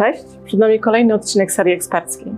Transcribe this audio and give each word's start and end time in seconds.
Cześć, 0.00 0.24
przed 0.44 0.60
nami 0.60 0.80
kolejny 0.80 1.14
odcinek 1.14 1.52
serii 1.52 1.74
eksperckiej. 1.74 2.32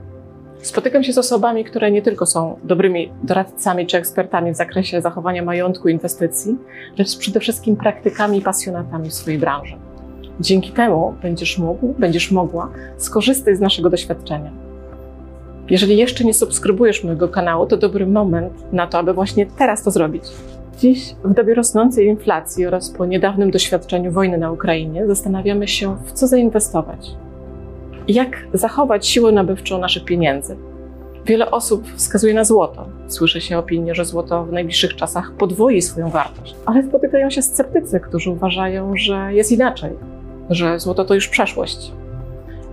Spotykam 0.62 1.04
się 1.04 1.12
z 1.12 1.18
osobami, 1.18 1.64
które 1.64 1.90
nie 1.90 2.02
tylko 2.02 2.26
są 2.26 2.58
dobrymi 2.64 3.12
doradcami 3.22 3.86
czy 3.86 3.98
ekspertami 3.98 4.52
w 4.52 4.56
zakresie 4.56 5.00
zachowania 5.00 5.42
majątku 5.42 5.88
i 5.88 5.92
inwestycji, 5.92 6.56
lecz 6.98 7.18
przede 7.18 7.40
wszystkim 7.40 7.76
praktykami 7.76 8.38
i 8.38 8.42
pasjonatami 8.42 9.10
swojej 9.10 9.38
branży. 9.38 9.76
Dzięki 10.40 10.70
temu 10.70 11.14
będziesz 11.22 11.58
mógł, 11.58 11.94
będziesz 11.98 12.30
mogła 12.30 12.70
skorzystać 12.96 13.56
z 13.56 13.60
naszego 13.60 13.90
doświadczenia. 13.90 14.50
Jeżeli 15.70 15.96
jeszcze 15.96 16.24
nie 16.24 16.34
subskrybujesz 16.34 17.04
mojego 17.04 17.28
kanału, 17.28 17.66
to 17.66 17.76
dobry 17.76 18.06
moment 18.06 18.72
na 18.72 18.86
to, 18.86 18.98
aby 18.98 19.12
właśnie 19.14 19.46
teraz 19.46 19.82
to 19.82 19.90
zrobić. 19.90 20.24
Dziś, 20.78 21.14
w 21.24 21.34
dobie 21.34 21.54
rosnącej 21.54 22.06
inflacji 22.06 22.66
oraz 22.66 22.90
po 22.90 23.06
niedawnym 23.06 23.50
doświadczeniu 23.50 24.12
wojny 24.12 24.38
na 24.38 24.52
Ukrainie, 24.52 25.06
zastanawiamy 25.06 25.68
się, 25.68 25.96
w 26.06 26.12
co 26.12 26.26
zainwestować. 26.26 27.16
Jak 28.08 28.46
zachować 28.54 29.06
siłę 29.06 29.32
nabywczą 29.32 29.78
naszych 29.78 30.04
pieniędzy? 30.04 30.56
Wiele 31.26 31.50
osób 31.50 31.86
wskazuje 31.96 32.34
na 32.34 32.44
złoto. 32.44 32.86
Słyszy 33.08 33.40
się 33.40 33.58
opinie, 33.58 33.94
że 33.94 34.04
złoto 34.04 34.44
w 34.44 34.52
najbliższych 34.52 34.96
czasach 34.96 35.32
podwoi 35.38 35.82
swoją 35.82 36.10
wartość, 36.10 36.54
ale 36.66 36.82
spotykają 36.82 37.30
się 37.30 37.42
sceptycy, 37.42 38.00
którzy 38.00 38.30
uważają, 38.30 38.96
że 38.96 39.34
jest 39.34 39.52
inaczej, 39.52 39.90
że 40.50 40.80
złoto 40.80 41.04
to 41.04 41.14
już 41.14 41.28
przeszłość. 41.28 41.92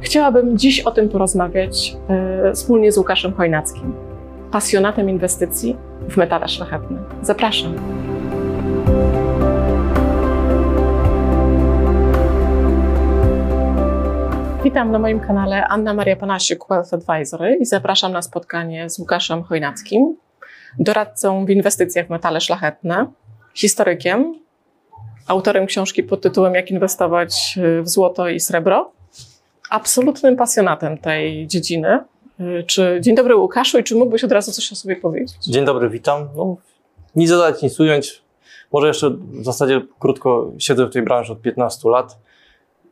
Chciałabym 0.02 0.58
dziś 0.58 0.80
o 0.80 0.92
tym 0.92 1.10
porozmawiać 1.10 1.98
e, 2.10 2.54
wspólnie 2.54 2.92
z 2.92 2.98
Łukaszem 2.98 3.34
Chojnackim, 3.34 3.94
pasjonatem 4.52 5.10
inwestycji 5.10 5.78
w 6.10 6.18
metale 6.18 6.48
szlachetne. 6.48 6.98
Zapraszam. 7.22 7.74
Witam 14.70 14.92
na 14.92 15.00
moim 15.00 15.20
kanale 15.20 15.68
Anna 15.68 15.94
Maria 15.94 16.16
Panasiuk, 16.16 16.68
Wealth 16.70 16.94
Advisory 16.94 17.58
i 17.62 17.66
zapraszam 17.66 18.12
na 18.12 18.22
spotkanie 18.22 18.90
z 18.90 19.00
Łukaszem 19.00 19.44
Chojnackim, 19.44 20.16
doradcą 20.80 21.46
w 21.46 21.50
inwestycjach 21.50 22.08
w 22.08 22.10
metale 22.10 22.42
szlachetne, 22.42 23.08
historykiem, 23.54 24.40
autorem 25.28 25.66
książki 25.66 26.04
pod 26.04 26.22
tytułem 26.22 26.56
Jak 26.56 26.72
inwestować 26.72 27.60
w 27.82 27.90
złoto 27.90 28.30
i 28.30 28.40
srebro, 28.40 28.92
absolutnym 29.70 30.36
pasjonatem 30.36 30.98
tej 30.98 31.48
dziedziny. 31.48 32.00
Czy, 32.68 33.00
dzień 33.02 33.16
dobry 33.16 33.36
Łukaszu 33.36 33.80
i 33.80 33.84
czy 33.84 33.96
mógłbyś 33.96 34.24
od 34.24 34.32
razu 34.32 34.52
coś 34.52 34.72
o 34.72 34.76
sobie 34.76 34.96
powiedzieć? 34.96 35.38
Dzień 35.48 35.66
dobry, 35.66 35.90
witam. 35.90 36.28
No, 36.36 36.58
nic 37.16 37.30
dodać, 37.30 37.62
nic 37.62 37.80
ująć. 37.80 38.22
Może 38.72 38.88
jeszcze 38.88 39.10
w 39.10 39.44
zasadzie 39.44 39.82
krótko 40.00 40.52
siedzę 40.58 40.86
w 40.86 40.94
tej 40.94 41.02
branży 41.02 41.34
od 41.34 41.42
15 41.42 41.90
lat 41.90 42.18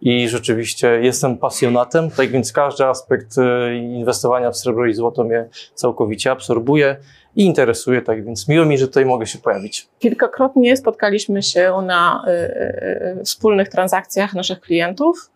i 0.01 0.29
rzeczywiście 0.29 0.99
jestem 1.01 1.37
pasjonatem, 1.37 2.11
tak 2.11 2.29
więc 2.29 2.51
każdy 2.51 2.85
aspekt 2.85 3.37
e, 3.37 3.75
inwestowania 3.75 4.51
w 4.51 4.57
srebro 4.57 4.85
i 4.85 4.93
złoto 4.93 5.23
mnie 5.23 5.45
całkowicie 5.73 6.31
absorbuje 6.31 6.95
i 7.35 7.45
interesuje, 7.45 8.01
tak 8.01 8.25
więc 8.25 8.47
miło 8.47 8.65
mi, 8.65 8.77
że 8.77 8.87
tutaj 8.87 9.05
mogę 9.05 9.25
się 9.25 9.39
pojawić. 9.39 9.87
Kilkakrotnie 9.99 10.77
spotkaliśmy 10.77 11.43
się 11.43 11.73
na 11.85 12.25
y, 12.27 12.31
y, 13.19 13.23
wspólnych 13.23 13.69
transakcjach 13.69 14.33
naszych 14.33 14.59
klientów. 14.59 15.31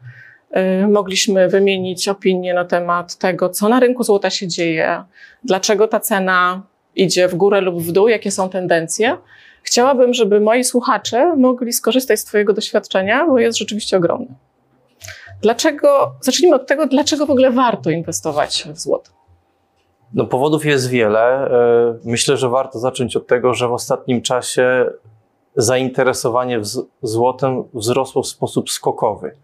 Y, 0.83 0.87
mogliśmy 0.87 1.47
wymienić 1.47 2.07
opinie 2.07 2.53
na 2.53 2.65
temat 2.65 3.15
tego, 3.15 3.49
co 3.49 3.69
na 3.69 3.79
rynku 3.79 4.03
złota 4.03 4.29
się 4.29 4.47
dzieje, 4.47 5.03
dlaczego 5.43 5.87
ta 5.87 5.99
cena 5.99 6.61
idzie 6.95 7.27
w 7.27 7.35
górę 7.35 7.61
lub 7.61 7.81
w 7.81 7.91
dół, 7.91 8.07
jakie 8.07 8.31
są 8.31 8.49
tendencje. 8.49 9.17
Chciałabym, 9.63 10.13
żeby 10.13 10.39
moi 10.39 10.63
słuchacze 10.63 11.35
mogli 11.35 11.73
skorzystać 11.73 12.19
z 12.19 12.25
Twojego 12.25 12.53
doświadczenia, 12.53 13.25
bo 13.27 13.39
jest 13.39 13.57
rzeczywiście 13.57 13.97
ogromne. 13.97 14.50
Dlaczego, 15.41 16.15
zacznijmy 16.21 16.55
od 16.55 16.67
tego, 16.67 16.87
dlaczego 16.87 17.25
w 17.25 17.31
ogóle 17.31 17.51
warto 17.51 17.89
inwestować 17.89 18.67
w 18.73 18.79
złoto? 18.79 19.11
No, 20.13 20.25
powodów 20.25 20.65
jest 20.65 20.89
wiele. 20.89 21.51
E, 21.51 21.97
myślę, 22.05 22.37
że 22.37 22.49
warto 22.49 22.79
zacząć 22.79 23.15
od 23.15 23.27
tego, 23.27 23.53
że 23.53 23.67
w 23.67 23.73
ostatnim 23.73 24.21
czasie 24.21 24.85
zainteresowanie 25.55 26.59
złotem 27.01 27.63
wzrosło 27.73 28.21
w 28.23 28.27
sposób 28.27 28.69
skokowy. 28.69 29.35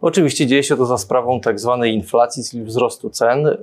Oczywiście 0.00 0.46
dzieje 0.46 0.62
się 0.62 0.76
to 0.76 0.86
za 0.86 0.98
sprawą 0.98 1.40
tak 1.40 1.60
zwanej 1.60 1.94
inflacji, 1.94 2.44
czyli 2.50 2.64
wzrostu 2.64 3.10
cen. 3.10 3.46
E, 3.46 3.56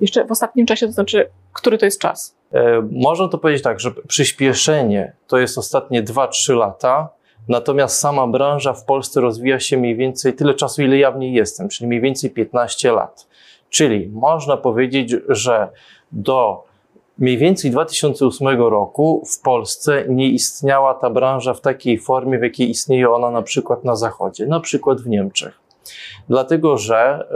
Jeszcze 0.00 0.24
w 0.24 0.30
ostatnim 0.30 0.66
czasie, 0.66 0.86
to 0.86 0.92
znaczy, 0.92 1.30
który 1.52 1.78
to 1.78 1.84
jest 1.84 2.00
czas? 2.00 2.36
E, 2.52 2.88
można 2.90 3.28
to 3.28 3.38
powiedzieć 3.38 3.62
tak, 3.62 3.80
że 3.80 3.90
przyspieszenie 4.08 5.12
to 5.26 5.38
jest 5.38 5.58
ostatnie 5.58 6.02
2-3 6.02 6.56
lata, 6.56 7.08
Natomiast 7.48 8.00
sama 8.00 8.26
branża 8.26 8.72
w 8.72 8.84
Polsce 8.84 9.20
rozwija 9.20 9.60
się 9.60 9.76
mniej 9.76 9.96
więcej 9.96 10.34
tyle 10.34 10.54
czasu, 10.54 10.82
ile 10.82 10.98
ja 10.98 11.12
w 11.12 11.18
niej 11.18 11.32
jestem, 11.32 11.68
czyli 11.68 11.88
mniej 11.88 12.00
więcej 12.00 12.30
15 12.30 12.92
lat. 12.92 13.26
Czyli 13.70 14.08
można 14.08 14.56
powiedzieć, 14.56 15.16
że 15.28 15.68
do 16.12 16.64
mniej 17.18 17.38
więcej 17.38 17.70
2008 17.70 18.48
roku 18.48 19.22
w 19.26 19.40
Polsce 19.42 20.04
nie 20.08 20.28
istniała 20.28 20.94
ta 20.94 21.10
branża 21.10 21.54
w 21.54 21.60
takiej 21.60 21.98
formie, 21.98 22.38
w 22.38 22.42
jakiej 22.42 22.70
istnieje 22.70 23.10
ona 23.10 23.30
na 23.30 23.42
przykład 23.42 23.84
na 23.84 23.96
Zachodzie, 23.96 24.46
na 24.46 24.60
przykład 24.60 25.00
w 25.00 25.08
Niemczech. 25.08 25.60
Dlatego, 26.28 26.78
że 26.78 27.28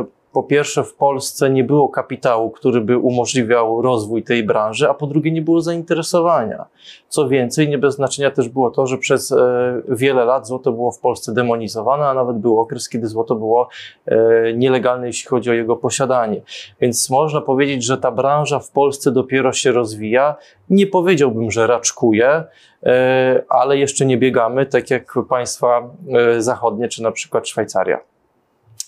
yy, 0.00 0.21
po 0.32 0.42
pierwsze 0.42 0.84
w 0.84 0.94
Polsce 0.94 1.50
nie 1.50 1.64
było 1.64 1.88
kapitału, 1.88 2.50
który 2.50 2.80
by 2.80 2.98
umożliwiał 2.98 3.82
rozwój 3.82 4.22
tej 4.22 4.44
branży, 4.44 4.90
a 4.90 4.94
po 4.94 5.06
drugie 5.06 5.32
nie 5.32 5.42
było 5.42 5.60
zainteresowania. 5.60 6.64
Co 7.08 7.28
więcej, 7.28 7.68
nie 7.68 7.78
bez 7.78 7.94
znaczenia 7.94 8.30
też 8.30 8.48
było 8.48 8.70
to, 8.70 8.86
że 8.86 8.98
przez 8.98 9.32
e, 9.32 9.82
wiele 9.88 10.24
lat 10.24 10.46
złoto 10.46 10.72
było 10.72 10.92
w 10.92 10.98
Polsce 10.98 11.34
demonizowane, 11.34 12.06
a 12.06 12.14
nawet 12.14 12.36
był 12.38 12.60
okres, 12.60 12.88
kiedy 12.88 13.06
złoto 13.06 13.34
było 13.34 13.68
e, 14.06 14.52
nielegalne, 14.52 15.06
jeśli 15.06 15.28
chodzi 15.28 15.50
o 15.50 15.52
jego 15.52 15.76
posiadanie. 15.76 16.42
Więc 16.80 17.10
można 17.10 17.40
powiedzieć, 17.40 17.84
że 17.84 17.98
ta 17.98 18.10
branża 18.10 18.58
w 18.58 18.70
Polsce 18.70 19.12
dopiero 19.12 19.52
się 19.52 19.72
rozwija. 19.72 20.36
Nie 20.70 20.86
powiedziałbym, 20.86 21.50
że 21.50 21.66
raczkuje, 21.66 22.44
e, 22.82 23.42
ale 23.48 23.78
jeszcze 23.78 24.06
nie 24.06 24.18
biegamy, 24.18 24.66
tak 24.66 24.90
jak 24.90 25.14
państwa 25.28 25.90
zachodnie, 26.38 26.88
czy 26.88 27.02
na 27.02 27.12
przykład 27.12 27.48
Szwajcaria. 27.48 28.11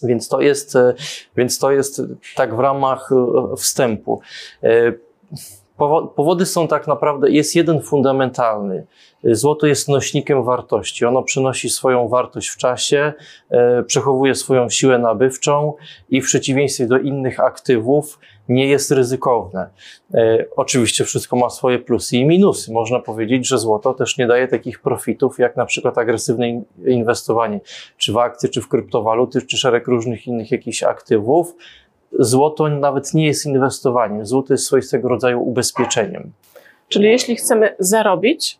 Więc 0.05 0.29
to 0.29 0.41
jest, 0.41 0.77
e, 0.77 0.95
więc 1.37 1.59
to 1.59 1.73
jest 1.73 2.03
tak 2.37 2.57
w 2.57 2.59
ramach 2.59 3.11
e, 3.13 3.57
wstępu. 3.57 4.21
E, 4.63 4.93
powody 6.17 6.47
są 6.47 6.69
tak 6.69 6.87
naprawdę, 6.87 7.31
jest 7.31 7.57
jeden 7.57 7.83
fundamentalny. 7.83 8.87
Złoto 9.25 9.67
jest 9.67 9.89
nośnikiem 9.89 10.45
wartości. 10.45 11.05
Ono 11.05 11.23
przynosi 11.23 11.71
swoją 11.71 12.09
wartość 12.09 12.49
w 12.49 12.57
czasie, 12.57 13.13
przechowuje 13.87 14.35
swoją 14.35 14.69
siłę 14.71 14.99
nabywczą 14.99 15.73
i 16.11 16.23
w 16.23 16.25
przeciwieństwie 16.25 16.87
do 16.87 16.99
innych 16.99 17.41
aktywów 17.41 18.19
nie 18.49 18.67
jest 18.67 18.91
ryzykowne. 18.91 19.69
E, 20.15 20.45
oczywiście 20.57 21.05
wszystko 21.05 21.37
ma 21.37 21.51
swoje 21.51 21.79
plusy 21.79 22.17
i 22.17 22.25
minusy. 22.25 22.73
Można 22.73 22.99
powiedzieć, 22.99 23.49
że 23.49 23.59
złoto 23.59 23.95
też 23.95 24.19
nie 24.19 24.27
daje 24.27 24.49
takich 24.49 24.81
profitów, 24.81 25.39
jak 25.39 25.57
na 25.57 25.67
przykład 25.67 25.99
agresywne 25.99 26.63
inwestowanie, 26.87 27.61
czy 27.97 28.13
w 28.13 28.19
akcje, 28.19 28.49
czy 28.49 28.61
w 28.61 28.69
kryptowaluty, 28.69 29.43
czy 29.43 29.57
szereg 29.57 29.87
różnych 29.87 30.27
innych 30.27 30.51
jakichś 30.51 30.83
aktywów. 30.83 31.57
Złoto 32.19 32.69
nawet 32.69 33.15
nie 33.15 33.27
jest 33.27 33.47
inwestowaniem. 33.47 34.27
Złoto 34.27 34.55
jest 34.55 34.67
swoistego 34.67 35.09
rodzaju 35.09 35.43
ubezpieczeniem. 35.43 36.33
Czyli 36.89 37.09
jeśli 37.09 37.37
chcemy 37.37 37.77
zarobić, 37.79 38.59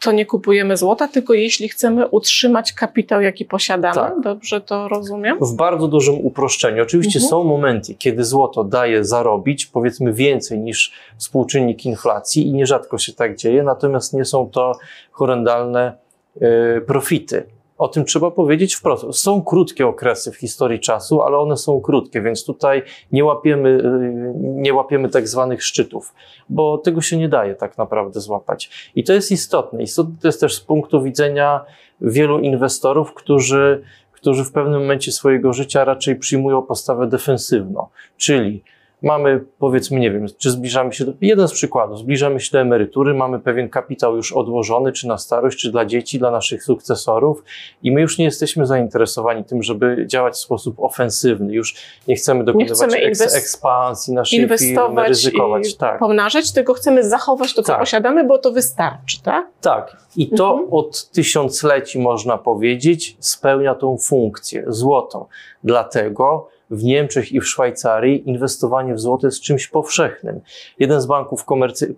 to 0.00 0.12
nie 0.12 0.26
kupujemy 0.26 0.76
złota, 0.76 1.08
tylko 1.08 1.34
jeśli 1.34 1.68
chcemy 1.68 2.08
utrzymać 2.08 2.72
kapitał, 2.72 3.20
jaki 3.20 3.44
posiadamy. 3.44 3.94
Tak. 3.94 4.20
Dobrze 4.20 4.60
to 4.60 4.88
rozumiem? 4.88 5.38
W 5.40 5.54
bardzo 5.54 5.88
dużym 5.88 6.26
uproszczeniu. 6.26 6.82
Oczywiście 6.82 7.18
mhm. 7.18 7.30
są 7.30 7.44
momenty, 7.44 7.94
kiedy 7.94 8.24
złoto 8.24 8.64
daje 8.64 9.04
zarobić, 9.04 9.66
powiedzmy 9.66 10.12
więcej 10.12 10.58
niż 10.58 10.92
współczynnik 11.16 11.86
inflacji 11.86 12.46
i 12.46 12.52
nierzadko 12.52 12.98
się 12.98 13.12
tak 13.12 13.36
dzieje, 13.36 13.62
natomiast 13.62 14.14
nie 14.14 14.24
są 14.24 14.50
to 14.50 14.72
horrendalne 15.12 15.92
y, 16.36 16.80
profity. 16.86 17.46
O 17.80 17.88
tym 17.88 18.04
trzeba 18.04 18.30
powiedzieć 18.30 18.74
wprost. 18.74 19.06
Są 19.12 19.42
krótkie 19.42 19.86
okresy 19.86 20.32
w 20.32 20.36
historii 20.36 20.80
czasu, 20.80 21.22
ale 21.22 21.38
one 21.38 21.56
są 21.56 21.80
krótkie, 21.80 22.22
więc 22.22 22.44
tutaj 22.44 22.82
nie 23.12 23.24
łapiemy, 23.24 23.68
y, 23.68 24.32
nie 24.36 24.74
łapiemy 24.74 25.08
tak 25.08 25.28
zwanych 25.28 25.64
szczytów, 25.64 26.14
bo 26.48 26.78
tego 26.78 27.00
się 27.00 27.16
nie 27.16 27.28
daje 27.28 27.54
tak 27.54 27.78
naprawdę 27.78 28.20
złapać. 28.20 28.90
I 28.94 29.04
to 29.04 29.12
jest 29.12 29.32
istotne. 29.32 29.82
Istotne 29.82 30.14
to 30.22 30.28
jest 30.28 30.40
też 30.40 30.54
z 30.54 30.60
punktu 30.60 31.02
widzenia 31.02 31.64
wielu 32.00 32.38
inwestorów, 32.38 33.14
którzy, 33.14 33.82
którzy 34.12 34.44
w 34.44 34.52
pewnym 34.52 34.80
momencie 34.80 35.12
swojego 35.12 35.52
życia 35.52 35.84
raczej 35.84 36.16
przyjmują 36.16 36.62
postawę 36.62 37.06
defensywną, 37.06 37.86
czyli 38.16 38.62
mamy, 39.02 39.44
powiedzmy, 39.58 40.00
nie 40.00 40.10
wiem, 40.10 40.26
czy 40.38 40.50
zbliżamy 40.50 40.92
się 40.92 41.04
do, 41.04 41.12
jeden 41.20 41.48
z 41.48 41.52
przykładów, 41.52 41.98
zbliżamy 41.98 42.40
się 42.40 42.50
do 42.52 42.60
emerytury, 42.60 43.14
mamy 43.14 43.38
pewien 43.38 43.68
kapitał 43.68 44.16
już 44.16 44.32
odłożony, 44.32 44.92
czy 44.92 45.08
na 45.08 45.18
starość, 45.18 45.58
czy 45.58 45.70
dla 45.72 45.84
dzieci, 45.84 46.18
dla 46.18 46.30
naszych 46.30 46.64
sukcesorów 46.64 47.44
i 47.82 47.92
my 47.92 48.00
już 48.00 48.18
nie 48.18 48.24
jesteśmy 48.24 48.66
zainteresowani 48.66 49.44
tym, 49.44 49.62
żeby 49.62 50.04
działać 50.06 50.34
w 50.34 50.38
sposób 50.38 50.80
ofensywny, 50.80 51.52
już 51.54 51.74
nie 52.08 52.14
chcemy 52.16 52.44
dokonywać 52.44 52.76
chcemy 52.76 52.96
eks, 52.96 53.20
inwest- 53.20 53.36
ekspansji 53.36 54.14
naszej 54.14 54.38
firmy, 54.38 54.54
Inwestować 54.54 55.08
ryzykować, 55.08 55.68
i 55.70 55.76
tak. 55.76 55.98
pomnażać, 55.98 56.52
tylko 56.52 56.74
chcemy 56.74 57.08
zachować 57.08 57.54
to, 57.54 57.62
co 57.62 57.72
Tak. 57.72 57.80
posiadamy, 57.80 58.24
bo 58.24 58.38
to 58.38 58.52
wystarczy, 58.52 59.22
tak? 59.22 59.46
Tak, 59.60 59.96
i 60.16 60.28
to 60.30 60.50
Mhm. 60.50 60.68
od 60.72 61.10
tysiącleci 61.10 61.98
można 61.98 62.38
powiedzieć 62.38 63.16
spełnia 63.20 63.74
tą 63.74 63.96
funkcję 63.98 64.64
złoto. 64.68 65.28
Dlatego 65.64 66.48
w 66.70 66.84
Niemczech 66.84 67.32
i 67.32 67.40
w 67.40 67.46
Szwajcarii 67.46 68.28
inwestowanie 68.28 68.94
w 68.94 69.00
złoto 69.00 69.26
jest 69.26 69.40
czymś 69.40 69.68
powszechnym. 69.68 70.40
Jeden 70.78 71.00
z 71.00 71.06
banków, 71.06 71.44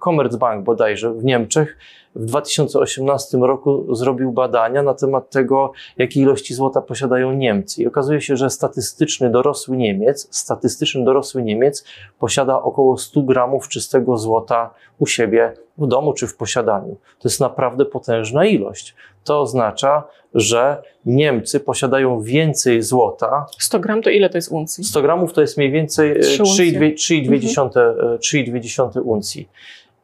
Commerzbank 0.05 0.65
bodajże 0.65 1.13
w 1.13 1.25
Niemczech 1.25 1.77
w 2.15 2.25
2018 2.25 3.39
roku 3.39 3.95
zrobił 3.95 4.33
badania 4.33 4.83
na 4.83 4.95
temat 4.95 5.31
tego, 5.31 5.73
jakie 5.99 6.21
ilości 6.21 6.55
złota 6.55 6.81
posiadają 6.81 7.33
Niemcy. 7.33 7.83
I 7.83 7.87
okazuje 7.87 8.21
się, 8.21 8.37
że 8.37 8.51
statystyczny 8.51 9.31
dorosły 9.31 9.77
Niemiec, 9.77 10.29
statystyczny 10.31 11.05
dorosły 11.05 11.43
Niemiec 11.43 11.85
posiada 12.19 12.63
około 12.63 12.99
100 12.99 13.23
gramów 13.23 13.69
czystego 13.69 14.17
złota 14.17 14.71
u 14.99 15.07
siebie 15.07 15.55
w 15.83 15.89
domu 15.89 16.13
czy 16.13 16.27
w 16.27 16.37
posiadaniu. 16.37 16.97
To 17.19 17.29
jest 17.29 17.41
naprawdę 17.41 17.85
potężna 17.85 18.45
ilość. 18.45 18.95
To 19.25 19.41
oznacza, 19.41 20.05
że 20.35 20.83
Niemcy 21.07 21.61
posiadają 21.61 22.21
więcej 22.21 22.83
złota. 22.83 23.47
100 23.59 23.81
gram 23.81 24.03
to 24.03 24.11
ile 24.11 24.31
to 24.31 24.39
jest 24.39 24.53
uncji? 24.53 24.85
100 24.85 25.03
gramów 25.03 25.33
to 25.33 25.41
jest 25.41 25.57
mniej 25.57 25.71
więcej 25.71 26.11
e, 26.11 26.21
Trzy 26.21 26.43
uncje. 26.43 26.81
3,2 26.81 28.19
3,2 28.19 29.01
uncji. 29.05 29.49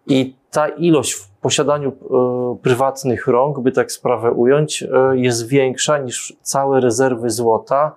I 0.06 0.34
ta 0.50 0.68
ilość 0.68 1.12
w 1.12 1.28
posiadaniu 1.40 1.92
e, 1.92 2.62
prywatnych 2.62 3.26
rąk, 3.26 3.60
by 3.60 3.72
tak 3.72 3.92
sprawę 3.92 4.32
ująć, 4.32 4.82
e, 4.82 4.88
jest 5.14 5.48
większa 5.48 5.98
niż 5.98 6.36
całe 6.42 6.80
rezerwy 6.80 7.30
złota 7.30 7.96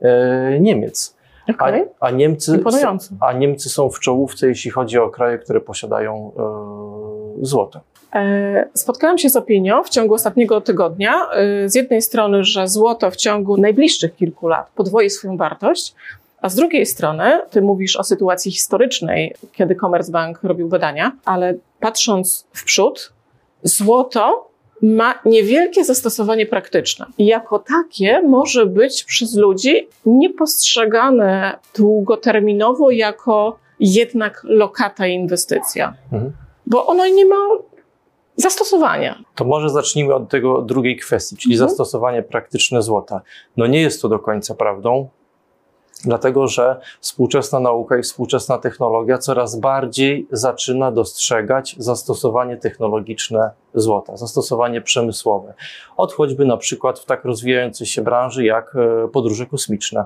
e, 0.00 0.60
Niemiec. 0.60 1.16
A, 1.48 1.52
Okej, 1.52 1.84
a, 2.00 2.10
Niemcy, 2.10 2.62
a 3.20 3.32
Niemcy 3.32 3.68
są 3.68 3.90
w 3.90 4.00
czołówce, 4.00 4.48
jeśli 4.48 4.70
chodzi 4.70 4.98
o 4.98 5.08
kraje, 5.08 5.38
które 5.38 5.60
posiadają 5.60 6.32
złoto. 7.40 7.80
E, 8.14 8.68
Spotkałam 8.74 9.18
się 9.18 9.30
z 9.30 9.36
opinią 9.36 9.82
w 9.82 9.88
ciągu 9.88 10.14
ostatniego 10.14 10.60
tygodnia, 10.60 11.30
e, 11.30 11.68
z 11.68 11.74
jednej 11.74 12.02
strony, 12.02 12.44
że 12.44 12.68
złoto 12.68 13.10
w 13.10 13.16
ciągu 13.16 13.56
najbliższych 13.56 14.16
kilku 14.16 14.48
lat 14.48 14.70
podwoi 14.74 15.10
swoją 15.10 15.36
wartość, 15.36 15.94
a 16.40 16.48
z 16.48 16.54
drugiej 16.54 16.86
strony, 16.86 17.40
ty 17.50 17.62
mówisz 17.62 17.96
o 17.96 18.04
sytuacji 18.04 18.52
historycznej, 18.52 19.34
kiedy 19.52 19.74
Commerzbank 19.74 20.42
robił 20.42 20.68
badania, 20.68 21.12
ale 21.24 21.54
patrząc 21.80 22.46
w 22.52 22.64
przód, 22.64 23.12
złoto 23.62 24.50
ma 24.82 25.14
niewielkie 25.24 25.84
zastosowanie 25.84 26.46
praktyczne. 26.46 27.06
I 27.18 27.26
jako 27.26 27.58
takie 27.58 28.22
może 28.22 28.66
być 28.66 29.04
przez 29.04 29.36
ludzi 29.36 29.88
niepostrzegane 30.06 31.58
długoterminowo 31.76 32.90
jako 32.90 33.58
jednak 33.80 34.40
lokata 34.44 35.06
i 35.06 35.14
inwestycja. 35.14 35.94
Mhm. 36.12 36.32
Bo 36.70 36.86
ono 36.86 37.06
nie 37.06 37.26
ma 37.26 37.36
zastosowania. 38.36 39.18
To 39.34 39.44
może 39.44 39.70
zacznijmy 39.70 40.14
od 40.14 40.28
tego 40.28 40.62
drugiej 40.62 40.96
kwestii, 40.96 41.36
czyli 41.36 41.54
Mhm. 41.54 41.68
zastosowanie 41.68 42.22
praktyczne 42.22 42.82
złota. 42.82 43.20
No 43.56 43.66
nie 43.66 43.80
jest 43.80 44.02
to 44.02 44.08
do 44.08 44.18
końca 44.18 44.54
prawdą, 44.54 45.08
dlatego 46.04 46.48
że 46.48 46.80
współczesna 47.00 47.60
nauka 47.60 47.98
i 47.98 48.02
współczesna 48.02 48.58
technologia 48.58 49.18
coraz 49.18 49.56
bardziej 49.56 50.26
zaczyna 50.32 50.92
dostrzegać 50.92 51.76
zastosowanie 51.78 52.56
technologiczne 52.56 53.50
złota, 53.74 54.16
zastosowanie 54.16 54.80
przemysłowe. 54.80 55.54
Od 55.96 56.12
choćby 56.12 56.44
na 56.44 56.56
przykład 56.56 56.98
w 56.98 57.04
tak 57.04 57.24
rozwijającej 57.24 57.86
się 57.86 58.02
branży 58.02 58.44
jak 58.44 58.76
e, 58.76 59.08
podróże 59.08 59.46
kosmiczne. 59.46 60.04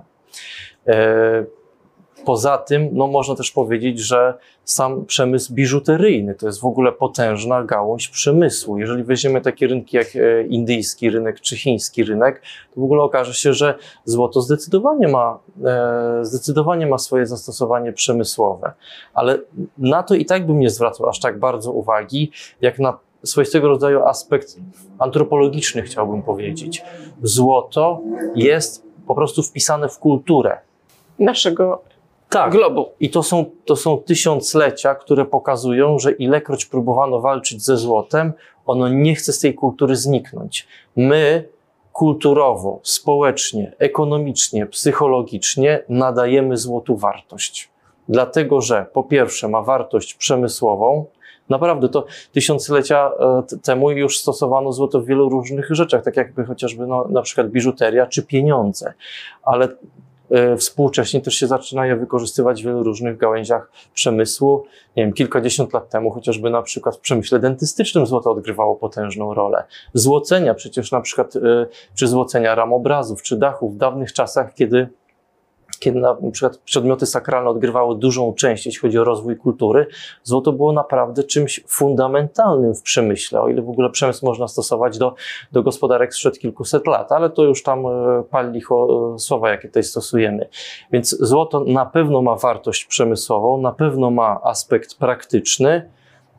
Poza 2.25 2.59
tym, 2.59 2.89
no 2.93 3.07
można 3.07 3.35
też 3.35 3.51
powiedzieć, 3.51 3.99
że 3.99 4.35
sam 4.65 5.05
przemysł 5.07 5.55
biżuteryjny 5.55 6.35
to 6.35 6.47
jest 6.47 6.61
w 6.61 6.65
ogóle 6.65 6.93
potężna 6.93 7.65
gałąź 7.65 8.09
przemysłu. 8.09 8.79
Jeżeli 8.79 9.05
weźmiemy 9.05 9.41
takie 9.41 9.67
rynki 9.67 9.97
jak 9.97 10.07
e, 10.17 10.43
indyjski 10.43 11.11
rynek 11.11 11.41
czy 11.41 11.57
chiński 11.57 12.05
rynek, 12.05 12.43
to 12.75 12.81
w 12.81 12.85
ogóle 12.85 13.03
okaże 13.03 13.35
się, 13.35 13.53
że 13.53 13.75
złoto 14.05 14.41
zdecydowanie 14.41 15.09
ma, 15.09 15.39
e, 15.65 16.19
zdecydowanie 16.25 16.87
ma 16.87 16.99
swoje 16.99 17.27
zastosowanie 17.27 17.93
przemysłowe. 17.93 18.73
Ale 19.15 19.39
na 19.79 20.03
to 20.03 20.15
i 20.15 20.25
tak 20.25 20.47
bym 20.47 20.59
nie 20.59 20.71
zwracał 20.71 21.09
aż 21.09 21.21
tak 21.21 21.39
bardzo 21.39 21.73
uwagi, 21.73 22.31
jak 22.61 22.79
na 22.79 22.99
swoistego 23.25 23.69
rodzaju 23.69 24.03
aspekt 24.03 24.57
antropologiczny, 24.99 25.83
chciałbym 25.83 26.23
powiedzieć. 26.23 26.83
Złoto 27.23 28.01
jest 28.35 28.85
po 29.07 29.15
prostu 29.15 29.43
wpisane 29.43 29.89
w 29.89 29.99
kulturę. 29.99 30.59
naszego 31.19 31.83
Tak, 32.35 32.53
globu. 32.53 32.89
i 33.01 33.11
to 33.11 33.23
są, 33.23 33.45
to 33.65 33.77
są 33.77 33.99
tysiąclecia, 33.99 34.95
które 34.95 35.25
pokazują, 35.25 35.99
że 35.99 36.13
ilekroć 36.13 36.67
próbowano 36.67 37.21
walczyć 37.21 37.65
ze 37.65 37.77
złotem, 37.77 38.33
ono 38.67 38.89
nie 38.89 39.15
chce 39.15 39.33
z 39.33 39.39
tej 39.39 39.55
kultury 39.55 39.97
zniknąć. 39.97 40.67
My 40.97 41.49
kulturowo, 41.93 42.81
społecznie, 42.83 43.73
ekonomicznie, 43.79 44.67
psychologicznie 44.67 45.83
nadajemy 45.89 46.57
złotu 46.57 46.97
wartość. 46.97 47.71
Dlatego, 48.09 48.61
że 48.61 48.87
po 48.93 49.03
pierwsze 49.03 49.49
ma 49.49 49.63
wartość 49.63 50.15
przemysłową, 50.15 51.05
Naprawdę 51.49 51.89
to 51.89 52.05
tysiąclecia 52.33 53.11
e, 53.21 53.43
temu 53.63 53.91
już 53.91 54.19
stosowano 54.19 54.73
złoto 54.73 55.01
w 55.01 55.07
wielu 55.07 55.29
różnych 55.29 55.69
rzeczach, 55.71 56.05
tak 56.05 56.17
jakby 56.17 56.45
chociażby 56.45 56.87
no, 56.87 57.07
na 57.09 57.23
przykład 57.23 57.49
biżuteria 57.49 58.07
czy 58.07 58.23
pieniądze, 58.23 58.95
ale 59.43 59.69
współcześnie 60.59 61.21
też 61.21 61.35
się 61.35 61.47
zaczyna 61.47 61.87
je 61.87 61.97
wykorzystywać 61.97 62.63
w 62.63 62.67
wielu 62.67 62.83
różnych 62.83 63.17
gałęziach 63.17 63.71
przemysłu. 63.95 64.65
Nie 64.97 65.03
wiem, 65.03 65.13
kilkadziesiąt 65.13 65.73
lat 65.73 65.91
temu 65.91 66.11
chociażby 66.11 66.51
na 66.51 66.63
przykład 66.63 66.97
w 66.97 67.01
przemyśle 67.01 67.39
dentystycznym 67.39 68.07
złoto 68.07 68.31
odgrywało 68.31 68.75
potężną 68.77 69.35
rolę. 69.35 69.65
Złocenia 69.95 70.55
przecież 70.55 70.93
na 70.93 71.01
przykład, 71.01 71.37
e, 71.37 71.41
czy 71.95 72.07
złocenia 72.07 72.55
ram 72.55 72.73
obrazów, 72.73 73.23
czy 73.23 73.37
dachów 73.37 73.75
w 73.75 73.77
dawnych 73.77 74.13
czasach, 74.13 74.55
kiedy 74.55 74.89
kiedy 75.79 76.01
na 76.01 76.17
przykład 76.33 76.59
przedmioty 76.59 77.07
sakralne 77.07 77.51
odgrywały 77.51 77.99
dużą 77.99 78.35
część, 78.35 78.67
jeśli 78.67 78.81
chodzi 78.81 78.99
o 78.99 79.05
rozwój 79.05 79.37
kultury, 79.37 79.87
złoto 80.23 80.53
było 80.53 80.73
naprawdę 80.73 81.25
czymś 81.25 81.65
fundamentalnym 81.69 82.75
w 82.75 82.83
przemyśle, 82.83 83.41
o 83.41 83.49
ile 83.49 83.63
w 83.63 83.69
ogóle 83.69 83.91
przemysł 83.91 84.27
można 84.27 84.49
stosować 84.49 84.99
do, 84.99 85.15
do 85.53 85.63
gospodarek 85.63 86.15
sprzed 86.15 86.39
kilkuset 86.39 86.87
lat, 86.87 87.13
ale 87.13 87.31
to 87.31 87.45
już 87.45 87.63
tam 87.63 87.87
e, 87.87 88.23
pal 88.31 88.53
licho 88.53 89.13
e, 89.15 89.19
słowa, 89.19 89.51
jakie 89.51 89.69
tutaj 89.69 89.83
stosujemy. 89.83 90.49
Więc 90.93 91.17
złoto 91.21 91.65
na 91.65 91.87
pewno 91.87 92.23
ma 92.23 92.37
wartość 92.37 92.85
przemysłową, 92.85 93.61
na 93.61 93.73
pewno 93.73 94.11
ma 94.11 94.41
aspekt 94.43 94.95
praktyczny, 94.99 95.91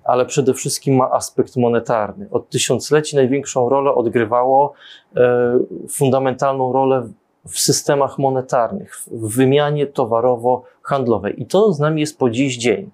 ale 0.03 0.25
przede 0.25 0.53
wszystkim 0.53 0.95
ma 0.95 1.11
aspekt 1.11 1.57
monetarny. 1.57 2.27
Od 2.31 2.49
tysiącleci 2.49 3.15
największą 3.15 3.69
rolę 3.69 3.93
odgrywało 3.93 4.73
e, 5.15 5.59
fundamentalną 5.89 6.73
rolę 6.73 7.09
w 7.47 7.59
systemach 7.59 8.17
monetarnych, 8.17 9.01
w 9.11 9.35
wymianie 9.35 9.87
towarowo-handlowej. 9.87 11.33
I 11.37 11.45
to 11.45 11.73
z 11.73 11.79
nami 11.79 12.01
jest 12.01 12.19
po 12.19 12.29
dziś 12.29 12.57
dzień. 12.57 12.91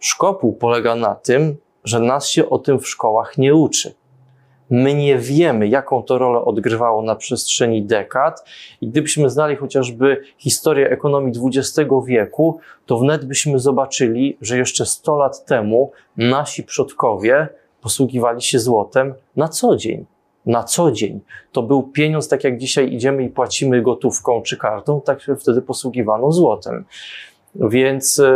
Szkopuł 0.00 0.52
polega 0.52 0.94
na 0.94 1.14
tym, 1.14 1.56
że 1.84 2.00
nas 2.00 2.28
się 2.28 2.50
o 2.50 2.58
tym 2.58 2.78
w 2.78 2.88
szkołach 2.88 3.38
nie 3.38 3.54
uczy. 3.54 3.94
My 4.70 4.94
nie 4.94 5.18
wiemy, 5.18 5.68
jaką 5.68 6.02
to 6.02 6.18
rolę 6.18 6.44
odgrywało 6.44 7.02
na 7.02 7.16
przestrzeni 7.16 7.82
dekad, 7.82 8.44
i 8.80 8.88
gdybyśmy 8.88 9.30
znali 9.30 9.56
chociażby 9.56 10.22
historię 10.38 10.90
ekonomii 10.90 11.32
XX 11.46 11.90
wieku, 12.06 12.60
to 12.86 12.98
wnet 12.98 13.24
byśmy 13.24 13.58
zobaczyli, 13.58 14.36
że 14.40 14.58
jeszcze 14.58 14.86
100 14.86 15.16
lat 15.16 15.44
temu 15.44 15.92
nasi 16.16 16.62
przodkowie 16.62 17.48
posługiwali 17.80 18.42
się 18.42 18.58
złotem 18.58 19.14
na 19.36 19.48
co 19.48 19.76
dzień 19.76 20.06
na 20.46 20.62
co 20.62 20.92
dzień. 20.92 21.20
To 21.52 21.62
był 21.62 21.82
pieniądz, 21.82 22.28
tak 22.28 22.44
jak 22.44 22.58
dzisiaj 22.58 22.92
idziemy 22.92 23.24
i 23.24 23.28
płacimy 23.28 23.82
gotówką 23.82 24.42
czy 24.42 24.56
kartą, 24.56 25.00
tak 25.00 25.22
się 25.22 25.36
wtedy 25.36 25.62
posługiwano 25.62 26.32
złotem. 26.32 26.84
Więc 27.54 28.18
e, 28.18 28.32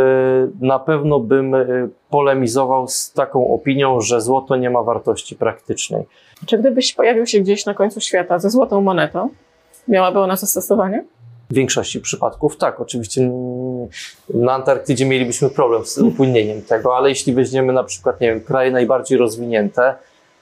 na 0.61 0.79
pewno 0.79 1.19
bym 1.19 1.55
e, 1.55 1.65
polemizował 2.09 2.87
z 2.87 3.13
taką 3.13 3.53
opinią, 3.53 4.01
że 4.01 4.21
złoto 4.21 4.55
nie 4.55 4.69
ma 4.69 4.83
wartości 4.83 5.35
praktycznej. 5.35 6.03
Czy 6.45 6.57
gdybyś 6.57 6.93
pojawił 6.93 7.25
się 7.25 7.39
gdzieś 7.39 7.65
na 7.65 7.73
końcu 7.73 8.01
świata 8.01 8.39
ze 8.39 8.49
złotą 8.49 8.81
monetą, 8.81 9.29
miałaby 9.87 10.19
ona 10.19 10.35
zastosowanie? 10.35 11.03
W 11.49 11.53
większości 11.53 11.99
przypadków 11.99 12.57
tak. 12.57 12.81
Oczywiście 12.81 13.31
na 14.33 14.53
Antarktydzie 14.53 15.05
mielibyśmy 15.05 15.49
problem 15.49 15.85
z 15.85 15.97
upłynnieniem 15.97 16.61
tego, 16.61 16.97
ale 16.97 17.09
jeśli 17.09 17.33
weźmiemy 17.33 17.73
na 17.73 17.83
przykład, 17.83 18.21
nie 18.21 18.27
wiem, 18.27 18.41
kraje 18.41 18.71
najbardziej 18.71 19.17
rozwinięte, 19.17 19.95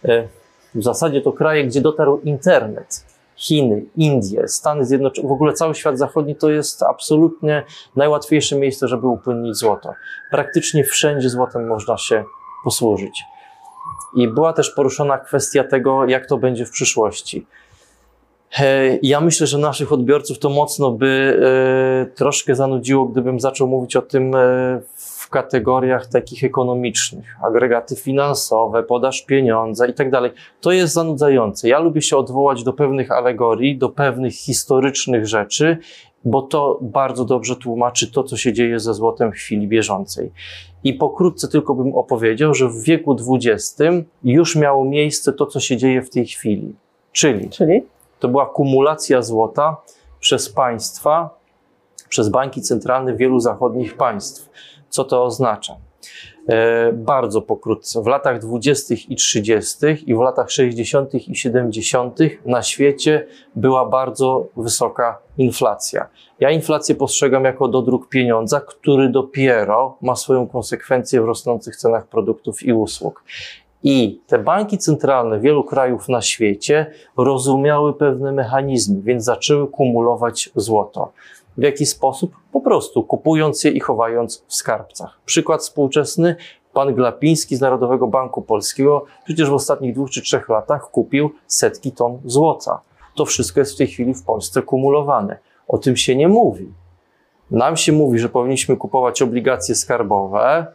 e, 0.06 0.28
w 0.76 0.84
zasadzie 0.84 1.22
to 1.22 1.32
kraje, 1.32 1.64
gdzie 1.64 1.82
dotarł 1.82 2.20
internet. 2.24 3.06
Chiny, 3.36 3.86
Indie, 3.98 4.48
Stany 4.48 4.86
Zjednoczone, 4.86 5.28
w 5.28 5.32
ogóle 5.32 5.54
cały 5.54 5.76
świat 5.76 5.98
zachodni 5.98 6.36
to 6.36 6.50
jest 6.50 6.84
absolutnie 6.84 7.64
najłatwiejsze 7.96 8.56
miejsce, 8.56 8.88
żeby 8.88 9.08
upłynnić 9.08 9.56
złoto. 9.56 9.94
Praktycznie 10.32 10.84
wszędzie 10.84 11.30
złotem 11.30 11.68
można 11.68 11.98
się 11.98 12.24
posłużyć. 12.64 13.24
I 14.16 14.28
była 14.28 14.54
też 14.54 14.70
poruszona 14.70 15.18
kwestia 15.18 15.64
tego, 15.64 16.06
jak 16.06 16.26
to 16.26 16.38
będzie 16.38 16.66
w 16.66 16.72
przyszłości. 16.72 17.46
E, 18.60 18.98
ja 19.02 19.22
myślę, 19.22 19.48
że 19.48 19.58
naszych 19.58 19.94
odbiorców 19.94 20.40
to 20.40 20.50
mocno 20.50 20.92
by 20.92 21.40
e, 21.42 22.16
troszkę 22.16 22.56
zanudziło, 22.56 23.06
gdybym 23.06 23.40
zaczął 23.40 23.68
mówić 23.68 23.96
o 23.96 24.02
tym 24.02 24.36
e, 24.36 24.82
w 25.26 25.30
kategoriach 25.30 26.08
takich 26.08 26.44
ekonomicznych, 26.44 27.36
agregaty 27.44 27.96
finansowe, 27.96 28.84
podaż 28.84 29.22
pieniądza 29.22 29.88
i 29.88 29.94
tak 29.94 30.12
dalej. 30.12 30.32
To 30.62 30.72
jest 30.72 30.94
zanudzające. 30.94 31.70
Ja 31.70 31.80
lubię 31.80 32.02
się 32.02 32.18
odwołać 32.18 32.64
do 32.64 32.74
pewnych 32.74 33.12
alegorii, 33.12 33.78
do 33.78 33.90
pewnych 33.90 34.34
historycznych 34.34 35.28
rzeczy, 35.28 35.78
bo 36.26 36.42
to 36.42 36.80
bardzo 36.82 37.26
dobrze 37.26 37.56
tłumaczy 37.56 38.12
to, 38.12 38.24
co 38.24 38.38
się 38.38 38.54
dzieje 38.54 38.80
ze 38.80 38.94
złotem 38.94 39.32
w 39.32 39.36
chwili 39.36 39.68
bieżącej. 39.68 40.32
I 40.84 40.94
pokrótce 40.94 41.48
tylko 41.48 41.76
bym 41.76 41.96
opowiedział, 41.96 42.54
że 42.54 42.70
w 42.70 42.84
wieku 42.84 43.16
XX 43.36 43.82
już 44.24 44.56
miało 44.56 44.86
miejsce 44.86 45.34
to, 45.34 45.46
co 45.46 45.60
się 45.60 45.78
dzieje 45.78 46.02
w 46.02 46.10
tej 46.10 46.26
chwili. 46.26 46.76
Czyli, 47.12 47.50
Czyli? 47.50 47.84
to 48.20 48.28
była 48.28 48.46
kumulacja 48.46 49.22
złota 49.22 49.78
przez 50.20 50.50
państwa, 50.50 51.30
przez 52.16 52.30
banki 52.30 52.62
centralne 52.62 53.16
wielu 53.16 53.40
zachodnich 53.40 53.98
państw. 53.98 54.50
Co 54.90 55.04
to 55.04 55.24
oznacza? 55.24 55.76
E, 56.50 56.94
bardzo 56.94 57.42
pokrótce. 57.42 58.02
W 58.04 58.08
latach 58.08 58.40
20. 58.40 58.96
i 59.10 59.16
30. 59.16 59.78
i 60.06 60.16
w 60.16 60.20
latach 60.20 60.52
60. 60.52 61.14
i 61.14 61.36
70. 61.36 62.20
na 62.46 62.64
świecie 62.64 63.28
była 63.56 63.86
bardzo 63.86 64.48
wysoka 64.58 65.18
inflacja. 65.38 66.08
Ja 66.40 66.52
inflację 66.52 66.96
postrzegam 66.96 67.44
jako 67.44 67.68
dodruk 67.68 68.10
pieniądza, 68.10 68.62
który 68.62 69.10
dopiero 69.10 69.98
ma 70.02 70.16
swoją 70.16 70.48
konsekwencję 70.48 71.22
w 71.22 71.26
rosnących 71.26 71.76
cenach 71.76 72.08
produktów 72.08 72.64
i 72.64 72.74
usług. 72.74 73.24
I 73.84 74.22
te 74.28 74.40
banki 74.40 74.78
centralne 74.78 75.40
wielu 75.40 75.64
krajów 75.64 76.10
na 76.10 76.22
świecie 76.22 76.92
rozumiały 77.18 77.94
pewne 77.94 78.32
mechanizmy, 78.32 79.02
więc 79.02 79.24
zaczęły 79.24 79.68
kumulować 79.68 80.50
złoto. 80.56 81.12
W 81.58 81.62
jaki 81.62 81.86
sposób? 81.86 82.36
Po 82.52 82.62
prostu 82.62 83.04
kupując 83.04 83.64
je 83.64 83.72
i 83.72 83.80
chowając 83.80 84.44
w 84.48 84.56
skarbcach. 84.56 85.20
Przykład 85.26 85.62
współczesny. 85.62 86.36
Pan 86.74 86.96
Glapiński 86.96 87.56
z 87.56 87.62
Narodowego 87.62 88.08
Banku 88.08 88.42
Polskiego 88.42 89.06
przecież 89.26 89.50
w 89.50 89.54
ostatnich 89.54 89.94
dwóch 89.94 90.10
czy 90.10 90.22
trzech 90.22 90.50
latach 90.50 90.92
kupił 90.92 91.30
setki 91.48 91.92
ton 91.92 92.20
złota. 92.26 92.82
To 93.16 93.26
wszystko 93.26 93.60
jest 93.60 93.74
w 93.74 93.78
tej 93.78 93.88
chwili 93.88 94.14
w 94.14 94.24
Polsce 94.24 94.62
kumulowane. 94.62 95.38
O 95.68 95.78
tym 95.78 95.98
się 95.98 96.16
nie 96.16 96.28
mówi. 96.28 96.74
Nam 97.52 97.78
się 97.78 97.92
mówi, 97.92 98.20
że 98.20 98.30
powinniśmy 98.30 98.78
kupować 98.78 99.22
obligacje 99.22 99.76
skarbowe, 99.76 100.68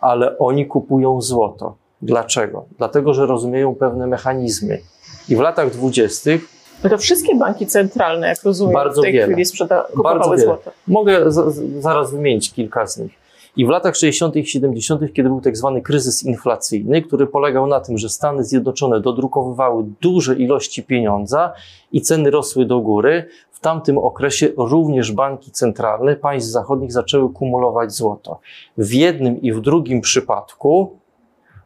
ale 0.00 0.38
oni 0.38 0.66
kupują 0.66 1.20
złoto. 1.20 1.74
Dlaczego? 2.02 2.64
Dlatego, 2.78 3.14
że 3.14 3.26
rozumieją 3.26 3.74
pewne 3.74 4.06
mechanizmy. 4.06 4.80
I 5.28 5.36
w 5.36 5.40
latach 5.40 5.70
dwudziestych 5.70 6.59
No 6.84 6.90
to 6.90 6.98
wszystkie 6.98 7.34
banki 7.34 7.66
centralne, 7.66 8.26
jak 8.28 8.42
rozumiem, 8.44 8.74
Bardzo 8.74 9.00
w 9.00 9.04
tej 9.04 9.12
wiele. 9.12 9.26
chwili 9.26 9.44
sprzeda- 9.44 9.76
Bardzo 9.82 9.96
kupowały 9.96 10.36
wiele. 10.36 10.46
złoto. 10.46 10.70
Mogę 10.88 11.30
za, 11.32 11.44
zaraz 11.80 12.10
wymienić 12.12 12.52
kilka 12.52 12.86
z 12.86 12.98
nich. 12.98 13.12
I 13.56 13.66
w 13.66 13.68
latach 13.68 13.96
60. 13.96 14.36
i 14.36 14.46
70., 14.46 15.12
kiedy 15.12 15.28
był 15.28 15.40
tak 15.40 15.56
zwany 15.56 15.82
kryzys 15.82 16.22
inflacyjny, 16.22 17.02
który 17.02 17.26
polegał 17.26 17.66
na 17.66 17.80
tym, 17.80 17.98
że 17.98 18.08
Stany 18.08 18.44
Zjednoczone 18.44 19.00
dodrukowywały 19.00 19.84
duże 20.00 20.34
ilości 20.36 20.82
pieniądza 20.82 21.52
i 21.92 22.00
ceny 22.02 22.30
rosły 22.30 22.64
do 22.64 22.80
góry, 22.80 23.24
w 23.52 23.60
tamtym 23.60 23.98
okresie 23.98 24.48
również 24.56 25.12
banki 25.12 25.50
centralne 25.50 26.16
państw 26.16 26.50
zachodnich 26.50 26.92
zaczęły 26.92 27.32
kumulować 27.32 27.92
złoto. 27.92 28.40
W 28.78 28.92
jednym 28.92 29.40
i 29.42 29.52
w 29.52 29.60
drugim 29.60 30.00
przypadku 30.00 30.96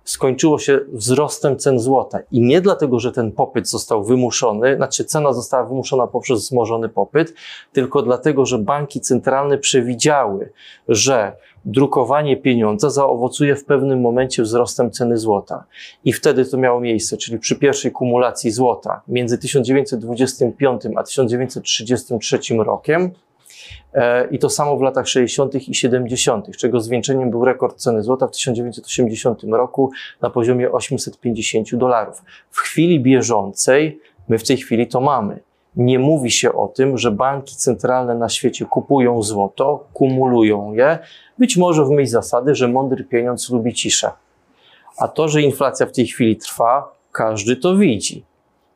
skończyło 0.05 0.59
się 0.59 0.81
wzrostem 0.93 1.57
cen 1.57 1.79
złota. 1.79 2.19
I 2.33 2.41
nie 2.41 2.61
dlatego, 2.61 2.99
że 2.99 3.13
ten 3.13 3.33
popyt 3.33 3.69
został 3.69 4.05
wymuszony, 4.05 4.77
znaczy 4.77 5.05
cena 5.05 5.33
została 5.33 5.65
wymuszona 5.65 6.07
poprzez 6.07 6.41
wzmożony 6.41 6.89
popyt, 6.89 7.35
tylko 7.73 8.03
dlatego, 8.03 8.47
że 8.47 8.59
banki 8.59 9.01
centralne 9.01 9.59
przewidziały, 9.59 10.53
że 10.89 11.33
drukowanie 11.65 12.37
pieniądza 12.37 12.91
zaowocuje 12.91 13.57
w 13.57 13.65
pewnym 13.65 14.01
momencie 14.01 14.43
wzrostem 14.43 14.91
ceny 14.91 15.19
złota. 15.19 15.65
I 16.05 16.13
wtedy 16.13 16.45
to 16.45 16.57
miało 16.57 16.81
miejsce, 16.81 17.17
czyli 17.17 17.39
przy 17.39 17.57
pierwszej 17.57 17.93
kumulacji 17.93 18.51
złota 18.51 19.01
między 19.09 19.39
1925 19.39 20.83
a 20.97 21.03
1933 21.03 22.39
rokiem, 22.59 23.11
I 24.31 24.39
to 24.39 24.51
samo 24.51 24.77
w 24.77 24.83
latach 24.83 25.09
60. 25.09 25.55
i 25.69 25.75
70., 25.75 26.57
czego 26.57 26.81
zwieńczeniem 26.81 27.31
był 27.31 27.45
rekord 27.45 27.77
ceny 27.77 28.03
złota 28.03 28.27
w 28.27 28.31
1980 28.31 29.43
roku 29.45 29.91
na 30.23 30.31
poziomie 30.31 30.73
850 30.73 31.75
dolarów. 31.75 32.23
W 32.51 32.59
chwili 32.59 33.01
bieżącej 33.01 34.01
my 34.29 34.39
w 34.39 34.47
tej 34.47 34.57
chwili 34.57 34.89
to 34.89 35.01
mamy. 35.01 35.41
Nie 35.77 35.99
mówi 35.99 36.31
się 36.31 36.53
o 36.53 36.69
tym, 36.69 36.99
że 36.99 37.11
banki 37.11 37.57
centralne 37.57 38.15
na 38.15 38.29
świecie 38.29 38.65
kupują 38.65 39.23
złoto, 39.23 39.85
kumulują 39.93 40.73
je, 40.73 40.99
być 41.39 41.57
może 41.57 41.85
w 41.85 41.91
myśl 41.91 42.11
zasady, 42.11 42.55
że 42.55 42.69
mądry 42.69 43.05
pieniądz 43.05 43.51
lubi 43.51 43.75
ciszę. 43.75 44.11
A 44.99 45.09
to, 45.09 45.29
że 45.29 45.43
inflacja 45.43 45.87
w 45.87 45.93
tej 45.93 46.07
chwili 46.07 46.37
trwa, 46.37 46.95
każdy 47.13 47.57
to 47.57 47.77
widzi. 47.77 48.25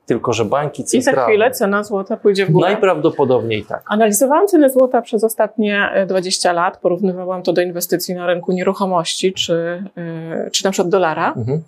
Tylko, 0.09 0.33
że 0.33 0.45
banki 0.45 0.83
I 0.83 0.87
za 0.87 1.05
centralne. 1.05 1.33
chwilę 1.33 1.51
cena 1.51 1.85
złota 1.85 2.17
pójdzie 2.17 2.47
w 2.47 2.51
górę. 2.51 2.69
Najprawdopodobniej 2.69 3.65
tak. 3.65 3.83
Analizowałam 3.89 4.47
cenę 4.47 4.71
złota 4.71 5.03
przez 5.03 5.25
ostatnie 5.25 5.89
e, 5.93 6.07
20 6.07 6.53
lat, 6.53 6.77
porównywałam 6.81 7.43
to 7.43 7.53
do 7.53 7.63
inwestycji 7.63 8.15
na 8.15 8.27
rynku 8.27 8.53
nieruchomości, 8.53 9.33
czy, 9.33 9.85
e, 9.97 10.51
czy 10.51 10.65
na 10.65 10.71
przykład 10.71 10.89
dolara. 10.91 11.33
Mhm. 11.37 11.63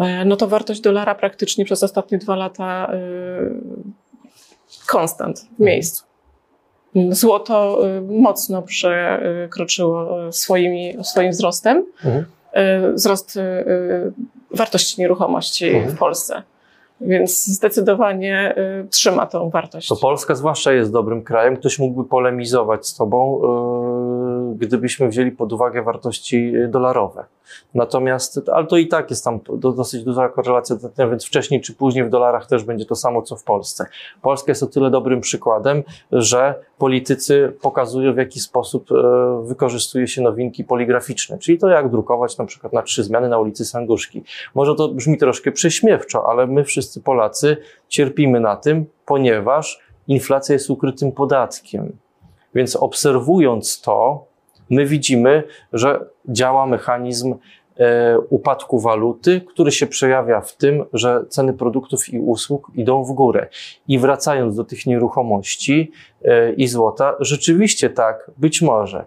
E, 0.00 0.24
No 0.24 0.36
to 0.36 0.48
wartość 0.48 0.80
dolara 0.80 1.14
praktycznie 1.14 1.64
przez 1.64 1.82
ostatnie 1.82 2.18
dwa 2.18 2.36
lata 2.36 2.90
e, 2.92 2.98
konstant 4.86 5.40
w 5.58 5.60
miejscu. 5.60 6.04
Złoto 7.10 7.86
e, 7.88 8.00
mocno 8.00 8.62
przekroczyło 8.62 10.26
e, 10.26 10.32
swoimi, 10.32 10.96
swoim 11.04 11.30
wzrostem 11.30 11.84
Mhm. 12.04 12.24
e, 12.52 12.92
wzrost 12.92 13.36
e, 13.36 13.64
wartości 14.50 15.00
nieruchomości 15.00 15.68
Mhm. 15.68 15.96
w 15.96 15.98
Polsce. 15.98 16.42
Więc 17.00 17.46
zdecydowanie 17.46 18.54
e, 18.56 18.84
trzyma 18.90 19.26
tą 19.26 19.50
wartość. 19.50 19.88
To 19.88 19.96
Polska 19.96 20.34
zwłaszcza 20.34 20.72
jest 20.72 20.92
dobrym 20.92 21.22
krajem. 21.22 21.56
Ktoś 21.56 21.78
mógłby 21.78 22.08
polemizować 22.08 22.86
z 22.86 22.94
tobą, 22.94 23.40
yy, 23.42 24.23
gdybyśmy 24.58 25.08
wzięli 25.08 25.32
pod 25.32 25.52
uwagę 25.52 25.82
wartości 25.82 26.52
dolarowe. 26.68 27.24
Natomiast, 27.74 28.40
ale 28.52 28.66
to 28.66 28.76
i 28.76 28.88
tak 28.88 29.10
jest 29.10 29.24
tam 29.24 29.40
do, 29.56 29.72
dosyć 29.72 30.04
duża 30.04 30.28
korelacja, 30.28 30.76
więc 31.10 31.24
wcześniej 31.24 31.60
czy 31.60 31.74
później 31.74 32.04
w 32.04 32.10
dolarach 32.10 32.46
też 32.46 32.64
będzie 32.64 32.84
to 32.84 32.94
samo, 32.94 33.22
co 33.22 33.36
w 33.36 33.44
Polsce. 33.44 33.86
Polska 34.22 34.50
jest 34.50 34.62
o 34.62 34.66
tyle 34.66 34.90
dobrym 34.90 35.20
przykładem, 35.20 35.82
że 36.12 36.54
politycy 36.78 37.56
pokazują, 37.62 38.14
w 38.14 38.16
jaki 38.16 38.40
sposób 38.40 38.92
e, 38.92 39.44
wykorzystuje 39.44 40.08
się 40.08 40.22
nowinki 40.22 40.64
poligraficzne, 40.64 41.38
czyli 41.38 41.58
to, 41.58 41.68
jak 41.68 41.90
drukować 41.90 42.38
na 42.38 42.44
przykład 42.44 42.72
na 42.72 42.82
trzy 42.82 43.04
zmiany 43.04 43.28
na 43.28 43.38
ulicy 43.38 43.64
Sanguszki. 43.64 44.22
Może 44.54 44.74
to 44.74 44.88
brzmi 44.88 45.18
troszkę 45.18 45.52
prześmiewczo, 45.52 46.28
ale 46.28 46.46
my 46.46 46.64
wszyscy 46.64 47.00
Polacy 47.00 47.56
cierpimy 47.88 48.40
na 48.40 48.56
tym, 48.56 48.86
ponieważ 49.06 49.80
inflacja 50.08 50.52
jest 50.52 50.70
ukrytym 50.70 51.12
podatkiem. 51.12 51.96
Więc 52.54 52.76
obserwując 52.76 53.80
to, 53.80 54.26
my 54.70 54.86
widzimy, 54.86 55.42
że 55.72 56.06
działa 56.28 56.66
mechanizm 56.66 57.34
e, 57.76 58.18
upadku 58.18 58.80
waluty, 58.80 59.40
który 59.40 59.72
się 59.72 59.86
przejawia 59.86 60.40
w 60.40 60.56
tym, 60.56 60.84
że 60.92 61.24
ceny 61.28 61.52
produktów 61.52 62.08
i 62.08 62.18
usług 62.18 62.70
idą 62.74 63.04
w 63.04 63.12
górę. 63.12 63.48
I 63.88 63.98
wracając 63.98 64.56
do 64.56 64.64
tych 64.64 64.86
nieruchomości 64.86 65.92
e, 66.24 66.52
i 66.52 66.66
złota, 66.66 67.16
rzeczywiście 67.20 67.90
tak, 67.90 68.30
być 68.36 68.62
może, 68.62 69.04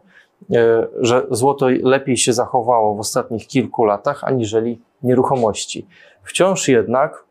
e, 0.53 0.87
że 0.99 1.25
złoto 1.31 1.67
lepiej 1.83 2.17
się 2.17 2.33
zachowało 2.33 2.95
w 2.95 2.99
ostatnich 2.99 3.47
kilku 3.47 3.85
latach 3.85 4.23
aniżeli 4.23 4.81
nieruchomości. 5.03 5.87
Wciąż 6.23 6.67
jednak 6.67 7.26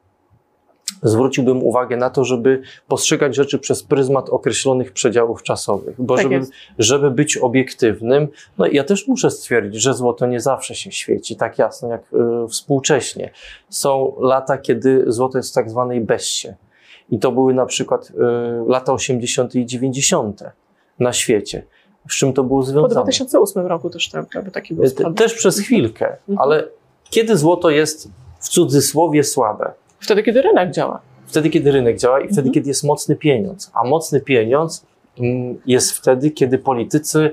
zwróciłbym 1.03 1.63
uwagę 1.63 1.97
na 1.97 2.11
to, 2.11 2.25
żeby 2.25 2.63
postrzegać 2.89 3.35
rzeczy 3.37 3.59
przez 3.59 3.83
pryzmat 3.83 4.29
określonych 4.29 4.93
przedziałów 4.93 5.43
czasowych, 5.43 5.95
bo 5.99 6.15
Tak 6.15 6.23
żeby, 6.23 6.35
jest. 6.35 6.53
żeby 6.79 7.11
być 7.11 7.37
obiektywnym, 7.37 8.29
no 8.59 8.67
ja 8.67 8.85
też 8.85 9.09
muszę 9.09 9.31
stwierdzić, 9.31 9.83
że 9.83 9.95
złoto 9.95 10.27
nie 10.27 10.41
zawsze 10.41 10.75
się 10.75 10.93
świeci 10.93 11.37
tak 11.37 11.59
jasno 11.59 11.89
jak 11.89 12.03
y, 12.45 12.49
współcześnie. 12.49 13.31
Są 13.69 14.13
lata, 14.21 14.59
kiedy 14.59 15.05
złoto 15.07 15.39
jest 15.39 15.51
w 15.51 15.55
tak 15.55 15.71
zwanej 15.71 16.01
bessie. 16.01 16.49
I 17.11 17.19
to 17.19 17.33
były 17.33 17.55
na 17.55 17.67
przykład 17.67 18.11
y, 18.11 18.15
lata 18.69 18.93
80. 18.93 19.55
i 19.55 19.67
90. 19.67 20.43
na 20.99 21.13
świecie. 21.13 21.63
Z 22.11 22.15
czym 22.15 22.33
to 22.33 22.45
było 22.45 22.61
Po 22.61 22.67
związane? 22.67 22.95
2008 22.95 23.67
roku 23.67 23.91
też 23.91 24.09
tak, 24.09 24.27
jakby 24.35 24.51
taki 24.51 24.75
był 24.75 24.85
Te- 24.85 24.91
spadek. 24.91 25.19
Też 25.19 25.35
przez 25.35 25.59
chwilkę, 25.61 26.17
ale 26.37 26.69
kiedy 27.11 27.37
złoto 27.37 27.71
jest 27.71 28.09
w 28.41 28.49
cudzysłowie 28.49 29.25
słabe? 29.25 29.73
Wtedy, 30.07 30.23
kiedy 30.23 30.43
rynek 30.43 30.71
działa. 30.71 31.01
Wtedy, 31.27 31.51
kiedy 31.51 31.73
rynek 31.73 31.99
działa 31.99 32.21
i 32.21 32.25
wtedy, 32.25 32.41
Mhm. 32.41 32.55
kiedy 32.55 32.69
jest 32.69 32.85
mocny 32.85 33.17
pieniądz. 33.17 33.71
A 33.75 33.85
mocny 33.85 34.21
pieniądz 34.21 34.87
mm, 35.19 35.59
jest 35.67 35.93
wtedy, 35.93 36.31
kiedy 36.31 36.59
politycy, 36.59 37.31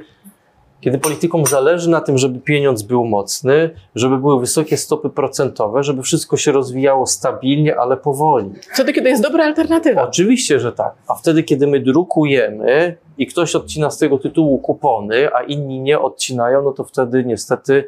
kiedy 0.82 0.98
politykom 0.98 1.46
zależy 1.46 1.90
na 1.90 2.02
tym, 2.02 2.18
żeby 2.18 2.40
pieniądz 2.40 2.84
był 2.84 3.06
mocny, 3.06 3.70
żeby 3.96 4.18
były 4.18 4.40
wysokie 4.40 4.78
stopy 4.78 5.10
procentowe, 5.10 5.84
żeby 5.84 6.02
wszystko 6.02 6.38
się 6.38 6.52
rozwijało 6.52 7.06
stabilnie, 7.08 7.76
ale 7.80 7.98
powoli. 7.98 8.50
Wtedy, 8.74 8.94
kiedy 8.94 9.10
jest 9.10 9.24
dobra 9.24 9.46
alternatywa. 9.46 10.04
Oczywiście, 10.04 10.60
że 10.60 10.72
tak. 10.72 10.94
A 11.08 11.16
wtedy, 11.16 11.44
kiedy 11.44 11.68
my 11.68 11.80
drukujemy 11.80 12.98
i 13.18 13.28
ktoś 13.28 13.56
odcina 13.56 13.90
z 13.92 13.98
tego 13.98 14.18
tytułu 14.18 14.60
kupony, 14.60 15.34
a 15.34 15.44
inni 15.44 15.80
nie 15.80 16.00
odcinają, 16.00 16.64
no 16.64 16.72
to 16.72 16.84
wtedy 16.84 17.24
niestety, 17.26 17.86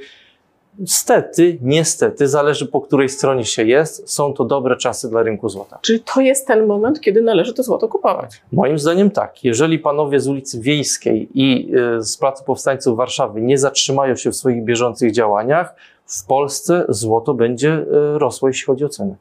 stety, 0.86 1.58
niestety, 1.62 2.28
zależy 2.28 2.66
po 2.66 2.82
której 2.82 3.10
stronie 3.10 3.46
się 3.46 3.64
jest, 3.64 4.10
są 4.10 4.34
to 4.34 4.46
dobre 4.46 4.78
czasy 4.78 5.10
dla 5.10 5.24
rynku 5.24 5.50
złota. 5.50 5.80
Czyli 5.82 6.00
to 6.14 6.22
jest 6.22 6.48
ten 6.48 6.66
moment, 6.66 7.02
kiedy 7.02 7.22
należy 7.22 7.54
to 7.54 7.64
złoto 7.64 7.88
kupować. 7.88 8.42
Moim 8.52 8.80
zdaniem 8.80 9.12
tak. 9.12 9.44
Jeżeli 9.44 9.80
panowie 9.80 10.20
z 10.20 10.28
ulicy 10.28 10.60
Wiejskiej 10.62 11.30
i 11.34 11.76
y, 11.98 12.04
z 12.04 12.18
Placu 12.18 12.44
Powstańców 12.44 12.98
Warszawy 12.98 13.42
nie 13.42 13.58
zatrzymają 13.58 14.16
się 14.16 14.32
w 14.32 14.36
swoich 14.36 14.64
bieżących 14.64 15.12
działaniach, 15.12 15.76
w 16.06 16.26
Polsce 16.26 16.86
złoto 16.90 17.34
będzie 17.34 17.74
y, 17.74 17.86
rosło, 18.20 18.48
jeśli 18.48 18.66
chodzi 18.66 18.86
o 18.86 18.90
cenę. 18.90 19.16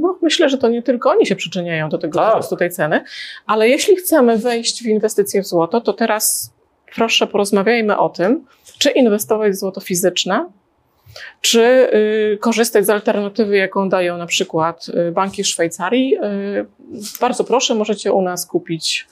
No, 0.00 0.18
myślę, 0.22 0.48
że 0.48 0.58
to 0.58 0.68
nie 0.68 0.82
tylko 0.82 1.10
oni 1.10 1.26
się 1.26 1.36
przyczyniają 1.36 1.88
do 1.88 1.98
tego 1.98 2.18
Tak. 2.18 2.30
wzrostu 2.30 2.56
tej 2.56 2.70
ceny, 2.70 3.04
ale 3.46 3.68
jeśli 3.68 3.96
chcemy 3.96 4.38
wejść 4.38 4.82
w 4.82 4.86
inwestycje 4.86 5.42
w 5.42 5.46
złoto, 5.46 5.80
to 5.80 5.92
teraz 5.92 6.52
proszę 6.94 7.26
porozmawiajmy 7.26 7.98
o 7.98 8.08
tym, 8.08 8.46
czy 8.78 8.90
inwestować 8.90 9.52
w 9.52 9.56
złoto 9.56 9.80
fizyczne, 9.80 10.50
czy 11.40 11.60
y, 12.34 12.38
korzystać 12.40 12.86
z 12.86 12.90
alternatywy, 12.90 13.56
jaką 13.56 13.88
dają 13.88 14.18
na 14.18 14.26
przykład 14.26 14.86
y, 14.88 15.12
banki 15.12 15.44
Szwajcarii. 15.44 16.16
Y, 16.16 16.66
bardzo 17.20 17.44
proszę, 17.44 17.74
możecie 17.74 18.12
u 18.12 18.22
nas 18.22 18.46
kupić 18.46 19.06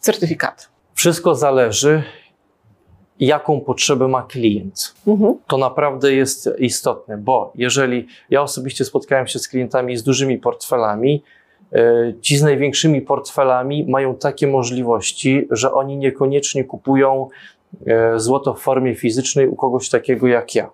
certyfikat. 0.00 0.68
Wszystko 0.94 1.34
zależy, 1.34 2.02
jaką 3.20 3.60
potrzebę 3.60 4.08
ma 4.08 4.22
klient. 4.22 4.94
Mhm. 5.06 5.34
to 5.46 5.58
naprawdę 5.58 6.14
jest 6.14 6.50
istotne, 6.58 7.18
bo 7.18 7.52
jeżeli 7.54 8.06
ja 8.30 8.42
osobiście 8.42 8.84
spotkałem 8.84 9.26
się 9.26 9.38
z 9.38 9.48
klientami 9.48 9.96
z 9.96 10.02
dużymi 10.02 10.38
portfelami, 10.38 11.22
ci 12.20 12.36
z 12.36 12.42
największymi 12.42 13.02
portfelami 13.02 13.86
mają 13.88 14.14
takie 14.14 14.46
możliwości, 14.46 15.48
że 15.50 15.72
oni 15.72 15.96
niekoniecznie 15.96 16.64
kupują 16.64 17.28
e, 17.86 18.18
złoto 18.20 18.54
w 18.54 18.60
formie 18.60 18.94
fizycznej 18.94 19.48
u 19.48 19.56
kogoś 19.56 19.88
takiego 19.88 20.26
jak 20.26 20.54
ja. 20.54 20.70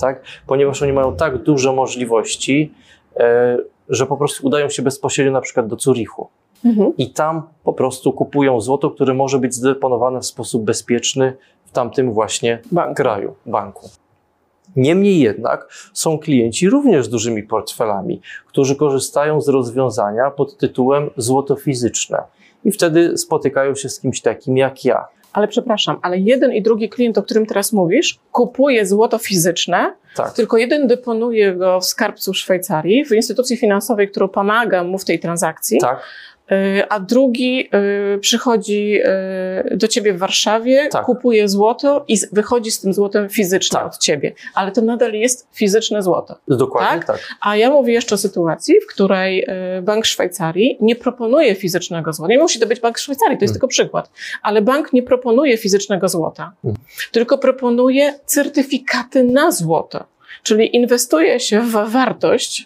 Tak? 0.00 0.22
Ponieważ 0.46 0.82
oni 0.82 0.92
mają 0.92 1.16
tak 1.16 1.42
duże 1.42 1.72
możliwości, 1.72 2.72
e, 3.16 3.58
że 3.88 4.06
po 4.06 4.16
prostu 4.16 4.46
udają 4.46 4.68
się 4.68 4.82
bezpośrednio 4.82 5.32
na 5.32 5.40
przykład 5.40 5.66
do 5.66 5.76
Zurichu 5.76 6.28
Mhm. 6.64 6.92
i 6.98 7.10
tam 7.10 7.42
po 7.64 7.72
prostu 7.72 8.12
kupują 8.12 8.60
złoto, 8.60 8.90
które 8.90 9.14
może 9.14 9.38
być 9.38 9.54
zdeponowane 9.54 10.20
w 10.20 10.26
sposób 10.26 10.64
bezpieczny 10.64 11.36
w 11.64 11.72
tamtym 11.72 12.12
właśnie 12.12 12.58
Bank. 12.72 12.96
kraju, 12.96 13.34
banku. 13.46 13.88
Niemniej 14.76 15.20
jednak 15.20 15.68
są 15.92 16.18
klienci 16.18 16.70
również 16.70 17.06
z 17.06 17.08
dużymi 17.08 17.42
portfelami, 17.42 18.20
którzy 18.46 18.76
korzystają 18.76 19.40
z 19.40 19.48
rozwiązania 19.48 20.30
pod 20.30 20.58
tytułem 20.58 21.10
złoto 21.16 21.56
fizyczne 21.56 22.22
i 22.64 22.72
wtedy 22.72 23.18
spotykają 23.18 23.74
się 23.74 23.88
z 23.88 24.00
kimś 24.00 24.20
takim 24.20 24.56
jak 24.56 24.84
ja. 24.84 25.06
Ale 25.32 25.48
przepraszam, 25.48 25.98
ale 26.02 26.18
jeden 26.18 26.52
i 26.52 26.62
drugi 26.62 26.88
klient, 26.88 27.18
o 27.18 27.22
którym 27.22 27.46
teraz 27.46 27.72
mówisz, 27.72 28.18
kupuje 28.32 28.86
złoto 28.86 29.18
fizyczne, 29.18 29.94
Tak, 30.16 30.32
Tylko 30.32 30.56
jeden 30.56 30.86
deponuje 30.86 31.54
go 31.54 31.80
w 31.80 31.84
skarbcu 31.84 32.34
Szwajcarii, 32.34 33.04
w 33.04 33.12
instytucji 33.12 33.56
finansowej, 33.56 34.10
która 34.10 34.28
pomaga 34.28 34.84
mu 34.84 34.98
w 34.98 35.04
tej 35.04 35.18
transakcji, 35.18 35.80
tak, 35.80 36.02
a 36.88 37.00
drugi 37.00 37.68
y, 38.14 38.18
przychodzi 38.18 38.98
y, 39.72 39.76
do 39.76 39.88
ciebie 39.88 40.14
w 40.14 40.18
Warszawie, 40.18 40.88
Tak. 40.92 41.04
kupuje 41.04 41.48
złoto 41.48 42.04
i 42.08 42.16
wychodzi 42.32 42.70
z 42.70 42.80
tym 42.80 42.92
złotem 42.94 43.28
fizycznie 43.28 43.78
Tak. 43.78 43.86
od 43.86 43.98
ciebie. 43.98 44.32
Ale 44.54 44.72
to 44.72 44.82
nadal 44.82 45.12
jest 45.12 45.48
fizyczne 45.52 46.02
złoto. 46.02 46.36
dokładnie 46.48 46.98
Tak? 46.98 47.06
tak. 47.06 47.28
A 47.40 47.56
ja 47.56 47.70
mówię 47.70 47.92
jeszcze 47.92 48.14
o 48.14 48.18
sytuacji, 48.18 48.74
w 48.80 48.86
której 48.86 49.44
y, 49.78 49.82
Bank 49.82 50.06
Szwajcarii 50.06 50.78
nie 50.80 50.96
proponuje 50.96 51.54
fizycznego 51.54 52.12
złota. 52.12 52.30
Nie 52.30 52.38
musi 52.38 52.60
to 52.60 52.66
być 52.66 52.80
Bank 52.80 52.98
Szwajcarii, 52.98 53.38
to 53.38 53.44
jest 53.44 53.52
Mm. 53.52 53.54
tylko 53.54 53.68
przykład. 53.68 54.10
Ale 54.42 54.62
bank 54.62 54.92
nie 54.92 55.02
proponuje 55.02 55.58
fizycznego 55.58 56.08
złota, 56.08 56.52
Mm. 56.64 56.76
tylko 57.12 57.38
proponuje 57.38 58.14
certyfikaty 58.26 59.24
na 59.24 59.50
złoto. 59.50 60.04
Czyli 60.42 60.76
inwestuje 60.76 61.40
się 61.40 61.60
w 61.60 61.70
wartość 61.72 62.60
y, 62.60 62.64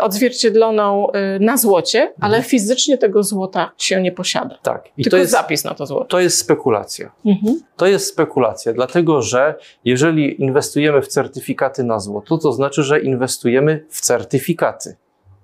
odzwierciedloną 0.00 1.08
y, 1.10 1.40
na 1.40 1.56
złocie, 1.56 2.12
ale 2.20 2.42
fizycznie 2.42 2.98
tego 2.98 3.22
złota 3.22 3.72
się 3.78 4.02
nie 4.02 4.12
posiada. 4.12 4.58
tak. 4.62 4.88
I 4.96 5.02
tylko 5.02 5.16
to 5.16 5.20
jest, 5.20 5.32
zapis 5.32 5.64
na 5.64 5.74
to 5.74 5.86
złoto. 5.86 6.04
to 6.04 6.20
jest 6.20 6.38
spekulacja. 6.38 7.12
Mhm. 7.24 7.60
To 7.76 7.86
jest 7.86 8.06
spekulacja, 8.06 8.72
dlatego 8.72 9.22
że 9.22 9.54
jeżeli 9.84 10.42
inwestujemy 10.42 11.02
w 11.02 11.08
certyfikaty 11.08 11.84
na 11.84 11.98
złoto, 11.98 12.38
to 12.38 12.52
znaczy, 12.52 12.82
że 12.82 13.00
inwestujemy 13.00 13.84
w 13.88 14.00
certyfikaty, 14.00 14.96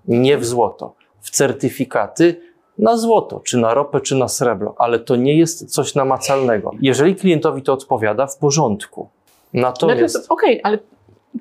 nie 0.08 0.38
w 0.38 0.44
złoto. 0.44 0.94
W 1.20 1.30
certyfikaty 1.30 2.40
na 2.78 2.96
złoto, 2.96 3.40
czy 3.40 3.58
na 3.58 3.74
ropę, 3.74 4.00
czy 4.00 4.16
na 4.16 4.28
srebro, 4.28 4.74
ale 4.78 4.98
to 4.98 5.16
nie 5.16 5.38
jest 5.38 5.74
coś 5.74 5.94
namacalnego. 5.94 6.70
Jeżeli 6.80 7.16
klientowi 7.16 7.62
to 7.62 7.72
odpowiada, 7.72 8.26
w 8.26 8.36
porządku. 8.36 9.08
Natomiast 9.52 10.14
Znaczy, 10.14 10.28
Okej, 10.28 10.60
ale 10.62 10.78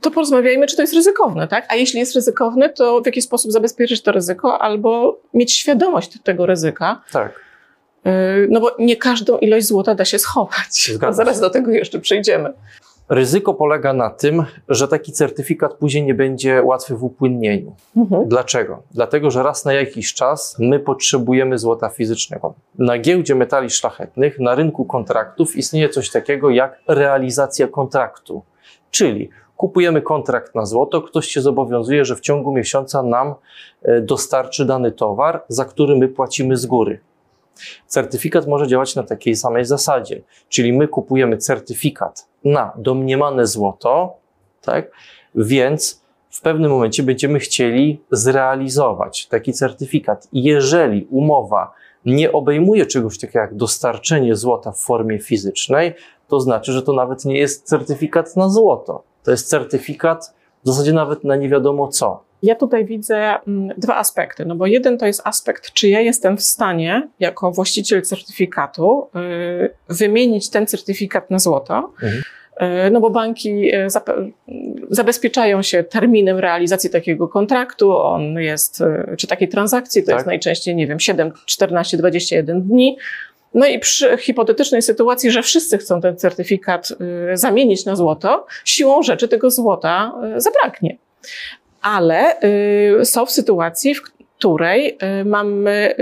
to 0.01 0.12
porozmawiajmy, 0.12 0.67
czy 0.67 0.75
to 0.75 0.82
jest 0.82 0.93
ryzykowne, 0.93 1.47
tak? 1.47 1.65
A 1.69 1.75
jeśli 1.75 1.99
jest 1.99 2.15
ryzykowne, 2.15 2.69
to 2.69 3.01
w 3.01 3.06
jaki 3.06 3.21
sposób 3.21 3.51
zabezpieczyć 3.51 4.01
to 4.01 4.12
ryzyko 4.12 4.62
albo 4.62 5.19
mieć 5.34 5.54
świadomość 5.54 6.21
tego 6.23 6.45
ryzyka, 6.45 7.01
tak, 7.12 7.39
Yy, 8.06 8.47
no 8.49 8.60
bo 8.60 8.75
nie 8.80 8.95
każdą 8.95 9.38
ilość 9.38 9.65
złota 9.67 9.95
da 9.95 10.06
się 10.06 10.19
schować. 10.19 10.91
Zgadza 10.93 11.08
A 11.08 11.13
zaraz 11.13 11.39
do 11.39 11.49
tego 11.49 11.71
jeszcze 11.71 11.99
przejdziemy. 11.99 12.54
ryzyko 13.10 13.54
polega 13.54 13.93
na 13.93 14.10
tym, 14.10 14.45
że 14.69 14.88
taki 14.88 15.12
certyfikat 15.12 15.73
później 15.73 16.04
nie 16.04 16.13
będzie 16.13 16.62
łatwy 16.63 16.95
w 16.95 17.04
upłynnieniu. 17.04 17.75
Mhm. 17.97 18.27
Dlaczego? 18.30 18.84
Dlatego, 18.91 19.32
że 19.32 19.43
raz 19.43 19.65
na 19.65 19.73
jakiś 19.73 20.13
czas 20.13 20.56
my 20.60 20.80
potrzebujemy 20.80 21.58
złota 21.58 21.89
fizycznego. 21.89 22.54
Na 22.77 22.97
giełdzie 22.97 23.36
metali 23.36 23.69
szlachetnych, 23.69 24.39
na 24.39 24.56
rynku 24.56 24.86
kontraktów 24.86 25.56
istnieje 25.56 25.89
coś 25.89 26.10
takiego 26.10 26.49
jak 26.49 26.80
realizacja 26.88 27.67
kontraktu. 27.67 28.41
Czyli 28.91 29.30
kupujemy 29.62 30.02
kontrakt 30.02 30.56
na 30.56 30.65
złoto, 30.65 31.02
ktoś 31.02 31.28
się 31.28 31.41
zobowiązuje, 31.41 32.06
że 32.06 32.15
w 32.15 32.19
ciągu 32.19 32.52
miesiąca 32.52 33.04
nam 33.04 33.34
e, 33.82 34.02
dostarczy 34.02 34.65
dany 34.65 34.91
towar, 34.91 35.43
za 35.47 35.65
który 35.65 35.95
my 35.95 36.08
płacimy 36.08 36.58
z 36.58 36.65
góry. 36.65 37.00
Certyfikat 37.88 38.47
może 38.47 38.67
działać 38.67 38.95
na 38.95 39.04
takiej 39.04 39.36
samej 39.36 39.65
zasadzie, 39.65 40.21
czyli 40.50 40.74
my 40.74 40.88
kupujemy 40.88 41.38
certyfikat 41.38 42.28
na 42.43 42.71
domniemane 42.78 43.47
złoto, 43.47 44.13
tak? 44.62 44.91
Więc 45.36 46.02
w 46.30 46.41
pewnym 46.41 46.71
momencie 46.71 47.04
będziemy 47.04 47.39
chcieli 47.39 48.02
zrealizować 48.12 49.28
taki 49.28 49.54
certyfikat. 49.54 50.28
Jeżeli 50.34 51.08
umowa 51.10 51.74
nie 52.06 52.32
obejmuje 52.32 52.86
czegoś 52.86 53.19
takiego 53.19 53.39
jak 53.39 53.56
dostarczenie 53.56 54.36
złota 54.36 54.71
w 54.71 54.80
formie 54.80 55.19
fizycznej, 55.19 55.93
to 56.28 56.39
znaczy, 56.39 56.71
że 56.71 56.82
to 56.82 56.93
nawet 56.93 57.26
nie 57.26 57.38
jest 57.38 57.67
certyfikat 57.67 58.36
na 58.36 58.50
złoto. 58.50 59.11
To 59.24 59.32
jest 59.32 59.50
certyfikat 59.50 60.34
w 60.64 60.68
zasadzie 60.68 60.94
nawet 60.94 61.24
na 61.24 61.36
nie 61.36 61.50
wiadomo 61.50 61.88
co. 61.88 62.24
Ja 62.44 62.56
tutaj 62.56 62.86
widzę 62.86 63.36
mm, 63.48 63.78
dwa 63.78 63.96
aspekty. 63.96 64.46
No 64.46 64.56
bo 64.56 64.68
jeden 64.68 64.98
to 64.98 65.06
jest 65.06 65.22
aspekt, 65.24 65.74
czy 65.74 65.90
ja 65.90 66.00
jestem 66.00 66.38
w 66.38 66.42
stanie, 66.42 67.08
jako 67.20 67.52
właściciel 67.52 68.02
certyfikatu, 68.02 69.08
yy, 69.16 69.70
wymienić 69.90 70.50
ten 70.50 70.68
certyfikat 70.68 71.32
na 71.32 71.40
złoto. 71.40 71.94
Mhm. 72.04 72.24
Yy, 72.62 72.92
No 72.92 73.00
bo 73.00 73.10
banki 73.10 73.72
zape- 73.88 74.32
zabezpieczają 74.90 75.62
się 75.62 75.84
terminem 75.84 76.38
realizacji 76.38 76.90
takiego 76.90 77.28
kontraktu, 77.28 77.98
on 77.98 78.22
jest, 78.40 78.84
czy 79.18 79.28
takiej 79.28 79.48
transakcji, 79.50 80.02
to 80.04 80.08
Tak. 80.08 80.16
jest 80.16 80.28
najczęściej, 80.28 80.76
nie 80.76 80.88
wiem, 80.88 81.00
7, 81.00 81.32
14, 81.46 81.98
21 81.98 82.62
dni. 82.62 82.98
No 83.54 83.66
i 83.68 83.80
przy 83.80 84.18
hipotetycznej 84.18 84.82
sytuacji, 84.82 85.32
że 85.32 85.42
wszyscy 85.42 85.78
chcą 85.78 86.02
ten 86.02 86.18
certyfikat 86.18 86.92
y, 87.34 87.38
zamienić 87.38 87.86
na 87.86 87.96
złoto, 87.96 88.46
siłą 88.66 89.04
rzeczy 89.04 89.28
tego 89.28 89.52
złota 89.52 90.14
y, 90.38 90.42
zabraknie. 90.42 90.98
Ale 91.82 92.42
y, 93.02 93.06
są 93.06 93.26
w 93.26 93.32
sytuacji, 93.32 93.96
w 93.96 94.02
której 94.38 94.98
mamy, 95.26 95.96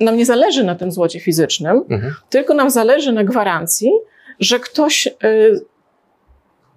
nam 0.00 0.16
nie 0.16 0.26
zależy 0.26 0.64
na 0.64 0.74
tym 0.74 0.92
złocie 0.92 1.20
fizycznym, 1.20 1.84
Mhm. 1.90 2.14
tylko 2.30 2.54
nam 2.54 2.70
zależy 2.70 3.12
na 3.12 3.24
gwarancji, 3.24 3.92
że 4.40 4.60
ktoś, 4.60 5.08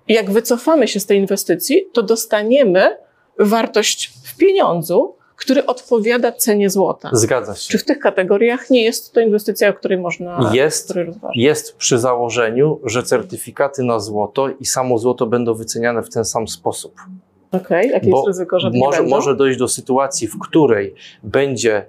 jak 0.07 0.31
wycofamy 0.31 0.87
się 0.87 0.99
z 0.99 1.05
tej 1.05 1.17
inwestycji, 1.19 1.85
to 1.93 2.03
dostaniemy 2.03 2.97
wartość 3.39 4.11
w 4.25 4.37
pieniądzu, 4.37 5.15
który 5.39 5.65
odpowiada 5.65 6.31
cenie 6.31 6.69
złota. 6.69 7.09
Zgadza 7.13 7.55
się. 7.55 7.71
Czy 7.71 7.77
w 7.77 7.85
tych 7.85 7.99
kategoriach 7.99 8.69
nie 8.69 8.83
jest 8.83 9.13
to 9.13 9.19
inwestycja, 9.19 9.69
o 9.69 9.73
której 9.73 9.97
można 9.97 10.51
Jest, 10.53 10.93
jest 11.35 11.75
przy 11.77 11.99
założeniu, 11.99 12.79
że 12.83 13.03
certyfikaty 13.03 13.83
na 13.83 13.99
złoto 13.99 14.49
i 14.49 14.65
samo 14.65 14.97
złoto 14.97 15.25
będą 15.25 15.53
wyceniane 15.53 16.03
w 16.03 16.09
ten 16.09 16.25
sam 16.25 16.47
sposób. 16.47 16.95
Okej, 17.51 17.59
okay. 17.61 17.87
jakie 17.87 18.09
jest 18.09 18.27
ryzyko, 18.27 18.59
że 18.59 18.71
może, 18.73 19.03
nie 19.03 19.09
może 19.09 19.35
dojść 19.35 19.59
do 19.59 19.67
sytuacji, 19.67 20.27
w 20.27 20.39
której 20.39 20.95
będzie, 21.23 21.85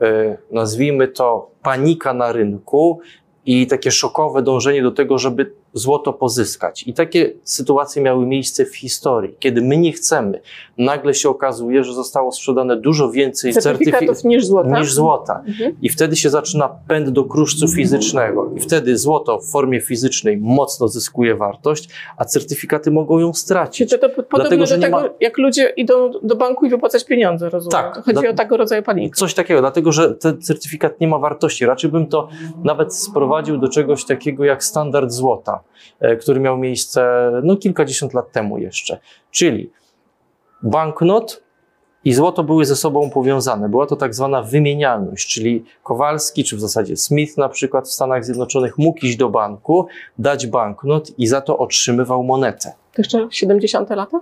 e, 0.00 0.36
nazwijmy 0.50 1.08
to, 1.08 1.50
panika 1.62 2.14
na 2.14 2.32
rynku 2.32 3.00
i 3.46 3.66
takie 3.66 3.90
szokowe 3.90 4.42
dążenie 4.42 4.82
do 4.82 4.90
tego, 4.90 5.18
żeby 5.18 5.52
złoto 5.72 6.12
pozyskać. 6.12 6.82
I 6.86 6.94
takie 6.94 7.32
sytuacje 7.44 8.02
miały 8.02 8.26
miejsce 8.26 8.64
w 8.64 8.76
historii, 8.76 9.34
kiedy 9.38 9.62
my 9.62 9.76
nie 9.76 9.92
chcemy. 9.92 10.40
Nagle 10.78 11.14
się 11.14 11.28
okazuje, 11.28 11.84
że 11.84 11.94
zostało 11.94 12.32
sprzedane 12.32 12.76
dużo 12.76 13.10
więcej 13.10 13.52
certyfikatów 13.52 14.24
niż 14.24 14.46
złota. 14.46 14.80
Niż 14.80 14.94
złota. 14.94 15.42
Mhm. 15.46 15.76
I 15.82 15.88
wtedy 15.88 16.16
się 16.16 16.30
zaczyna 16.30 16.68
pęd 16.88 17.08
do 17.08 17.24
kruszcu 17.24 17.68
fizycznego. 17.68 18.50
I 18.56 18.60
wtedy 18.60 18.98
złoto 18.98 19.38
w 19.38 19.46
formie 19.46 19.80
fizycznej 19.80 20.36
mocno 20.36 20.88
zyskuje 20.88 21.34
wartość, 21.34 21.88
a 22.16 22.24
certyfikaty 22.24 22.90
mogą 22.90 23.18
ją 23.18 23.32
stracić. 23.32 23.90
To, 23.90 23.98
to, 23.98 24.08
to 24.08 24.22
Dlatego, 24.36 24.66
że 24.66 24.76
do 24.76 24.82
tego, 24.82 25.00
ma... 25.00 25.08
jak 25.20 25.38
ludzie 25.38 25.68
idą 25.76 26.10
do 26.22 26.36
banku 26.36 26.66
i 26.66 26.70
wypłacać 26.70 27.04
pieniądze, 27.04 27.50
rozumiem. 27.50 27.70
Tak. 27.70 28.04
Chodzi 28.04 28.20
dla... 28.20 28.30
o 28.30 28.34
tego 28.34 28.56
rodzaju 28.56 28.82
panikę. 28.82 29.16
Coś 29.16 29.34
takiego, 29.34 29.60
dlatego 29.60 29.92
że 29.92 30.14
ten 30.14 30.42
certyfikat 30.42 31.00
nie 31.00 31.08
ma 31.08 31.18
wartości. 31.18 31.66
Raczej 31.66 31.90
bym 31.90 32.06
to 32.06 32.28
nawet 32.64 32.94
sprowadził 32.94 33.58
do 33.58 33.68
czegoś 33.68 34.04
takiego 34.04 34.44
jak 34.44 34.64
standard 34.64 35.10
złota 35.10 35.59
E, 36.00 36.16
który 36.16 36.40
miał 36.40 36.58
miejsce 36.58 37.30
no, 37.42 37.56
kilkadziesiąt 37.56 38.14
lat 38.14 38.32
temu 38.32 38.58
jeszcze. 38.58 38.98
Czyli 39.30 39.70
banknot 40.62 41.42
i 42.04 42.12
złoto 42.12 42.44
były 42.44 42.64
ze 42.64 42.76
sobą 42.76 43.10
powiązane. 43.10 43.68
Była 43.68 43.86
to 43.86 43.96
tak 43.96 44.14
zwana 44.14 44.42
wymienialność, 44.42 45.34
czyli 45.34 45.64
Kowalski, 45.82 46.44
czy 46.44 46.56
w 46.56 46.60
zasadzie 46.60 46.96
Smith 46.96 47.36
na 47.36 47.48
przykład 47.48 47.88
w 47.88 47.92
Stanach 47.92 48.24
Zjednoczonych 48.24 48.78
mógł 48.78 49.06
iść 49.06 49.16
do 49.16 49.28
banku, 49.28 49.86
dać 50.18 50.46
banknot 50.46 51.18
i 51.18 51.26
za 51.26 51.40
to 51.40 51.58
otrzymywał 51.58 52.22
monetę. 52.22 52.72
To 52.94 53.02
jeszcze 53.02 53.28
70 53.30 53.90
lata? 53.90 54.20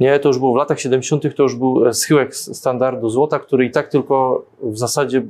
Nie, 0.00 0.18
to 0.18 0.28
już 0.28 0.38
było 0.38 0.52
w 0.52 0.56
latach 0.56 0.80
70., 0.80 1.36
to 1.36 1.42
już 1.42 1.56
był 1.56 1.94
schyłek 1.94 2.36
standardu 2.36 3.10
złota, 3.10 3.38
który 3.38 3.64
i 3.64 3.70
tak 3.70 3.88
tylko 3.88 4.44
w 4.62 4.78
zasadzie 4.78 5.22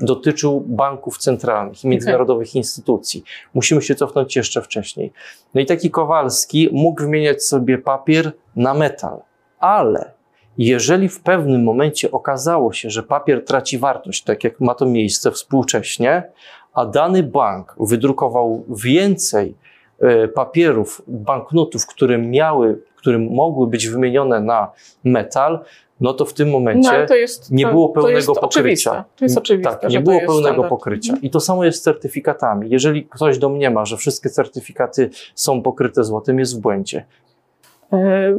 dotyczył 0.00 0.60
banków 0.60 1.18
centralnych 1.18 1.84
i 1.84 1.88
międzynarodowych 1.88 2.54
instytucji. 2.54 3.24
Musimy 3.54 3.82
się 3.82 3.94
cofnąć 3.94 4.36
jeszcze 4.36 4.62
wcześniej. 4.62 5.12
No 5.54 5.60
i 5.60 5.66
taki 5.66 5.90
Kowalski 5.90 6.68
mógł 6.72 7.02
wymieniać 7.02 7.44
sobie 7.44 7.78
papier 7.78 8.32
na 8.56 8.74
metal, 8.74 9.20
ale 9.58 10.12
jeżeli 10.58 11.08
w 11.08 11.20
pewnym 11.20 11.64
momencie 11.64 12.10
okazało 12.10 12.72
się, 12.72 12.90
że 12.90 13.02
papier 13.02 13.44
traci 13.44 13.78
wartość, 13.78 14.22
tak 14.22 14.44
jak 14.44 14.60
ma 14.60 14.74
to 14.74 14.86
miejsce 14.86 15.30
współcześnie, 15.30 16.22
a 16.74 16.86
dany 16.86 17.22
bank 17.22 17.76
wydrukował 17.80 18.64
więcej 18.68 19.54
e, 20.00 20.28
papierów, 20.28 21.02
banknotów, 21.06 21.86
które 21.86 22.18
miały, 22.18 22.82
które 22.96 23.18
mogły 23.18 23.66
być 23.66 23.88
wymienione 23.88 24.40
na 24.40 24.70
metal, 25.04 25.64
no 26.00 26.14
to 26.14 26.24
w 26.24 26.32
tym 26.32 26.50
momencie 26.50 27.06
no, 27.08 27.14
jest, 27.14 27.50
nie 27.50 27.66
było 27.66 27.88
pełnego 27.88 28.34
to 28.34 28.40
pokrycia. 28.40 29.04
To 29.16 29.24
jest 29.24 29.38
oczywiste. 29.38 29.76
Tak, 29.76 29.90
nie 29.90 30.00
było 30.00 30.18
pełnego 30.18 30.40
standard. 30.40 30.68
pokrycia. 30.68 31.12
Mhm. 31.12 31.22
I 31.22 31.30
to 31.30 31.40
samo 31.40 31.64
jest 31.64 31.78
z 31.78 31.82
certyfikatami. 31.82 32.70
Jeżeli 32.70 33.04
ktoś 33.04 33.38
domniema, 33.38 33.84
że 33.84 33.96
wszystkie 33.96 34.30
certyfikaty 34.30 35.10
są 35.34 35.62
pokryte 35.62 36.04
złotem, 36.04 36.38
jest 36.38 36.58
w 36.58 36.60
błędzie. 36.60 37.04
E, 37.92 38.34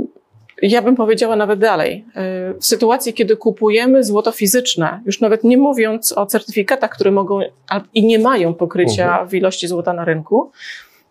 ja 0.61 0.81
bym 0.81 0.95
powiedziała 0.95 1.35
nawet 1.35 1.59
dalej. 1.59 2.05
E, 2.15 2.53
w 2.53 2.65
sytuacji, 2.65 3.13
kiedy 3.13 3.37
kupujemy 3.37 4.03
złoto 4.03 4.31
fizyczne, 4.31 5.01
już 5.05 5.21
nawet 5.21 5.43
nie 5.43 5.57
mówiąc 5.57 6.17
o 6.17 6.25
certyfikatach, 6.25 6.91
które 6.91 7.11
mogą 7.11 7.39
i 7.93 8.05
nie 8.05 8.19
mają 8.19 8.53
pokrycia 8.53 9.05
mhm. 9.05 9.27
w 9.29 9.33
ilości 9.33 9.67
złota 9.67 9.93
na 9.93 10.05
rynku, 10.05 10.51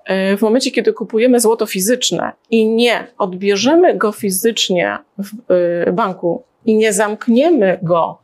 w 0.09 0.43
momencie, 0.43 0.71
kiedy 0.71 0.93
kupujemy 0.93 1.41
złoto 1.41 1.67
fizyczne 1.67 2.33
i 2.51 2.67
nie 2.67 3.07
odbierzemy 3.19 3.97
go 3.97 4.13
fizycznie 4.13 4.99
w 5.19 5.53
e, 5.87 5.93
banku 5.93 6.43
i 6.65 6.77
nie 6.77 6.93
zamkniemy 6.93 7.79
go 7.83 8.19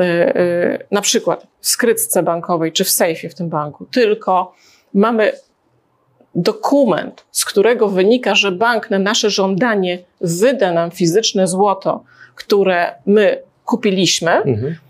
e, 0.00 0.78
na 0.90 1.00
przykład 1.00 1.46
w 1.60 1.68
skrytce 1.68 2.22
bankowej 2.22 2.72
czy 2.72 2.84
w 2.84 2.90
sejfie 2.90 3.28
w 3.28 3.34
tym 3.34 3.48
banku, 3.48 3.86
tylko 3.86 4.54
mamy 4.94 5.32
dokument, 6.34 7.24
z 7.30 7.44
którego 7.44 7.88
wynika, 7.88 8.34
że 8.34 8.52
bank 8.52 8.90
na 8.90 8.98
nasze 8.98 9.30
żądanie 9.30 9.98
wyda 10.20 10.72
nam 10.72 10.90
fizyczne 10.90 11.46
złoto, 11.46 12.04
które 12.34 12.94
my 13.06 13.42
kupiliśmy, 13.64 14.30
mhm. 14.30 14.66
E, 14.66 14.89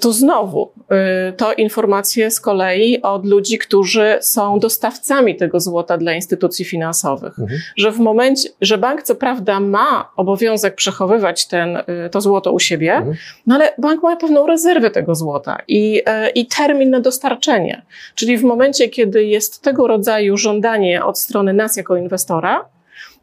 to 0.00 0.12
znowu 0.12 0.72
e, 0.90 1.32
to 1.32 1.52
informacje 1.52 2.30
z 2.30 2.40
kolei 2.40 3.02
od 3.02 3.26
ludzi, 3.26 3.58
którzy 3.58 4.18
są 4.20 4.58
dostawcami 4.58 5.36
tego 5.36 5.60
złota 5.60 5.98
dla 5.98 6.12
instytucji 6.12 6.64
finansowych. 6.64 7.38
Mhm. 7.38 7.60
Że 7.76 7.92
w 7.92 7.98
momencie, 7.98 8.48
że 8.60 8.78
bank 8.78 9.02
co 9.02 9.14
prawda 9.14 9.60
ma 9.60 10.10
obowiązek 10.16 10.74
przechowywać 10.74 11.46
ten, 11.46 11.76
e, 11.76 11.84
to 12.10 12.20
złoto 12.20 12.52
u 12.52 12.58
siebie, 12.58 12.94
mhm. 12.94 13.16
no 13.46 13.54
ale 13.54 13.72
bank 13.78 14.02
ma 14.02 14.16
pewną 14.16 14.46
rezerwę 14.46 14.90
tego 14.90 15.14
złota 15.14 15.58
i, 15.68 16.02
i 16.34 16.46
termin 16.46 16.90
na 16.90 17.00
dostarczenie. 17.00 17.82
Czyli 18.14 18.38
w 18.38 18.44
momencie, 18.44 18.88
kiedy 18.88 19.24
jest 19.24 19.62
tego 19.62 19.86
rodzaju 19.86 20.36
żądanie 20.36 21.04
od 21.04 21.18
strony 21.18 21.52
nas 21.52 21.76
jako 21.76 21.96
inwestora, 21.96 22.64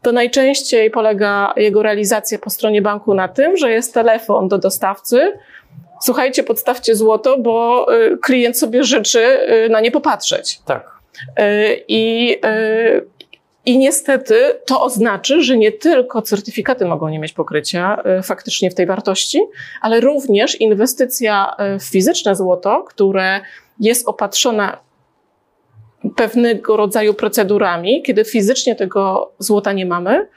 to 0.02 0.12
najczęściej 0.12 0.90
polega 0.90 1.52
jego 1.56 1.82
realizacja 1.82 2.38
po 2.38 2.50
stronie 2.50 2.82
banku 2.82 3.14
na 3.14 3.28
tym, 3.28 3.56
że 3.56 3.70
jest 3.70 3.94
telefon 3.94 4.48
do 4.48 4.58
dostawcy, 4.58 5.32
słuchajcie, 6.02 6.42
podstawcie 6.42 6.94
złoto, 6.94 7.38
bo 7.38 7.86
y, 7.94 8.18
klient 8.22 8.58
sobie 8.58 8.84
życzy 8.84 9.38
y, 9.66 9.68
na 9.68 9.80
nie 9.80 9.90
popatrzeć. 9.90 10.60
Tak. 10.64 10.96
Y, 11.38 11.84
I, 11.88 12.36
i 13.64 13.78
niestety 13.78 14.34
to 14.66 14.82
oznacza, 14.82 15.40
że 15.40 15.56
nie 15.56 15.72
tylko 15.72 16.22
certyfikaty 16.22 16.84
mogą 16.84 17.08
nie 17.08 17.18
mieć 17.18 17.32
pokrycia 17.32 18.02
faktycznie 18.22 18.70
w 18.70 18.74
tej 18.74 18.86
wartości, 18.86 19.40
ale 19.80 20.00
również 20.00 20.60
inwestycja 20.60 21.56
w 21.80 21.84
fizyczne 21.84 22.36
złoto, 22.36 22.84
które 22.88 23.40
jest 23.80 24.08
opatrzona 24.08 24.78
pewnego 26.16 26.76
rodzaju 26.76 27.14
procedurami, 27.14 28.02
kiedy 28.02 28.24
fizycznie 28.24 28.76
tego 28.76 29.32
złota 29.38 29.72
nie 29.72 29.86
mamy, 29.86 30.28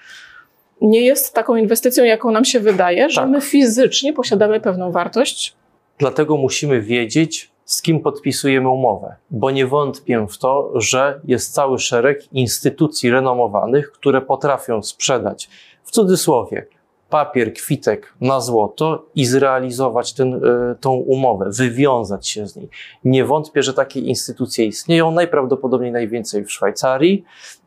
nie 0.81 1.01
jest 1.01 1.33
taką 1.33 1.55
inwestycją, 1.55 2.03
jaką 2.03 2.31
nam 2.31 2.45
się 2.45 2.59
wydaje, 2.59 3.09
że 3.09 3.21
tak. 3.21 3.29
my 3.29 3.41
fizycznie 3.41 4.13
posiadamy 4.13 4.59
pewną 4.59 4.91
wartość. 4.91 5.55
Dlatego 5.97 6.37
musimy 6.37 6.81
wiedzieć, 6.81 7.51
z 7.65 7.81
kim 7.81 7.99
podpisujemy 7.99 8.69
umowę, 8.69 9.15
bo 9.31 9.51
nie 9.51 9.67
wątpię 9.67 10.27
w 10.29 10.37
to, 10.37 10.71
że 10.75 11.21
jest 11.23 11.53
cały 11.53 11.79
szereg 11.79 12.33
instytucji 12.33 13.09
renomowanych, 13.09 13.91
które 13.91 14.21
potrafią 14.21 14.83
sprzedać 14.83 15.49
w 15.83 15.91
cudzysłowie 15.91 16.65
papier, 17.09 17.53
kwitek 17.53 18.13
na 18.21 18.41
złoto 18.41 19.05
i 19.15 19.25
zrealizować 19.25 20.13
ten, 20.13 20.33
y, 20.33 20.75
tą 20.79 20.91
umowę, 20.91 21.49
wywiązać 21.49 22.27
się 22.27 22.47
z 22.47 22.55
niej. 22.55 22.69
Nie 23.03 23.25
wątpię, 23.25 23.63
że 23.63 23.73
takie 23.73 23.99
instytucje 23.99 24.65
istnieją, 24.65 25.11
najprawdopodobniej 25.11 25.91
najwięcej 25.91 26.45
w 26.45 26.51
Szwajcarii, 26.51 27.23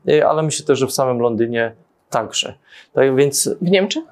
y, 0.08 0.26
ale 0.26 0.42
myślę 0.42 0.66
też, 0.66 0.78
że 0.78 0.86
w 0.86 0.92
samym 0.92 1.20
Londynie 1.20 1.74
także. 2.12 2.54
Tak 2.92 3.16
więc. 3.16 3.50
W 3.60 3.70
Niemczech? 3.70 4.04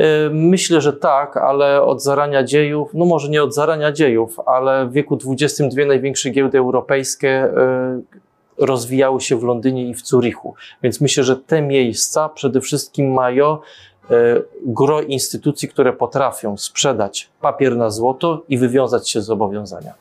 Y, 0.00 0.30
myślę, 0.30 0.80
że 0.80 0.92
tak, 0.92 1.36
ale 1.36 1.82
od 1.82 2.02
zarania 2.02 2.44
dziejów, 2.44 2.90
no 2.94 3.04
może 3.04 3.28
nie 3.28 3.42
od 3.42 3.54
zarania 3.54 3.92
dziejów, 3.92 4.40
ale 4.46 4.86
w 4.86 4.92
wieku 4.92 5.18
XX 5.30 5.74
dwie 5.74 5.86
największe 5.86 6.30
giełdy 6.30 6.58
europejskie 6.58 7.44
y, 7.44 8.26
rozwijały 8.58 9.20
się 9.20 9.36
w 9.36 9.42
Londynie 9.42 9.88
i 9.88 9.94
w 9.94 10.06
Zurichu. 10.06 10.54
Więc 10.82 11.00
myślę, 11.00 11.24
że 11.24 11.36
te 11.36 11.62
miejsca 11.62 12.28
przede 12.28 12.60
wszystkim 12.60 13.12
mają 13.12 13.54
y, 13.54 14.44
gro 14.66 15.02
instytucji, 15.02 15.68
które 15.68 15.92
potrafią 15.92 16.56
sprzedać 16.56 17.30
papier 17.40 17.76
na 17.76 17.90
złoto 17.90 18.42
i 18.48 18.58
wywiązać 18.58 19.10
się 19.10 19.20
z 19.20 19.24
zobowiązania. 19.24 19.94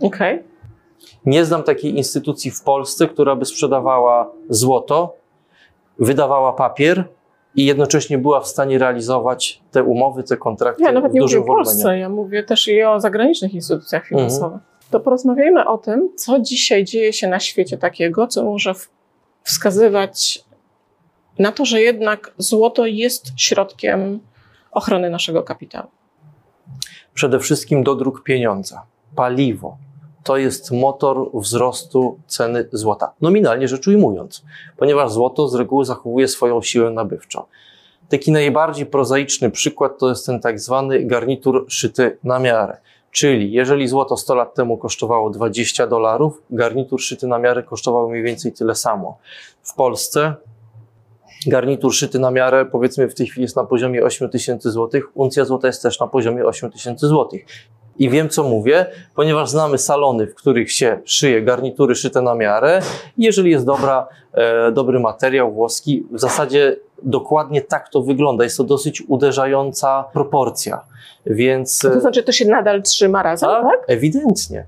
Okej. 0.00 0.34
Okay. 0.34 0.52
Nie 1.26 1.44
znam 1.44 1.62
takiej 1.62 1.96
instytucji 1.96 2.50
w 2.50 2.62
Polsce, 2.62 3.08
która 3.08 3.36
by 3.36 3.44
sprzedawała 3.44 4.30
złoto, 4.48 5.14
wydawała 5.98 6.52
papier 6.52 7.04
i 7.54 7.64
jednocześnie 7.64 8.18
była 8.18 8.40
w 8.40 8.46
stanie 8.46 8.78
realizować 8.78 9.62
te 9.70 9.82
umowy, 9.82 10.22
te 10.22 10.36
kontrakty. 10.36 10.82
Ja 10.82 10.92
nawet 10.92 11.12
nie 11.12 11.20
mówię 11.20 11.40
o 11.40 11.44
Polsce, 11.44 11.98
ja 11.98 12.08
mówię 12.08 12.42
też 12.42 12.68
i 12.68 12.82
o 12.82 13.00
zagranicznych 13.00 13.54
instytucjach 13.54 14.02
mhm. 14.02 14.18
finansowych. 14.18 14.54
Mhm. 14.54 14.72
To 14.90 15.00
porozmawiajmy 15.00 15.68
o 15.68 15.78
tym, 15.78 16.08
co 16.16 16.40
dzisiaj 16.40 16.84
dzieje 16.84 17.12
się 17.12 17.28
na 17.28 17.40
świecie 17.40 17.78
takiego, 17.78 18.26
co 18.26 18.44
może 18.44 18.74
wskazywać 19.42 20.44
na 21.38 21.52
to, 21.52 21.64
że 21.64 21.80
jednak 21.80 22.34
złoto 22.38 22.86
jest 22.86 23.26
środkiem 23.36 24.20
ochrony 24.72 25.10
naszego 25.10 25.42
kapitału. 25.42 25.88
Przede 27.14 27.38
wszystkim 27.38 27.82
dodruk 27.82 28.22
pieniądza, 28.22 28.82
paliwo, 29.16 29.76
to 30.24 30.36
jest 30.36 30.70
motor 30.70 31.30
wzrostu 31.34 32.18
ceny 32.26 32.68
złota. 32.72 33.12
Nominalnie 33.20 33.68
rzecz 33.68 33.88
ujmując, 33.88 34.44
ponieważ 34.76 35.12
złoto 35.12 35.48
z 35.48 35.54
reguły 35.54 35.84
zachowuje 35.84 36.28
swoją 36.28 36.62
siłę 36.62 36.90
nabywczą. 36.90 37.42
Taki 38.08 38.32
najbardziej 38.32 38.86
prozaiczny 38.86 39.50
przykład 39.50 39.98
to 39.98 40.08
jest 40.08 40.26
ten 40.26 40.40
tak 40.40 40.60
zwany 40.60 41.04
garnitur 41.04 41.66
szyty 41.68 42.18
na 42.24 42.38
miarę. 42.38 42.76
Czyli 43.10 43.52
jeżeli 43.52 43.88
złoto 43.88 44.16
100 44.16 44.34
lat 44.34 44.54
temu 44.54 44.78
kosztowało 44.78 45.30
20 45.30 45.86
dolarów, 45.86 46.42
garnitur 46.50 47.02
szyty 47.02 47.26
na 47.26 47.38
miarę 47.38 47.62
kosztował 47.62 48.10
mniej 48.10 48.22
więcej 48.22 48.52
tyle 48.52 48.74
samo. 48.74 49.18
W 49.62 49.74
Polsce 49.74 50.34
Garnitur 51.46 51.94
szyty 51.94 52.18
na 52.18 52.30
miarę, 52.30 52.64
powiedzmy 52.64 53.08
w 53.08 53.14
tej 53.14 53.26
chwili 53.26 53.42
jest 53.42 53.56
na 53.56 53.64
poziomie 53.64 54.04
8 54.04 54.30
tysięcy 54.30 54.70
złotych, 54.70 55.04
uncja 55.14 55.44
złota 55.44 55.66
jest 55.66 55.82
też 55.82 56.00
na 56.00 56.06
poziomie 56.06 56.44
8 56.44 56.70
tysięcy 56.70 57.06
złotych. 57.06 57.46
I 57.98 58.10
wiem, 58.10 58.28
co 58.28 58.42
mówię, 58.42 58.86
ponieważ 59.14 59.50
znamy 59.50 59.78
salony, 59.78 60.26
w 60.26 60.34
których 60.34 60.72
się 60.72 60.98
szyje 61.04 61.42
garnitury 61.42 61.94
szyte 61.94 62.22
na 62.22 62.34
miarę. 62.34 62.80
Jeżeli 63.18 63.50
jest 63.50 63.66
dobra, 63.66 64.08
e, 64.32 64.72
dobry 64.72 65.00
materiał 65.00 65.52
włoski, 65.52 66.06
w 66.10 66.20
zasadzie 66.20 66.76
dokładnie 67.02 67.62
tak 67.62 67.88
to 67.88 68.02
wygląda. 68.02 68.44
Jest 68.44 68.56
to 68.56 68.64
dosyć 68.64 69.02
uderzająca 69.08 70.04
proporcja. 70.12 70.84
Więc. 71.26 71.78
To 71.78 72.00
znaczy, 72.00 72.22
to 72.22 72.32
się 72.32 72.44
nadal 72.44 72.82
trzyma 72.82 73.22
razem, 73.22 73.48
tak? 73.48 73.62
tak? 73.62 73.84
Ewidentnie 73.88 74.66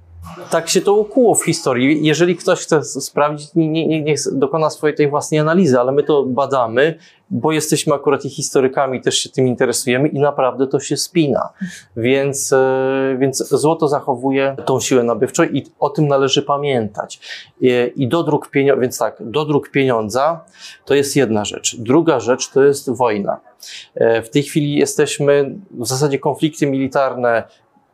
tak 0.51 0.69
się 0.69 0.81
to 0.81 0.95
ukuło 0.95 1.35
w 1.35 1.45
historii. 1.45 2.07
Jeżeli 2.07 2.37
ktoś 2.37 2.61
chce 2.61 2.85
sprawdzić, 2.85 3.55
niech 3.55 3.71
nie, 3.71 4.03
nie 4.03 4.15
dokona 4.33 4.71
swojej 4.71 4.97
tej 4.97 5.09
własnej 5.09 5.41
analizy, 5.41 5.81
ale 5.81 5.93
my 5.93 6.03
to 6.03 6.23
badamy, 6.23 6.99
bo 7.31 7.53
jesteśmy 7.53 7.95
akurat 7.95 8.25
i 8.25 8.31
historykami, 8.31 9.01
też 9.01 9.19
się 9.19 9.29
tym 9.29 9.47
interesujemy 9.47 10.09
i 10.09 10.21
naprawdę 10.21 10.67
to 10.67 10.81
się 10.81 10.97
spina. 10.97 11.49
Więc, 11.97 12.53
e, 12.53 13.17
więc 13.19 13.49
złoto 13.49 13.89
zachowuje 13.89 14.57
tą 14.65 14.81
siłę 14.81 15.03
nabywczą 15.03 15.45
i 15.45 15.67
o 15.79 15.91
tym 15.91 16.09
należy 16.09 16.43
pamiętać. 16.43 17.21
I, 17.61 17.93
i 17.97 18.09
dodruk 18.09 18.51
pieniądza, 18.51 18.81
więc 18.81 18.99
tak, 18.99 19.17
dodruk 19.21 19.71
pieniądza 19.71 20.45
to 20.85 20.95
jest 20.95 21.17
jedna 21.17 21.45
rzecz. 21.45 21.77
Druga 21.77 22.21
rzecz 22.21 22.51
to 22.51 22.65
jest 22.65 22.91
wojna. 22.91 23.41
E, 23.95 24.23
w 24.23 24.31
tej 24.31 24.43
chwili 24.43 24.75
jesteśmy, 24.75 25.55
w 25.71 25.87
zasadzie 25.87 26.19
konflikty 26.19 26.67
militarne 26.67 27.43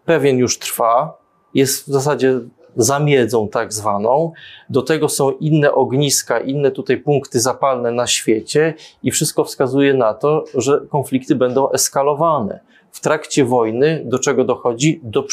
pewien 0.04 0.38
już 0.38 0.58
trwa, 0.58 1.19
jest 1.54 1.84
w 1.84 1.92
zasadzie 1.92 2.40
zamiedzą 2.76 3.48
tak 3.48 3.72
zwaną. 3.72 4.32
Do 4.70 4.82
tego 4.82 5.08
są 5.08 5.30
inne 5.30 5.72
ogniska, 5.72 6.40
inne 6.40 6.70
tutaj 6.70 6.96
punkty 6.96 7.40
zapalne 7.40 7.90
na 7.90 8.06
świecie 8.06 8.74
i 9.02 9.10
wszystko 9.10 9.44
wskazuje 9.44 9.94
na 9.94 10.14
to, 10.14 10.44
że 10.54 10.80
konflikty 10.88 11.34
będą 11.34 11.70
eskalowane. 11.70 12.60
W 12.92 13.00
trakcie 13.00 13.44
wojny 13.44 14.02
do 14.04 14.18
czego 14.18 14.44
dochodzi? 14.44 15.00
Do 15.02 15.24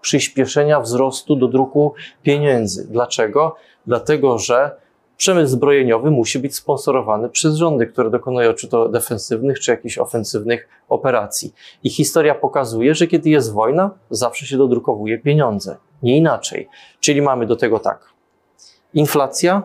przyspieszenia 0.00 0.80
wzrostu 0.80 1.36
do 1.36 1.48
druku 1.48 1.94
pieniędzy. 2.22 2.86
Dlaczego? 2.90 3.56
Dlatego, 3.86 4.38
że 4.38 4.81
przemysł 5.16 5.52
zbrojeniowy 5.52 6.10
musi 6.10 6.38
być 6.38 6.54
sponsorowany 6.54 7.28
przez 7.28 7.54
rządy, 7.54 7.86
które 7.86 8.10
dokonują 8.10 8.54
czy 8.54 8.68
to 8.68 8.88
defensywnych, 8.88 9.60
czy 9.60 9.70
jakichś 9.70 9.98
ofensywnych 9.98 10.68
operacji. 10.88 11.54
I 11.82 11.90
historia 11.90 12.34
pokazuje, 12.34 12.94
że 12.94 13.06
kiedy 13.06 13.30
jest 13.30 13.52
wojna, 13.52 13.90
zawsze 14.10 14.46
się 14.46 14.56
dodrukowuje 14.56 15.18
pieniądze. 15.18 15.76
Nie 16.02 16.16
inaczej. 16.16 16.68
Czyli 17.00 17.22
mamy 17.22 17.46
do 17.46 17.56
tego 17.56 17.78
tak. 17.78 18.08
Inflacja, 18.94 19.62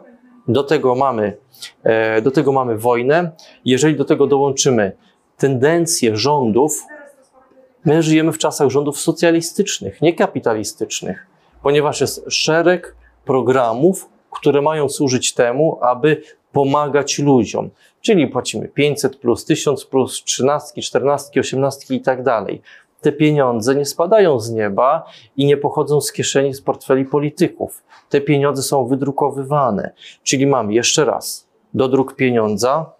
do 0.47 0.63
tego 0.63 0.95
mamy, 0.95 1.37
e, 1.83 2.21
do 2.21 2.31
tego 2.31 2.51
mamy 2.51 2.77
wojnę. 2.77 3.31
Jeżeli 3.65 3.95
do 3.95 4.05
tego 4.05 4.27
dołączymy 4.27 4.91
tendencje 5.37 6.17
rządów, 6.17 6.85
my 7.85 8.03
żyjemy 8.03 8.31
w 8.31 8.37
czasach 8.37 8.69
rządów 8.69 8.99
socjalistycznych, 8.99 10.01
nie 10.01 10.13
kapitalistycznych, 10.13 11.27
ponieważ 11.63 12.01
jest 12.01 12.25
szereg 12.27 12.95
programów, 13.25 14.09
które 14.31 14.61
mają 14.61 14.89
służyć 14.89 15.33
temu, 15.33 15.79
aby 15.81 16.21
pomagać 16.51 17.19
ludziom. 17.19 17.69
Czyli 18.01 18.27
płacimy 18.27 18.67
500 18.67 19.15
plus, 19.15 19.45
1000 19.45 19.85
plus, 19.85 20.23
13, 20.23 20.81
14, 20.81 21.39
18 21.39 21.95
i 21.95 22.01
tak 22.01 22.23
dalej. 22.23 22.61
Te 23.01 23.11
pieniądze 23.11 23.75
nie 23.75 23.85
spadają 23.85 24.39
z 24.39 24.51
nieba 24.51 25.05
i 25.37 25.45
nie 25.45 25.57
pochodzą 25.57 26.01
z 26.01 26.11
kieszeni, 26.11 26.53
z 26.53 26.61
portfeli 26.61 27.05
polityków. 27.05 27.83
Te 28.09 28.21
pieniądze 28.21 28.63
są 28.63 28.87
wydrukowywane. 28.87 29.91
Czyli 30.23 30.47
mamy 30.47 30.73
jeszcze 30.73 31.05
raz 31.05 31.47
dodruk 31.73 32.15
pieniądza, 32.15 32.91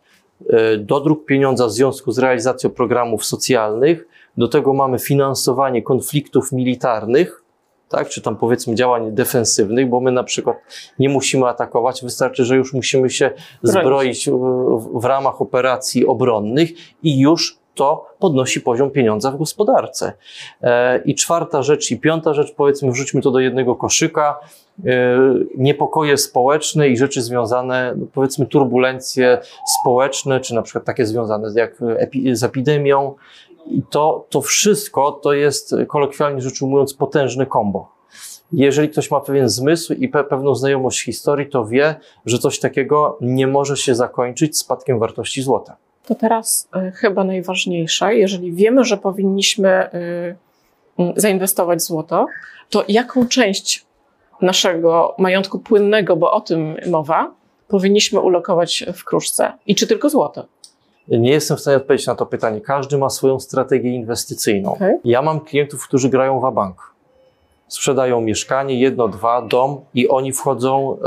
e, 0.50 0.78
dodruk 0.78 1.26
pieniądza 1.26 1.68
w 1.68 1.72
związku 1.72 2.12
z 2.12 2.20
realizacją 2.20 2.70
programów 2.70 3.26
socjalnych, 3.26 4.08
do 4.38 4.48
tego 4.48 4.74
mamy 4.74 5.00
finansowanie 5.00 5.82
konfliktów 5.82 6.52
militarnych, 6.52 7.44
tak? 7.90 8.10
czy 8.10 8.22
tam 8.22 8.36
powiedzmy 8.36 8.76
działań 8.76 9.12
defensywnych, 9.12 9.90
bo 9.90 10.00
my 10.00 10.12
na 10.12 10.24
przykład 10.24 10.58
nie 11.00 11.10
musimy 11.10 11.46
atakować, 11.46 12.04
wystarczy, 12.04 12.46
że 12.46 12.56
już 12.56 12.74
musimy 12.74 13.10
się 13.10 13.32
zbroić 13.64 14.30
w, 14.30 15.00
w 15.00 15.06
ramach 15.06 15.42
operacji 15.42 16.06
obronnych 16.06 16.70
i 17.04 17.20
już 17.20 17.60
to 17.78 18.06
podnosi 18.20 18.62
poziom 18.62 18.92
pieniądza 18.92 19.32
w 19.32 19.38
gospodarce. 19.38 20.14
E, 20.62 21.02
I 21.06 21.16
czwarta 21.16 21.64
rzecz 21.64 21.92
i 21.92 22.00
piąta 22.00 22.34
rzecz, 22.34 22.54
powiedzmy, 22.54 22.92
wrzućmy 22.92 23.22
to 23.22 23.32
do 23.32 23.40
jednego 23.40 23.76
koszyka. 23.76 24.40
E, 24.86 25.18
niepokoje 25.58 26.18
społeczne 26.18 26.90
i 26.90 26.98
rzeczy 26.98 27.22
związane, 27.22 27.94
no, 27.98 28.06
powiedzmy, 28.14 28.46
turbulencje 28.46 29.38
społeczne, 29.82 30.40
czy 30.40 30.56
na 30.56 30.62
przykład 30.62 30.86
takie 30.86 31.06
związane 31.06 31.52
z, 31.52 31.56
jak 31.56 31.76
epi 31.98 32.36
z 32.36 32.44
epidemią, 32.44 33.16
i 33.70 33.82
to, 33.90 34.26
to 34.30 34.42
wszystko 34.42 35.12
to 35.12 35.34
jest, 35.34 35.76
kolokwialnie 35.88 36.42
rzecz 36.42 36.62
ujmując, 36.62 36.94
potężny 36.94 37.46
kombo. 37.46 37.98
Jeżeli 38.54 38.90
ktoś 38.90 39.12
ma 39.12 39.20
pewien 39.20 39.50
zmysł 39.50 39.94
i 39.94 40.10
pe 40.10 40.24
pewną 40.24 40.56
znajomość 40.56 41.04
historii, 41.04 41.50
to 41.50 41.66
wie, 41.66 41.96
że 42.26 42.38
coś 42.38 42.60
takiego 42.60 43.18
nie 43.22 43.48
może 43.48 43.78
się 43.78 43.96
zakończyć 43.96 44.58
spadkiem 44.58 45.00
wartości 45.00 45.42
złota. 45.42 45.78
To 46.06 46.16
teraz 46.16 46.70
y, 46.76 46.92
chyba 46.92 47.24
najważniejsze, 47.24 48.16
jeżeli 48.16 48.52
wiemy, 48.52 48.84
że 48.84 48.98
powinniśmy 48.98 49.90
y, 51.00 51.16
zainwestować 51.16 51.80
w 51.80 51.82
złoto, 51.82 52.26
to 52.70 52.84
jaką 52.88 53.28
część 53.28 53.86
naszego 54.42 55.16
majątku 55.18 55.60
płynnego, 55.60 56.16
bo 56.16 56.32
o 56.32 56.42
tym 56.42 56.76
mowa, 56.90 57.32
powinniśmy 57.68 58.20
ulokować 58.20 58.86
w 58.94 59.04
kruszce? 59.04 59.54
I 59.66 59.76
czy 59.76 59.88
tylko 59.88 60.10
złoto? 60.10 60.46
Nie 61.08 61.32
jestem 61.32 61.58
w 61.58 61.60
stanie 61.60 61.78
odpowiedzieć 61.78 62.08
na 62.08 62.16
to 62.16 62.26
pytanie. 62.26 62.62
Każdy 62.62 62.98
ma 62.98 63.10
swoją 63.10 63.40
strategię 63.40 63.90
inwestycyjną. 63.90 64.74
Okay. 64.74 65.00
Ja 65.04 65.22
mam 65.22 65.40
klientów, 65.40 65.88
którzy 65.88 66.10
grają 66.10 66.40
w 66.40 66.54
bank. 66.54 66.94
Sprzedają 67.68 68.22
mieszkanie, 68.22 68.80
jedno, 68.80 69.08
dwa, 69.08 69.42
dom 69.42 69.82
i 69.94 70.10
oni 70.10 70.34
wchodzą 70.34 70.98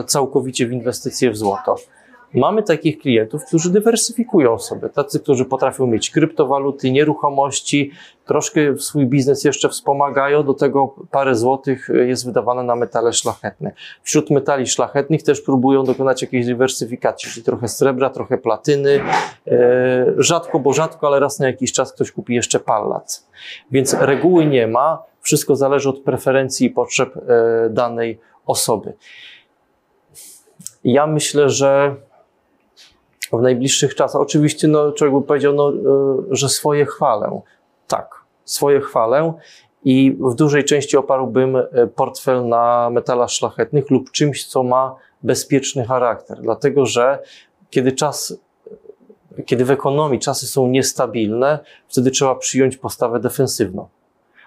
e, 0.00 0.04
całkowicie 0.04 0.66
w 0.66 0.72
inwestycje 0.72 1.30
w 1.30 1.36
złoto. 1.36 1.76
Mamy 2.34 2.62
takich 2.62 2.98
klientów, 2.98 3.44
którzy 3.44 3.72
dywersyfikują 3.72 4.58
sobie, 4.58 4.88
tacy, 4.88 5.20
którzy 5.20 5.44
potrafią 5.44 5.86
mieć 5.86 6.10
kryptowaluty, 6.10 6.90
nieruchomości, 6.90 7.90
troszkę 8.26 8.78
swój 8.78 9.06
biznes 9.06 9.44
jeszcze 9.44 9.68
wspomagają, 9.68 10.42
do 10.42 10.54
tego 10.54 10.94
parę 11.10 11.34
złotych 11.34 11.88
jest 12.06 12.26
wydawane 12.26 12.62
na 12.62 12.76
metale 12.76 13.12
szlachetne. 13.12 13.72
Wśród 14.02 14.30
metali 14.30 14.66
szlachetnych 14.66 15.22
też 15.22 15.40
próbują 15.40 15.84
dokonać 15.84 16.22
jakiejś 16.22 16.46
dywersyfikacji, 16.46 17.30
czyli 17.30 17.44
trochę 17.44 17.68
srebra, 17.68 18.10
trochę 18.10 18.38
platyny, 18.38 19.00
e, 19.46 20.06
rzadko, 20.16 20.60
bo 20.60 20.72
rzadko, 20.72 21.06
ale 21.06 21.20
raz 21.20 21.38
na 21.38 21.46
jakiś 21.46 21.72
czas 21.72 21.92
ktoś 21.92 22.12
kupi 22.12 22.34
jeszcze 22.34 22.60
pallat. 22.60 23.24
Więc 23.70 23.94
reguły 23.94 24.46
nie 24.46 24.66
ma, 24.66 25.02
wszystko 25.20 25.56
zależy 25.56 25.88
od 25.88 26.00
preferencji 26.00 26.66
i 26.66 26.70
potrzeb 26.70 27.16
e, 27.16 27.70
danej 27.70 28.20
osoby. 28.46 28.92
Ja 30.84 31.06
myślę, 31.06 31.50
że 31.50 31.96
w 33.32 33.42
najbliższych 33.42 33.94
czasach. 33.94 34.20
Oczywiście, 34.20 34.68
no, 34.68 34.92
człowiek 34.92 35.16
by 35.16 35.22
powiedział, 35.22 35.52
no, 35.52 35.72
e, 35.72 35.74
że 36.30 36.48
swoje 36.48 36.86
chwalę. 36.86 37.40
Tak, 37.86 38.24
swoje 38.44 38.80
chwalę 38.80 39.32
i 39.84 40.16
w 40.20 40.34
dużej 40.34 40.64
części 40.64 40.96
oparłbym 40.96 41.56
e, 41.56 41.86
portfel 41.94 42.48
na 42.48 42.90
metalach 42.90 43.30
szlachetnych 43.30 43.90
lub 43.90 44.10
czymś, 44.10 44.46
co 44.46 44.62
ma 44.62 44.94
bezpieczny 45.22 45.84
charakter. 45.84 46.40
Dlatego, 46.40 46.86
że 46.86 47.18
kiedy 47.70 47.92
czas, 47.92 48.38
kiedy 49.46 49.64
w 49.64 49.70
ekonomii 49.70 50.20
czasy 50.20 50.46
są 50.46 50.68
niestabilne, 50.68 51.58
wtedy 51.88 52.10
trzeba 52.10 52.34
przyjąć 52.34 52.76
postawę 52.76 53.20
defensywną 53.20 53.88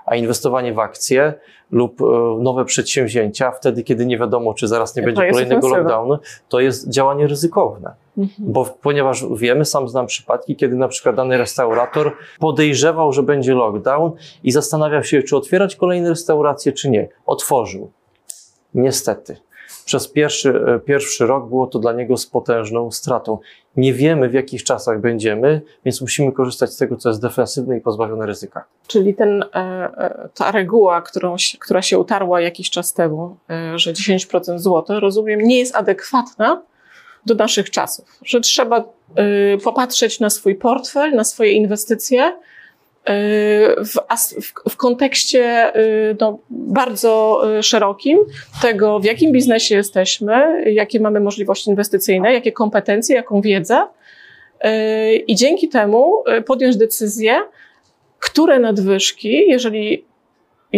a 0.06 0.16
inwestowanie 0.16 0.74
w 0.74 0.80
akcje 0.80 1.34
lub 1.72 2.02
e, 2.02 2.06
nowe 2.42 2.66
przedsięwzięcia, 2.66 3.52
wtedy 3.52 3.84
kiedy 3.84 4.06
nie 4.06 4.18
wiadomo, 4.18 4.54
czy 4.54 4.68
zaraz 4.68 4.96
nie 4.96 5.04
będzie 5.04 5.30
kolejnego 5.32 5.68
lockdownu, 5.68 6.18
to 6.50 6.60
jest 6.60 6.90
działanie 6.90 7.28
ryzykowne. 7.28 7.94
Mhm. 8.18 8.52
Bo 8.52 8.66
ponieważ 8.82 9.26
wiemy, 9.36 9.66
sam 9.66 9.90
znam 9.90 10.06
przypadki, 10.06 10.56
kiedy 10.56 10.76
na 10.76 10.88
przykład 10.88 11.16
dany 11.16 11.38
restaurator 11.38 12.18
podejrzewał, 12.40 13.14
że 13.14 13.24
będzie 13.24 13.54
lockdown 13.54 14.12
i 14.44 14.52
zastanawiał 14.52 15.04
się, 15.04 15.24
czy 15.24 15.38
otwierać 15.38 15.76
kolejne 15.76 16.10
restauracje, 16.10 16.72
czy 16.72 16.90
nie. 16.90 17.10
Otworzył. 17.26 17.92
Niestety 18.74 19.38
przez 19.86 20.08
pierwszy, 20.08 20.50
e, 20.50 20.80
pierwszy 20.80 21.28
rok 21.28 21.50
było 21.50 21.68
to 21.68 21.80
dla 21.80 21.94
niego 21.94 22.18
z 22.18 22.26
potężną 22.26 22.92
stratą. 22.92 23.38
Nie 23.78 23.94
wiemy, 23.94 24.30
w 24.30 24.34
jakich 24.34 24.64
czasach 24.64 25.02
będziemy, 25.02 25.62
więc 25.86 26.02
musimy 26.02 26.32
korzystać 26.32 26.74
z 26.74 26.78
tego, 26.78 26.98
co 26.98 27.10
jest 27.10 27.22
defensywne 27.22 27.78
i 27.78 27.82
pozbawione 27.82 28.26
ryzyka. 28.26 28.64
Czyli 28.88 29.16
ten, 29.16 29.44
e, 29.44 29.48
e, 29.56 30.30
ta 30.34 30.52
reguła, 30.52 31.02
którą, 31.02 31.36
która 31.60 31.82
się 31.82 32.00
utarła 32.00 32.42
jakiś 32.42 32.70
czas 32.70 32.94
temu, 32.94 33.38
że 33.76 33.94
10% 33.94 34.60
złota, 34.60 35.00
rozumiem, 35.00 35.42
nie 35.42 35.60
jest 35.60 35.76
adekwatna 35.76 36.62
do 37.26 37.36
naszych 37.36 37.70
czasów, 37.70 38.06
że 38.26 38.42
trzeba 38.42 38.84
popatrzeć 39.64 40.20
na 40.20 40.30
swój 40.30 40.56
portfel, 40.56 41.12
na 41.12 41.24
swoje 41.24 41.52
inwestycje 41.52 42.34
w, 43.78 43.96
w, 44.70 44.78
kontekście 44.78 45.76
y, 45.76 46.16
no, 46.20 46.40
bardzo 46.50 47.42
y, 47.60 47.64
szerokim 47.64 48.20
tego, 48.62 49.00
w 49.00 49.06
jakim 49.06 49.32
biznesie 49.32 49.76
jesteśmy, 49.76 50.64
jakie 50.74 51.00
mamy 51.00 51.20
możliwości 51.20 51.70
inwestycyjne, 51.70 52.34
jakie 52.34 52.52
kompetencje, 52.52 53.16
jaką 53.16 53.42
wiedzę 53.42 53.88
i 55.28 55.36
dzięki 55.36 55.70
temu 55.70 56.24
podjąć 56.46 56.78
decyzję, 56.78 57.42
które 58.20 58.60
nadwyżki, 58.60 59.48
jeżeli 59.48 60.06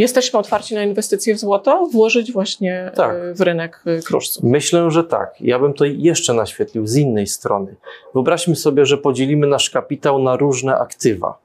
jesteśmy 0.02 0.40
otwarci 0.40 0.76
na 0.76 0.84
inwestycje 0.84 1.36
w 1.36 1.40
złoto, 1.40 1.88
włożyć 1.92 2.32
właśnie 2.32 2.92
Tak. 2.96 3.18
yy, 3.18 3.34
w 3.34 3.42
rynek 3.42 3.82
yy, 3.86 4.02
kruszców. 4.02 4.44
Myślę, 4.44 4.92
że 4.92 5.04
tak. 5.04 5.36
Ja 5.42 5.60
bym 5.60 5.74
to 5.74 5.86
jeszcze 5.86 6.34
naświetlił 6.34 6.88
z 6.88 6.96
innej 6.96 7.28
strony. 7.28 7.76
Wyobraźmy 8.14 8.56
sobie, 8.56 8.86
że 8.86 8.98
podzielimy 8.98 9.48
nasz 9.48 9.70
kapitał 9.70 10.20
na 10.20 10.36
różne 10.36 10.78
aktywa. 10.78 11.44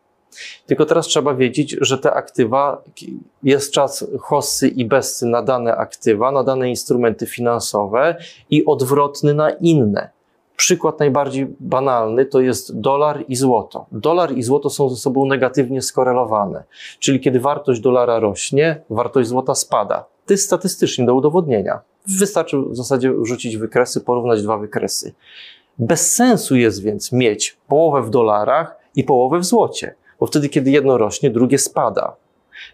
Tylko 0.67 0.87
teraz 0.87 1.07
trzeba 1.07 1.35
wiedzieć, 1.35 1.77
że 1.81 1.99
te 1.99 2.13
aktywa, 2.13 2.83
jest 3.43 3.73
czas 3.73 4.05
hossy 4.21 4.69
i 4.69 4.85
bessy 4.85 5.27
na 5.27 5.43
dane 5.43 5.77
aktywa, 5.77 6.33
na 6.33 6.45
dane 6.45 6.71
instrumenty 6.71 7.27
finansowe 7.27 8.17
i 8.51 8.65
odwrotny 8.65 9.35
na 9.35 9.51
inne. 9.51 10.11
Przykład 10.59 11.01
najbardziej 11.01 11.47
banalny 11.61 12.27
to 12.27 12.41
jest 12.41 12.81
dolar 12.81 13.25
i 13.29 13.37
złoto. 13.37 13.87
Dolar 13.93 14.33
i 14.37 14.43
złoto 14.43 14.71
są 14.71 14.89
ze 14.89 14.97
sobą 14.97 15.27
negatywnie 15.27 15.83
skorelowane, 15.83 16.65
czyli 16.99 17.21
kiedy 17.21 17.41
wartość 17.41 17.81
dolara 17.81 18.19
rośnie, 18.19 18.83
wartość 18.91 19.29
złota 19.29 19.55
spada. 19.55 20.05
To 20.27 20.35
jest 20.35 20.45
statystycznie 20.45 21.07
do 21.07 21.15
udowodnienia. 21.15 21.81
Wystarczy 22.19 22.59
w 22.59 22.77
zasadzie 22.77 23.13
rzucić 23.23 23.57
wykresy, 23.57 24.01
porównać 24.01 24.43
dwa 24.43 24.59
wykresy. 24.59 25.15
Bez 25.79 26.15
sensu 26.15 26.57
jest 26.57 26.83
więc 26.83 27.13
mieć 27.13 27.57
połowę 27.69 28.03
w 28.03 28.11
dolarach 28.11 28.77
i 28.95 29.05
połowę 29.05 29.39
w 29.39 29.45
złocie, 29.45 29.95
bo 30.21 30.27
wtedy, 30.27 30.49
kiedy 30.49 30.71
jedno 30.71 30.99
rośnie, 30.99 31.31
drugie 31.31 31.59
spada. 31.59 32.17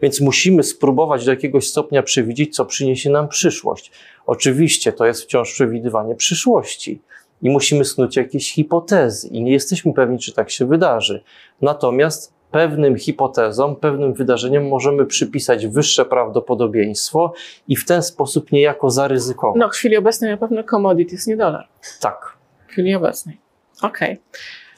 Więc 0.02 0.20
musimy 0.20 0.62
spróbować 0.62 1.24
do 1.24 1.30
jakiegoś 1.30 1.68
stopnia 1.68 2.02
przewidzieć, 2.02 2.56
co 2.56 2.64
przyniesie 2.64 3.10
nam 3.10 3.28
przyszłość. 3.28 3.92
Oczywiście 4.26 4.92
to 4.92 5.06
jest 5.06 5.22
wciąż 5.22 5.52
przewidywanie 5.52 6.14
przyszłości 6.14 7.00
i 7.44 7.50
musimy 7.50 7.84
snuć 7.84 8.16
jakieś 8.16 8.52
hipotezy 8.52 9.28
i 9.28 9.42
nie 9.42 9.52
jesteśmy 9.52 9.92
pewni, 9.92 10.18
czy 10.18 10.32
tak 10.32 10.50
się 10.50 10.66
wydarzy. 10.66 11.22
Natomiast 11.62 12.34
pewnym 12.50 12.96
hipotezom, 12.98 13.76
pewnym 13.76 14.14
wydarzeniom 14.14 14.68
możemy 14.68 15.06
przypisać 15.06 15.66
wyższe 15.66 16.04
prawdopodobieństwo 16.04 17.32
i 17.68 17.76
w 17.76 17.84
ten 17.84 18.02
sposób 18.02 18.52
niejako 18.52 18.90
zaryzykować. 18.90 19.60
No, 19.60 19.68
w 19.68 19.72
chwili 19.72 19.96
obecnej 19.96 20.30
na 20.30 20.36
pewno 20.36 20.64
commodities, 20.64 21.26
nie 21.26 21.36
dolar. 21.36 21.68
Tak. 22.00 22.36
W 22.68 22.70
chwili 22.72 22.94
obecnej. 22.94 23.38
Okej. 23.82 24.18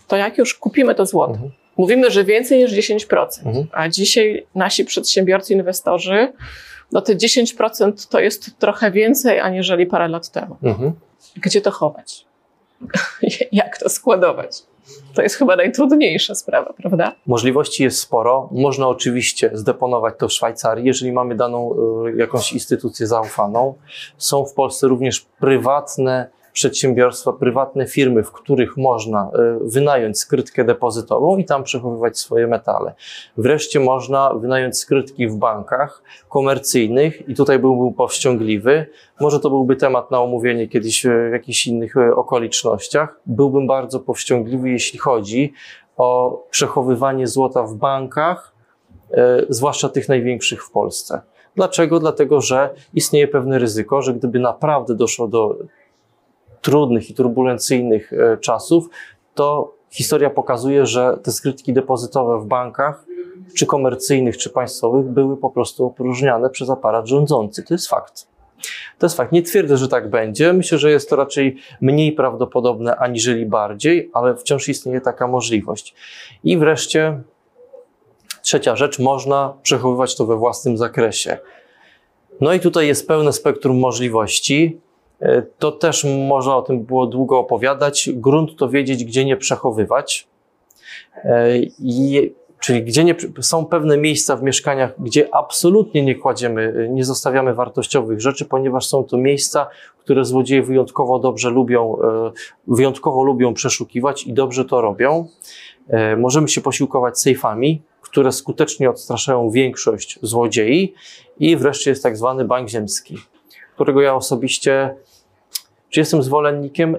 To 0.09 0.16
jak 0.16 0.38
już 0.38 0.55
kupimy 0.55 0.94
to 0.94 1.07
złoto, 1.07 1.33
Mhm. 1.33 1.50
mówimy, 1.76 2.11
że 2.11 2.24
więcej 2.24 2.59
niż 2.59 2.72
10%, 2.72 3.46
Mhm. 3.46 3.66
a 3.72 3.88
dzisiaj 3.88 4.46
nasi 4.55 4.85
przedsiębiorcy, 4.85 5.55
inwestorzy, 5.55 6.33
no 6.92 7.00
te 7.00 7.16
10% 7.16 8.09
to 8.09 8.20
jest 8.20 8.59
trochę 8.59 8.90
więcej 8.90 9.40
aniżeli 9.40 9.87
parę 9.87 10.09
lat 10.09 10.31
temu. 10.31 10.57
Mhm. 10.62 10.92
Gdzie 11.37 11.61
to 11.61 11.70
chować? 11.70 12.26
jak 13.52 13.78
to 13.78 13.88
składować? 13.88 14.62
To 15.14 15.22
jest 15.22 15.36
chyba 15.36 15.56
najtrudniejsza 15.56 16.34
sprawa, 16.34 16.72
prawda? 16.72 17.12
Możliwości 17.26 17.82
jest 17.82 18.00
sporo. 18.00 18.48
Można 18.52 18.88
oczywiście 18.88 19.50
zdeponować 19.54 20.14
to 20.18 20.28
w 20.28 20.32
Szwajcarii, 20.32 20.86
jeżeli 20.86 21.12
mamy 21.12 21.34
daną 21.34 21.74
y, 22.06 22.16
jakąś 22.16 22.52
instytucję 22.52 23.06
zaufaną. 23.06 23.74
Są 24.18 24.44
w 24.44 24.52
Polsce 24.52 24.88
również 24.88 25.26
prywatne 25.40 26.28
przedsiębiorstwa, 26.56 27.32
prywatne 27.32 27.86
firmy, 27.86 28.22
w 28.22 28.32
których 28.32 28.76
można 28.76 29.30
y, 29.64 29.70
wynająć 29.70 30.18
skrytkę 30.18 30.64
depozytową 30.64 31.36
i 31.36 31.44
tam 31.44 31.62
przechowywać 31.62 32.18
swoje 32.18 32.46
metale. 32.46 32.94
Wreszcie 33.36 33.80
można 33.80 34.34
wynająć 34.34 34.78
skrytki 34.78 35.28
w 35.28 35.36
bankach 35.36 36.02
komercyjnych 36.28 37.28
i 37.28 37.34
tutaj 37.34 37.58
byłbym 37.58 37.94
powściągliwy. 37.94 38.86
Może 39.20 39.40
to 39.40 39.50
byłby 39.50 39.76
temat 39.76 40.10
na 40.10 40.22
omówienie 40.22 40.68
kiedyś 40.68 41.06
y, 41.06 41.28
w 41.30 41.32
jakichś 41.32 41.66
innych 41.66 41.96
y, 41.96 42.14
okolicznościach. 42.14 43.20
Byłbym 43.26 43.66
bardzo 43.66 44.00
powściągliwy, 44.00 44.70
jeśli 44.70 44.98
chodzi 44.98 45.52
o 45.96 46.42
przechowywanie 46.50 47.26
złota 47.26 47.62
w 47.62 47.74
bankach, 47.74 48.52
zwłaszcza 49.48 49.88
tych 49.88 50.08
największych 50.08 50.64
w 50.64 50.70
Polsce. 50.70 51.20
Dlaczego? 51.56 52.00
Dlatego, 52.00 52.40
że 52.40 52.74
istnieje 52.94 53.28
pewne 53.28 53.58
ryzyko, 53.58 54.02
że 54.02 54.14
gdyby 54.14 54.38
naprawdę 54.38 54.94
doszło 54.94 55.28
do 55.28 55.56
trudnych 56.66 57.11
i 57.11 57.14
turbulencyjnych 57.14 58.12
e, 58.12 58.38
czasów, 58.38 58.88
to 59.35 59.74
historia 59.90 60.31
pokazuje, 60.31 60.87
że 60.87 61.18
te 61.22 61.33
skrytki 61.33 61.72
depozytowe 61.72 62.40
w 62.40 62.46
bankach, 62.46 63.05
czy 63.57 63.66
komercyjnych, 63.66 64.37
czy 64.38 64.50
państwowych, 64.50 65.07
były 65.07 65.37
po 65.37 65.50
prostu 65.50 65.87
opróżniane 65.87 66.50
przez 66.50 66.70
aparat 66.70 67.07
rządzący. 67.07 67.62
To 67.62 67.74
jest 67.74 67.88
fakt. 67.88 68.26
To 68.98 69.07
jest 69.07 69.16
fakt. 69.16 69.33
Nie 69.33 69.42
twierdzę, 69.42 69.76
że 69.76 69.88
tak 69.88 70.11
będzie. 70.11 70.52
Myślę, 70.52 70.79
że 70.79 70.90
jest 70.90 71.11
to 71.11 71.16
raczej 71.16 71.57
mniej 71.81 72.12
prawdopodobne 72.12 72.96
aniżeli 72.96 73.46
bardziej, 73.46 74.11
ale 74.12 74.37
wciąż 74.37 74.68
istnieje 74.68 75.00
taka 75.00 75.26
możliwość. 75.26 75.94
I 76.44 76.59
wreszcie 76.59 77.22
trzecia 78.42 78.76
rzecz, 78.76 78.98
można 78.98 79.55
przechowywać 79.62 80.16
to 80.16 80.26
we 80.26 80.37
własnym 80.37 80.76
zakresie. 80.76 81.38
No 82.40 82.52
i 82.52 82.61
tutaj 82.61 82.87
jest 82.87 83.09
pełne 83.09 83.33
spektrum 83.33 83.79
możliwości. 83.79 84.81
E, 85.20 85.42
To 85.59 85.72
też 85.72 86.07
można 86.29 86.57
o 86.57 86.62
tym 86.62 86.85
było 86.85 87.07
długo 87.07 87.38
opowiadać. 87.38 88.11
Grunt 88.14 88.57
to 88.57 88.68
wiedzieć, 88.68 89.05
gdzie 89.05 89.24
nie 89.24 89.37
przechowywać. 89.37 90.29
E, 91.24 91.59
I, 91.79 92.33
czyli 92.61 92.83
gdzie 92.83 93.05
nie, 93.05 93.14
są 93.40 93.66
pewne 93.66 93.98
miejsca 93.98 94.37
w 94.37 94.42
mieszkaniach, 94.42 94.94
gdzie 94.98 95.35
absolutnie 95.35 96.02
nie 96.02 96.14
kładziemy, 96.14 96.88
nie 96.92 97.05
zostawiamy 97.05 97.55
wartościowych 97.55 98.20
rzeczy, 98.20 98.44
ponieważ 98.44 98.87
są 98.87 99.05
to 99.05 99.16
miejsca, 99.16 99.66
które 99.98 100.24
złodzieje 100.24 100.62
wyjątkowo 100.62 101.18
dobrze 101.18 101.50
lubią, 101.50 101.96
e, 102.02 102.31
wyjątkowo 102.66 103.22
lubią 103.22 103.55
przeszukiwać 103.55 104.26
i 104.26 104.33
dobrze 104.33 104.64
to 104.64 104.81
robią. 104.81 105.29
E, 105.88 106.16
Możemy 106.16 106.48
się 106.48 106.61
posiłkować 106.61 107.20
sejfami, 107.20 107.83
które 108.00 108.33
skutecznie 108.33 108.90
odstraszają 108.90 109.50
większość 109.50 110.18
złodziei. 110.22 110.94
I 111.38 111.57
wreszcie 111.57 111.90
jest 111.90 112.02
tak 112.02 112.16
zwany 112.16 112.44
bank 112.44 112.68
ziemski, 112.68 113.16
którego 113.76 114.00
ja 114.00 114.14
osobiście, 114.14 114.94
czy 115.90 116.00
jestem 116.00 116.22
zwolennikiem, 116.22 116.96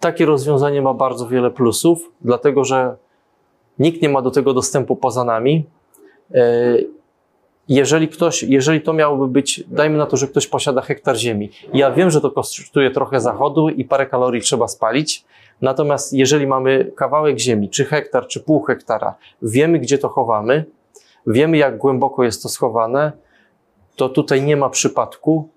takie 0.00 0.26
rozwiązanie 0.26 0.82
ma 0.82 0.94
bardzo 0.94 1.28
wiele 1.28 1.50
plusów, 1.50 2.10
dlatego 2.20 2.64
że 2.64 2.96
nikt 3.78 4.02
nie 4.02 4.08
ma 4.08 4.22
do 4.22 4.30
tego 4.30 4.54
dostępu 4.54 4.96
poza 4.96 5.24
nami. 5.24 5.66
E, 6.34 6.76
Jeżeli 7.68 8.08
ktoś, 8.08 8.42
jeżeli 8.42 8.80
to 8.80 8.92
miałoby 8.92 9.28
być, 9.28 9.64
dajmy 9.68 9.98
na 9.98 10.06
to, 10.06 10.16
że 10.16 10.28
ktoś 10.28 10.46
posiada 10.46 10.80
hektar 10.80 11.16
ziemi. 11.16 11.50
Ja 11.74 11.90
wiem, 11.90 12.10
że 12.10 12.20
to 12.20 12.30
kosztuje 12.30 12.90
trochę 12.90 13.20
zachodu 13.20 13.68
i 13.68 13.84
parę 13.84 14.06
kalorii 14.06 14.42
trzeba 14.42 14.68
spalić. 14.68 15.24
Natomiast 15.60 16.12
jeżeli 16.12 16.46
mamy 16.46 16.92
kawałek 16.96 17.38
ziemi, 17.38 17.70
czy 17.70 17.84
hektar, 17.84 18.26
czy 18.26 18.40
pół 18.40 18.62
hektara, 18.62 19.14
wiemy, 19.42 19.78
gdzie 19.78 19.98
to 19.98 20.08
chowamy, 20.08 20.64
wiemy, 21.26 21.56
jak 21.56 21.78
głęboko 21.78 22.24
jest 22.24 22.42
to 22.42 22.48
schowane, 22.48 23.12
to 23.96 24.08
tutaj 24.08 24.42
nie 24.42 24.56
ma 24.56 24.70
przypadku. 24.70 25.48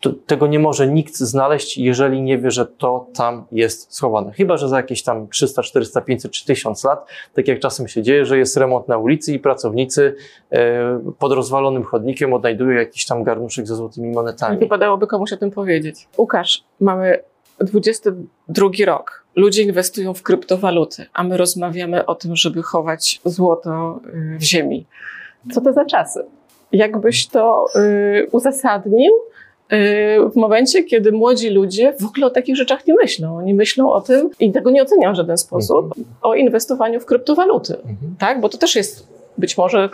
To, 0.00 0.10
tego 0.26 0.46
nie 0.46 0.58
może 0.58 0.88
nikt 0.88 1.16
znaleźć, 1.16 1.78
jeżeli 1.78 2.22
nie 2.22 2.38
wie, 2.38 2.50
że 2.50 2.66
to 2.66 3.06
tam 3.14 3.44
jest 3.52 3.94
schowane. 3.94 4.32
Chyba, 4.32 4.56
że 4.56 4.68
za 4.68 4.76
jakieś 4.76 5.02
tam 5.02 5.28
300, 5.28 5.62
400, 5.62 6.00
500 6.00 6.32
czy 6.32 6.46
1000 6.46 6.84
lat, 6.84 7.06
tak 7.34 7.48
jak 7.48 7.60
czasem 7.60 7.88
się 7.88 8.02
dzieje, 8.02 8.24
że 8.24 8.38
jest 8.38 8.56
remont 8.56 8.88
na 8.88 8.98
ulicy 8.98 9.32
i 9.32 9.38
pracownicy 9.38 10.16
e, 10.50 11.00
pod 11.18 11.32
rozwalonym 11.32 11.84
chodnikiem 11.84 12.32
odnajdują 12.32 12.78
jakiś 12.78 13.06
tam 13.06 13.22
garnuszek 13.22 13.66
ze 13.66 13.76
złotymi 13.76 14.10
monetami. 14.10 14.58
Wypadałoby 14.58 15.06
komuś 15.06 15.32
o 15.32 15.36
tym 15.36 15.50
powiedzieć. 15.50 16.08
Łukasz, 16.18 16.64
mamy 16.80 17.22
22 17.60 18.68
rok. 18.86 19.24
Ludzie 19.36 19.62
inwestują 19.62 20.14
w 20.14 20.22
kryptowaluty, 20.22 21.06
a 21.12 21.24
my 21.24 21.36
rozmawiamy 21.36 22.06
o 22.06 22.14
tym, 22.14 22.36
żeby 22.36 22.62
chować 22.62 23.20
złoto 23.24 24.00
y, 24.34 24.38
w 24.38 24.42
ziemi. 24.42 24.86
Co 25.52 25.60
to 25.60 25.72
za 25.72 25.84
czasy? 25.84 26.24
Jakbyś 26.74 27.26
to 27.26 27.66
y, 27.76 28.28
uzasadnił 28.32 29.12
y, 29.72 29.76
w 30.32 30.36
momencie, 30.36 30.84
kiedy 30.84 31.12
młodzi 31.12 31.50
ludzie 31.50 31.94
w 32.00 32.04
ogóle 32.04 32.26
o 32.26 32.30
takich 32.30 32.56
rzeczach 32.56 32.86
nie 32.86 32.94
myślą. 32.94 33.36
Oni 33.36 33.54
myślą 33.54 33.92
o 33.92 34.00
tym 34.00 34.30
i 34.40 34.52
tego 34.52 34.70
nie 34.70 34.82
oceniają 34.82 35.12
w 35.12 35.16
żaden 35.16 35.38
sposób, 35.38 35.94
o 36.22 36.34
inwestowaniu 36.34 37.00
w 37.00 37.06
kryptowaluty. 37.06 37.74
Mhm. 37.74 38.14
Tak? 38.18 38.40
Bo 38.40 38.48
to 38.48 38.58
też 38.58 38.76
jest 38.76 39.08
być 39.38 39.58
może 39.58 39.88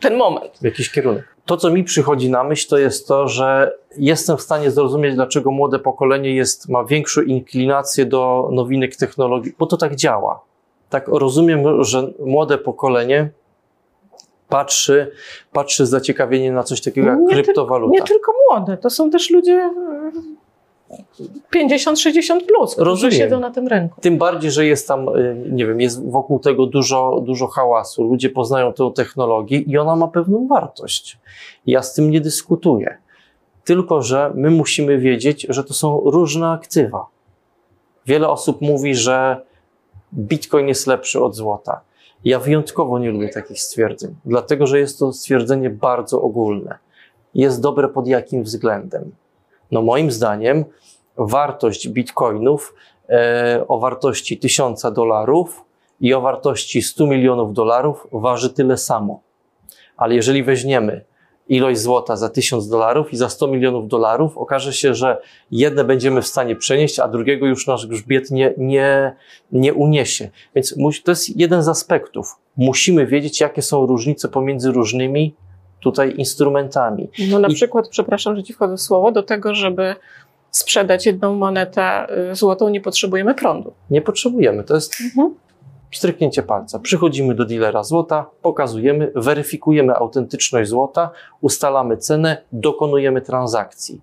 ten 0.00 0.16
moment. 0.16 0.58
w 0.60 0.64
jakiś 0.64 0.90
kierunek. 0.90 1.24
To, 1.46 1.56
co 1.56 1.70
mi 1.70 1.84
przychodzi 1.84 2.30
na 2.30 2.44
myśl, 2.44 2.68
to 2.68 2.78
jest 2.78 3.08
to, 3.08 3.28
że 3.28 3.74
jestem 3.96 4.36
w 4.36 4.42
stanie 4.42 4.70
zrozumieć, 4.70 5.14
dlaczego 5.14 5.50
młode 5.50 5.78
pokolenie 5.78 6.34
jest, 6.34 6.68
ma 6.68 6.84
większą 6.84 7.22
inklinację 7.22 8.06
do 8.06 8.48
nowinek 8.52 8.96
technologii, 8.96 9.52
bo 9.58 9.66
to 9.66 9.76
tak 9.76 9.96
działa. 9.96 10.40
Tak 10.90 11.08
rozumiem, 11.08 11.84
że 11.84 12.12
młode 12.26 12.58
pokolenie 12.58 13.30
patrzy, 14.50 15.10
patrzy 15.52 15.86
z 15.86 15.90
zaciekawieniem 15.90 16.54
na 16.54 16.62
coś 16.62 16.80
takiego 16.80 17.08
jak 17.08 17.18
Nie 17.20 17.28
ty- 17.36 17.42
kryptowaluta. 17.42 17.92
Nie 17.92 18.02
tylko 18.02 18.32
młode, 18.50 18.76
to 18.76 18.90
są 18.90 19.10
też 19.10 19.30
ludzie 19.30 19.70
50-60 21.54 22.40
plus, 22.46 22.72
którzy 22.74 22.84
Rozumiem. 22.90 23.12
siedzą 23.16 23.40
na 23.40 23.50
tym 23.50 23.68
rynku. 23.68 24.00
Tym 24.00 24.18
bardziej, 24.18 24.50
że 24.50 24.66
jest 24.66 24.88
tam, 24.88 25.08
y, 25.08 25.44
nie 25.52 25.66
wiem, 25.66 25.80
jest 25.80 26.10
wokół 26.10 26.38
tego 26.38 26.66
dużo, 26.66 27.20
dużo 27.24 27.46
hałasu. 27.46 28.04
Ludzie 28.04 28.30
poznają 28.30 28.72
tę 28.72 28.90
technologię 28.94 29.58
i 29.58 29.78
ona 29.78 29.96
ma 29.96 30.08
pewną 30.08 30.46
wartość. 30.48 31.18
Ja 31.66 31.82
z 31.82 31.94
tym 31.94 32.10
nie 32.10 32.20
dyskutuję. 32.20 32.96
Tylko, 33.64 34.02
że 34.02 34.32
my 34.34 34.50
musimy 34.50 34.98
wiedzieć, 34.98 35.46
że 35.48 35.64
to 35.64 35.74
są 35.74 36.00
różne 36.04 36.48
aktywa. 36.50 37.06
Wiele 38.06 38.28
osób 38.28 38.60
mówi, 38.60 38.94
że 38.94 39.42
Bitcoin 40.14 40.68
jest 40.68 40.86
lepszy 40.86 41.22
od 41.24 41.34
złota. 41.34 41.80
Ja 42.24 42.38
wyjątkowo 42.38 42.98
nie 42.98 43.10
lubię 43.10 43.28
takich 43.28 43.60
stwierdzeń, 43.60 44.14
dlatego 44.24 44.66
że 44.66 44.78
jest 44.78 44.98
to 44.98 45.12
stwierdzenie 45.12 45.70
bardzo 45.70 46.22
ogólne. 46.22 46.78
Jest 47.34 47.60
dobre 47.60 47.88
pod 47.88 48.06
jakim 48.06 48.42
względem? 48.42 49.12
No 49.70 49.82
moim 49.82 50.10
zdaniem 50.10 50.64
wartość 51.16 51.88
bitcoinów 51.88 52.74
e, 53.08 53.64
o 53.68 53.78
wartości 53.78 54.38
1000 54.38 54.82
dolarów 54.92 55.64
i 56.00 56.14
o 56.14 56.20
wartości 56.20 56.82
100 56.82 57.06
milionów 57.06 57.54
dolarów 57.54 58.06
waży 58.12 58.50
tyle 58.50 58.76
samo. 58.76 59.20
Ale 59.96 60.14
jeżeli 60.14 60.42
weźmiemy 60.42 61.04
ilość 61.50 61.80
złota 61.80 62.16
za 62.16 62.28
1000 62.28 62.68
dolarów 62.68 63.12
i 63.12 63.16
za 63.16 63.28
100 63.28 63.46
milionów 63.46 63.88
dolarów, 63.88 64.38
okaże 64.38 64.72
się, 64.72 64.94
że 64.94 65.20
jedne 65.50 65.84
będziemy 65.84 66.22
w 66.22 66.26
stanie 66.26 66.56
przenieść, 66.56 66.98
a 66.98 67.08
drugiego 67.08 67.46
już 67.46 67.66
nasz 67.66 67.86
grzbiet 67.86 68.30
nie, 68.30 68.54
nie, 68.58 69.16
nie 69.52 69.74
uniesie. 69.74 70.30
Więc 70.54 70.74
to 71.04 71.12
jest 71.12 71.36
jeden 71.36 71.62
z 71.62 71.68
aspektów. 71.68 72.36
Musimy 72.56 73.06
wiedzieć, 73.06 73.40
jakie 73.40 73.62
są 73.62 73.86
różnice 73.86 74.28
pomiędzy 74.28 74.70
różnymi 74.70 75.34
tutaj 75.80 76.14
instrumentami. 76.16 77.08
No 77.30 77.38
na 77.38 77.48
I... 77.48 77.54
przykład, 77.54 77.88
przepraszam, 77.88 78.36
że 78.36 78.42
ci 78.42 78.52
wchodzę 78.52 78.76
w 78.76 78.80
słowo, 78.80 79.12
do 79.12 79.22
tego, 79.22 79.54
żeby 79.54 79.94
sprzedać 80.50 81.06
jedną 81.06 81.34
monetę 81.34 82.06
y, 82.30 82.34
złotą, 82.34 82.68
nie 82.68 82.80
potrzebujemy 82.80 83.34
prądu. 83.34 83.72
Nie 83.90 84.02
potrzebujemy. 84.02 84.64
To 84.64 84.74
jest 84.74 84.94
mhm 85.00 85.34
stryknięcie 85.92 86.42
palca. 86.42 86.78
Przychodzimy 86.78 87.34
do 87.34 87.44
dealera 87.44 87.82
złota, 87.82 88.26
pokazujemy, 88.42 89.12
weryfikujemy 89.14 89.94
autentyczność 89.94 90.70
złota, 90.70 91.10
ustalamy 91.40 91.96
cenę, 91.96 92.42
dokonujemy 92.52 93.20
transakcji. 93.20 94.00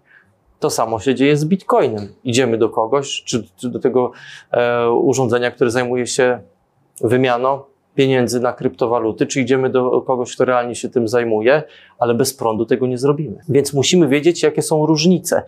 To 0.59 0.69
samo 0.69 0.99
się 0.99 1.15
dzieje 1.15 1.38
z 1.38 1.45
bitcoinem. 1.45 2.13
Idziemy 2.23 2.57
do 2.57 2.69
kogoś, 2.69 3.23
czy, 3.23 3.47
czy 3.55 3.69
do 3.69 3.79
tego 3.79 4.11
e, 4.51 4.89
urządzenia, 4.89 5.51
które 5.51 5.71
zajmuje 5.71 6.07
się 6.07 6.39
wymianą 7.01 7.59
pieniędzy 7.95 8.39
na 8.39 8.53
kryptowaluty, 8.53 9.27
czy 9.27 9.41
idziemy 9.41 9.69
do 9.69 10.01
kogoś, 10.01 10.35
kto 10.35 10.45
realnie 10.45 10.75
się 10.75 10.89
tym 10.89 11.07
zajmuje, 11.07 11.63
ale 11.99 12.13
bez 12.13 12.33
prądu 12.33 12.65
tego 12.65 12.88
nie 12.88 12.97
zrobimy. 12.97 13.38
Więc 13.49 13.73
musimy 13.73 14.07
wiedzieć, 14.07 14.43
jakie 14.43 14.61
są 14.61 14.85
różnice 14.85 15.43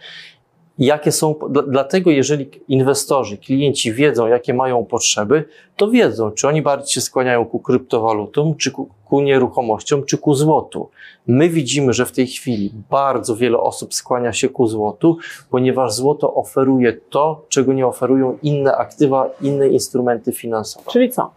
jakie 0.80 1.12
są, 1.12 1.36
dlatego 1.68 2.12
jeżeli 2.12 2.50
inwestorzy, 2.68 3.38
klienci 3.38 3.94
wiedzą, 3.94 4.28
jakie 4.28 4.54
mają 4.54 4.86
potrzeby, 4.86 5.44
to 5.76 5.92
wiedzą, 5.92 6.32
czy 6.32 6.48
oni 6.48 6.62
bardziej 6.62 6.94
się 6.94 7.02
skłaniają 7.02 7.46
ku 7.46 7.60
kryptowalutom, 7.60 8.56
czy 8.56 8.72
ku, 8.72 8.90
ku 9.06 9.22
nieruchomościom, 9.22 10.06
czy 10.06 10.18
ku 10.18 10.34
złotu. 10.34 10.90
My 11.28 11.50
widzimy, 11.50 11.94
że 11.94 12.06
w 12.06 12.12
tej 12.12 12.28
chwili 12.28 12.72
bardzo 12.90 13.36
wiele 13.36 13.60
osób 13.60 13.94
skłania 13.94 14.34
się 14.34 14.50
ku 14.50 14.68
złotu, 14.68 15.18
ponieważ 15.50 15.94
złoto 15.94 16.34
oferuje 16.34 16.94
to, 17.10 17.46
czego 17.50 17.74
nie 17.74 17.88
oferują 17.88 18.38
inne 18.44 18.76
aktywa, 18.76 19.30
inne 19.42 19.68
instrumenty 19.68 20.32
finansowe. 20.32 20.92
Czyli 20.92 21.10
co? 21.10 21.32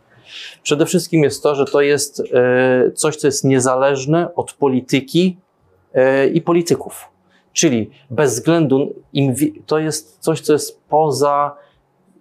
Przede 0.63 0.87
wszystkim 0.87 1.23
jest 1.23 1.43
to, 1.43 1.55
że 1.55 1.65
to 1.65 1.81
jest 1.81 2.23
e, 2.35 2.91
coś, 2.91 3.17
co 3.17 3.27
jest 3.27 3.45
niezależne 3.45 4.35
od 4.35 4.53
polityki 4.53 5.37
e, 5.95 6.29
i 6.29 6.41
polityków. 6.41 7.12
Czyli 7.53 7.91
bez 8.11 8.35
względu, 8.35 8.95
to 9.67 9.79
jest 9.79 10.19
coś, 10.19 10.41
co 10.41 10.53
jest 10.53 10.83
poza 10.89 11.57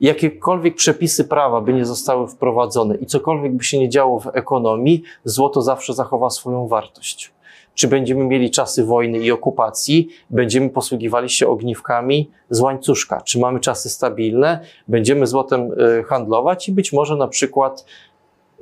jakiekolwiek 0.01 0.75
przepisy 0.75 1.23
prawa 1.23 1.61
by 1.61 1.73
nie 1.73 1.85
zostały 1.85 2.27
wprowadzone 2.27 2.95
i 2.95 3.05
cokolwiek 3.05 3.53
by 3.53 3.63
się 3.63 3.79
nie 3.79 3.89
działo 3.89 4.19
w 4.19 4.27
ekonomii, 4.27 5.03
złoto 5.23 5.61
zawsze 5.61 5.93
zachowa 5.93 6.29
swoją 6.29 6.67
wartość. 6.67 7.33
Czy 7.75 7.87
będziemy 7.87 8.25
mieli 8.25 8.51
czasy 8.51 8.85
wojny 8.85 9.19
i 9.19 9.31
okupacji, 9.31 10.07
będziemy 10.29 10.69
posługiwali 10.69 11.29
się 11.29 11.47
ogniwkami 11.47 12.29
z 12.49 12.59
łańcuszka. 12.59 13.21
Czy 13.21 13.39
mamy 13.39 13.59
czasy 13.59 13.89
stabilne, 13.89 14.59
będziemy 14.87 15.27
złotem 15.27 15.71
e, 15.99 16.03
handlować 16.03 16.69
i 16.69 16.71
być 16.71 16.93
może 16.93 17.15
na 17.15 17.27
przykład 17.27 17.85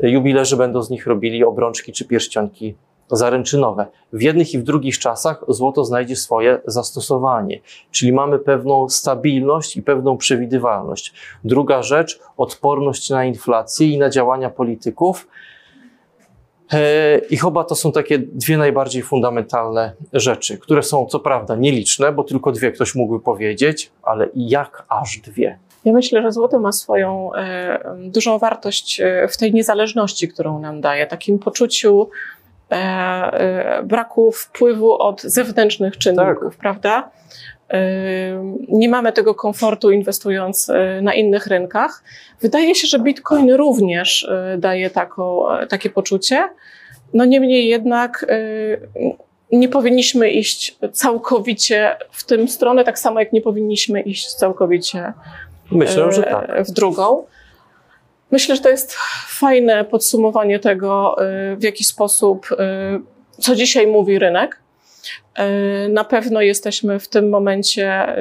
jubilerzy 0.04 0.58
będą 0.58 0.82
z 0.82 0.90
nich 0.90 1.08
robili 1.08 1.44
obrączki 1.44 1.94
czy 1.94 2.06
pierścionki 2.06 2.76
zaręczynowe. 3.16 3.86
W 4.14 4.22
jednych 4.22 4.54
i 4.54 4.60
w 4.60 4.64
drugich 4.64 5.00
czasach 5.00 5.44
złoto 5.48 5.86
znajdzie 5.86 6.16
swoje 6.16 6.62
zastosowanie, 6.66 7.60
czyli 7.92 8.14
mamy 8.14 8.40
pewną 8.40 8.90
stabilność 8.90 9.78
i 9.78 9.82
pewną 9.82 10.18
przewidywalność. 10.18 11.14
Druga 11.44 11.84
rzecz, 11.84 12.20
odporność 12.38 13.10
na 13.10 13.26
inflację 13.26 13.88
i 13.88 13.98
na 13.98 14.10
działania 14.10 14.50
polityków. 14.50 15.28
E, 16.74 17.18
I 17.18 17.38
chyba 17.38 17.64
to 17.64 17.76
są 17.76 17.92
takie 17.92 18.20
dwie 18.20 18.58
najbardziej 18.58 19.02
fundamentalne 19.02 19.94
rzeczy, 20.14 20.58
które 20.58 20.84
są 20.84 21.06
co 21.06 21.20
prawda 21.20 21.56
nieliczne, 21.56 22.12
bo 22.12 22.24
tylko 22.24 22.52
dwie 22.52 22.72
ktoś 22.72 22.96
mógłby 22.96 23.20
powiedzieć, 23.20 23.92
ale 24.04 24.30
jak 24.36 24.86
aż 24.90 25.18
dwie? 25.18 25.60
Ja 25.86 25.94
myślę, 25.94 26.22
że 26.22 26.32
złoto 26.32 26.60
ma 26.60 26.72
swoją 26.72 27.34
e, 27.34 27.96
dużą 27.98 28.40
wartość 28.40 29.02
e, 29.02 29.28
w 29.28 29.38
tej 29.38 29.54
niezależności, 29.54 30.28
którą 30.28 30.60
nam 30.60 30.82
daje, 30.82 31.08
takim 31.08 31.40
poczuciu 31.40 32.10
braku 33.84 34.32
wpływu 34.32 34.94
od 34.94 35.22
zewnętrznych 35.22 35.98
czynników, 35.98 36.54
tak. 36.54 36.60
prawda? 36.60 37.12
E, 37.70 37.80
nie 38.70 38.90
mamy 38.90 39.14
tego 39.14 39.36
komfortu 39.36 39.92
inwestując 39.92 40.72
na 41.02 41.14
innych 41.14 41.48
rynkach. 41.48 42.04
Wydaje 42.42 42.76
się, 42.76 42.88
że 42.88 43.00
Bitcoin 43.00 43.52
również 43.52 44.30
daje 44.58 44.90
taką, 44.90 45.44
takie 45.70 45.90
poczucie. 45.90 46.50
No 47.14 47.26
niemniej 47.26 47.68
jednak 47.68 48.26
nie 49.52 49.70
powinniśmy 49.70 50.30
iść 50.30 50.78
całkowicie 50.92 51.96
w 52.12 52.26
tym 52.26 52.48
stronę, 52.48 52.84
tak 52.84 53.00
samo 53.00 53.20
jak 53.20 53.34
nie 53.34 53.42
powinniśmy 53.42 54.02
iść 54.02 54.34
całkowicie 54.34 55.14
Myślę, 55.72 56.12
że 56.12 56.24
tak. 56.24 56.64
w 56.64 56.72
drugą. 56.72 57.24
Myślę, 58.32 58.56
że 58.56 58.62
to 58.62 58.70
jest 58.70 58.98
fajne 59.28 59.86
podsumowanie 59.86 60.60
tego, 60.60 61.16
y, 61.54 61.56
w 61.56 61.64
jaki 61.64 61.84
sposób, 61.84 62.48
y, 62.52 62.56
co 63.42 63.56
dzisiaj 63.56 63.88
mówi 63.88 64.20
rynek. 64.20 64.60
Y, 65.40 65.90
na 65.90 66.04
pewno 66.04 66.42
jesteśmy 66.42 67.00
w 67.00 67.08
tym 67.08 67.30
momencie 67.30 68.16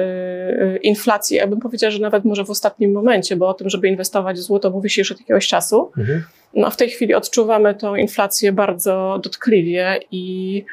inflacji. 0.81 1.37
Ja 1.37 1.47
bym 1.47 1.59
powiedziała, 1.59 1.91
że 1.91 1.99
nawet 1.99 2.25
może 2.25 2.45
w 2.45 2.49
ostatnim 2.49 2.91
momencie, 2.91 3.35
bo 3.35 3.47
o 3.47 3.53
tym, 3.53 3.69
żeby 3.69 3.87
inwestować 3.87 4.37
w 4.37 4.41
złoto, 4.41 4.69
mówi 4.69 4.89
się 4.89 5.01
już 5.01 5.11
od 5.11 5.19
jakiegoś 5.19 5.47
czasu. 5.47 5.91
Mhm. 5.97 6.23
No, 6.53 6.71
w 6.71 6.77
tej 6.77 6.89
chwili 6.89 7.13
odczuwamy 7.13 7.75
tą 7.75 7.95
inflację 7.95 8.51
bardzo 8.51 9.19
dotkliwie 9.23 9.99
i 10.11 10.65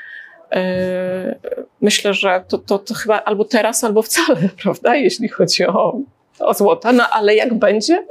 myślę, 1.80 2.14
że 2.14 2.44
to, 2.48 2.58
to, 2.58 2.78
to 2.78 2.94
chyba 2.94 3.24
albo 3.24 3.44
teraz, 3.44 3.84
albo 3.84 4.02
wcale, 4.02 4.48
prawda, 4.62 4.96
jeśli 4.96 5.28
chodzi 5.28 5.66
o, 5.66 5.98
o 6.38 6.54
złoto. 6.54 6.92
No 6.92 7.08
ale 7.10 7.34
jak 7.34 7.54
będzie? 7.54 8.06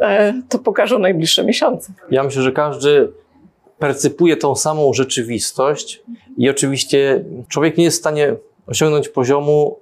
E, 0.00 0.42
to 0.48 0.58
pokażą 0.58 0.98
najbliższe 0.98 1.44
miesiące. 1.44 1.92
Ja 2.10 2.22
myślę, 2.22 2.42
że 2.42 2.52
każdy 2.52 3.08
percypuje 3.78 4.36
tą 4.36 4.56
samą 4.56 4.92
rzeczywistość 4.92 6.02
i 6.36 6.50
oczywiście 6.50 7.24
człowiek 7.48 7.78
nie 7.78 7.84
jest 7.84 7.96
w 7.96 8.00
stanie 8.00 8.34
osiągnąć 8.66 9.08
poziomu 9.08 9.78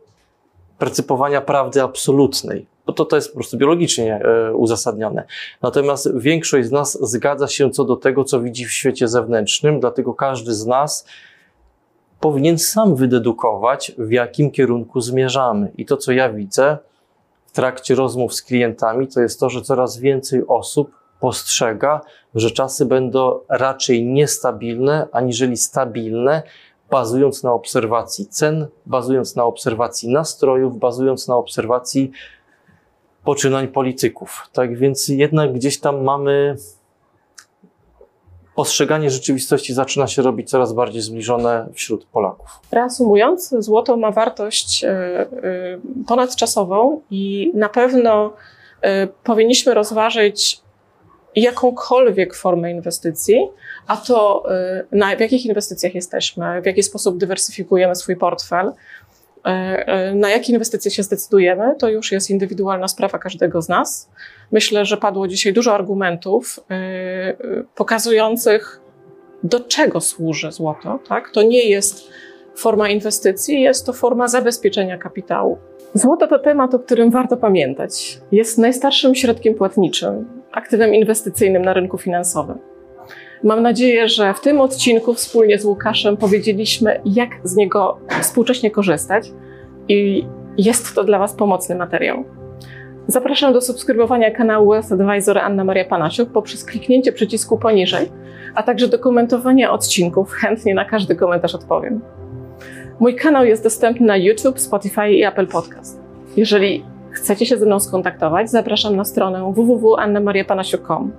percypowania 0.78 1.40
prawdy 1.40 1.82
absolutnej, 1.82 2.66
bo 2.86 2.92
to, 2.92 3.04
to 3.04 3.16
jest 3.16 3.28
po 3.28 3.34
prostu 3.34 3.56
biologicznie 3.56 4.14
e, 4.14 4.54
uzasadnione. 4.54 5.24
Natomiast 5.62 6.18
większość 6.18 6.68
z 6.68 6.72
nas 6.72 6.98
zgadza 7.10 7.48
się 7.48 7.70
co 7.70 7.84
do 7.84 7.96
tego, 7.96 8.24
co 8.24 8.40
widzi 8.40 8.66
w 8.66 8.72
świecie 8.72 9.08
zewnętrznym, 9.08 9.80
dlatego 9.80 10.14
każdy 10.14 10.54
z 10.54 10.66
nas 10.66 11.06
powinien 12.20 12.58
sam 12.58 12.96
wydedukować, 12.96 13.92
w 13.98 14.10
jakim 14.10 14.50
kierunku 14.50 15.00
zmierzamy. 15.00 15.72
I 15.76 15.86
to, 15.86 15.96
co 15.96 16.12
ja 16.12 16.32
widzę, 16.32 16.78
trakcie 17.56 17.94
rozmów 17.94 18.34
z 18.34 18.42
klientami, 18.42 19.08
to 19.08 19.20
jest 19.20 19.40
to, 19.40 19.50
że 19.50 19.62
coraz 19.62 19.98
więcej 19.98 20.46
osób 20.48 20.90
postrzega, 21.20 22.00
że 22.34 22.50
czasy 22.50 22.86
będą 22.86 23.40
raczej 23.48 24.04
niestabilne, 24.04 25.08
aniżeli 25.12 25.56
stabilne, 25.56 26.42
bazując 26.90 27.42
na 27.42 27.52
obserwacji 27.52 28.26
cen, 28.26 28.66
bazując 28.86 29.36
na 29.36 29.44
obserwacji 29.44 30.08
nastrojów, 30.08 30.78
bazując 30.78 31.28
na 31.28 31.36
obserwacji 31.36 32.10
poczynań 33.24 33.68
polityków. 33.68 34.48
Tak 34.52 34.78
więc 34.78 35.08
jednak 35.08 35.52
gdzieś 35.52 35.80
tam 35.80 36.04
mamy 36.04 36.56
postrzeganie 38.56 39.10
rzeczywistości 39.10 39.74
zaczyna 39.74 40.06
się 40.06 40.22
robić 40.22 40.50
coraz 40.50 40.72
bardziej 40.72 41.02
zbliżone 41.02 41.68
wśród 41.74 42.04
Polaków. 42.04 42.48
Reasumując, 42.72 43.54
złoto 43.58 43.96
ma 43.96 44.10
wartość 44.10 44.84
e, 44.84 44.88
e, 44.88 45.26
ponadczasową 46.06 47.00
i 47.10 47.52
na 47.54 47.68
pewno 47.68 48.32
e, 48.82 49.06
powinniśmy 49.06 49.74
rozważyć 49.74 50.60
jakąkolwiek 51.36 52.34
formę 52.34 52.70
inwestycji, 52.70 53.48
a 53.86 53.96
to 53.96 54.44
na, 54.92 55.16
w 55.16 55.20
jakich 55.20 55.46
inwestycjach 55.46 55.94
jesteśmy, 55.94 56.62
w 56.62 56.66
jaki 56.66 56.82
sposób 56.82 57.18
dywersyfikujemy 57.18 57.94
swój 57.94 58.16
portfel, 58.16 58.72
na 60.14 60.30
jakie 60.30 60.52
inwestycje 60.52 60.90
się 60.90 61.02
zdecydujemy, 61.02 61.74
to 61.78 61.88
już 61.88 62.12
jest 62.12 62.30
indywidualna 62.30 62.88
sprawa 62.88 63.18
każdego 63.18 63.62
z 63.62 63.68
nas. 63.68 64.08
Myślę, 64.52 64.84
że 64.84 64.96
padło 64.96 65.28
dzisiaj 65.28 65.52
dużo 65.52 65.74
argumentów 65.74 66.60
e, 66.70 67.36
pokazujących, 67.74 68.80
do 69.42 69.60
czego 69.60 70.00
służy 70.00 70.52
złoto. 70.52 70.98
Tak? 71.08 71.30
To 71.30 71.42
nie 71.42 71.68
jest 71.68 72.10
forma 72.56 72.88
inwestycji, 72.88 73.62
jest 73.62 73.86
to 73.86 73.92
forma 73.92 74.28
zabezpieczenia 74.28 74.98
kapitału. 74.98 75.58
Złoto 75.94 76.26
to 76.26 76.38
temat, 76.38 76.74
o 76.74 76.78
którym 76.78 77.10
warto 77.10 77.36
pamiętać. 77.36 78.20
Jest 78.32 78.58
najstarszym 78.58 79.14
środkiem 79.14 79.54
płatniczym, 79.54 80.28
aktywem 80.52 80.94
inwestycyjnym 80.94 81.62
na 81.62 81.72
rynku 81.72 81.98
finansowym. 81.98 82.58
Mam 83.42 83.62
nadzieję, 83.62 84.08
że 84.08 84.34
w 84.34 84.40
tym 84.40 84.60
odcinku 84.60 85.14
wspólnie 85.14 85.58
z 85.58 85.64
Łukaszem 85.64 86.16
powiedzieliśmy, 86.16 87.00
jak 87.04 87.30
z 87.44 87.56
niego 87.56 87.98
współcześnie 88.20 88.70
korzystać 88.70 89.32
i 89.88 90.26
jest 90.58 90.94
to 90.94 91.04
dla 91.04 91.18
Was 91.18 91.32
pomocny 91.32 91.74
materiał. 91.74 92.24
Zapraszam 93.08 93.52
do 93.52 93.60
subskrybowania 93.60 94.30
kanału 94.30 94.70
Wealth 94.70 94.92
Advisor 94.92 95.38
Anna 95.38 95.64
Maria 95.64 95.84
Panasiuk 95.84 96.30
poprzez 96.30 96.64
kliknięcie 96.64 97.12
przycisku 97.12 97.58
poniżej, 97.58 98.08
a 98.54 98.62
także 98.62 98.88
do 98.88 98.98
komentowania 98.98 99.72
odcinków. 99.72 100.32
Chętnie 100.32 100.74
na 100.74 100.84
każdy 100.84 101.16
komentarz 101.16 101.54
odpowiem. 101.54 102.00
Mój 103.00 103.14
kanał 103.14 103.44
jest 103.44 103.62
dostępny 103.62 104.06
na 104.06 104.16
YouTube, 104.16 104.60
Spotify 104.60 105.10
i 105.10 105.24
Apple 105.24 105.46
Podcast. 105.46 106.00
Jeżeli 106.36 106.84
chcecie 107.10 107.46
się 107.46 107.56
ze 107.56 107.66
mną 107.66 107.80
skontaktować, 107.80 108.50
zapraszam 108.50 108.96
na 108.96 109.04
stronę 109.04 109.52
www.annamariapanasiuk.com. 109.54 111.12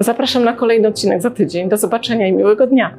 Zapraszam 0.00 0.44
na 0.44 0.52
kolejny 0.52 0.88
odcinek 0.88 1.22
za 1.22 1.30
tydzień. 1.30 1.68
Do 1.68 1.76
zobaczenia 1.76 2.28
i 2.28 2.32
miłego 2.32 2.66
dnia. 2.66 2.94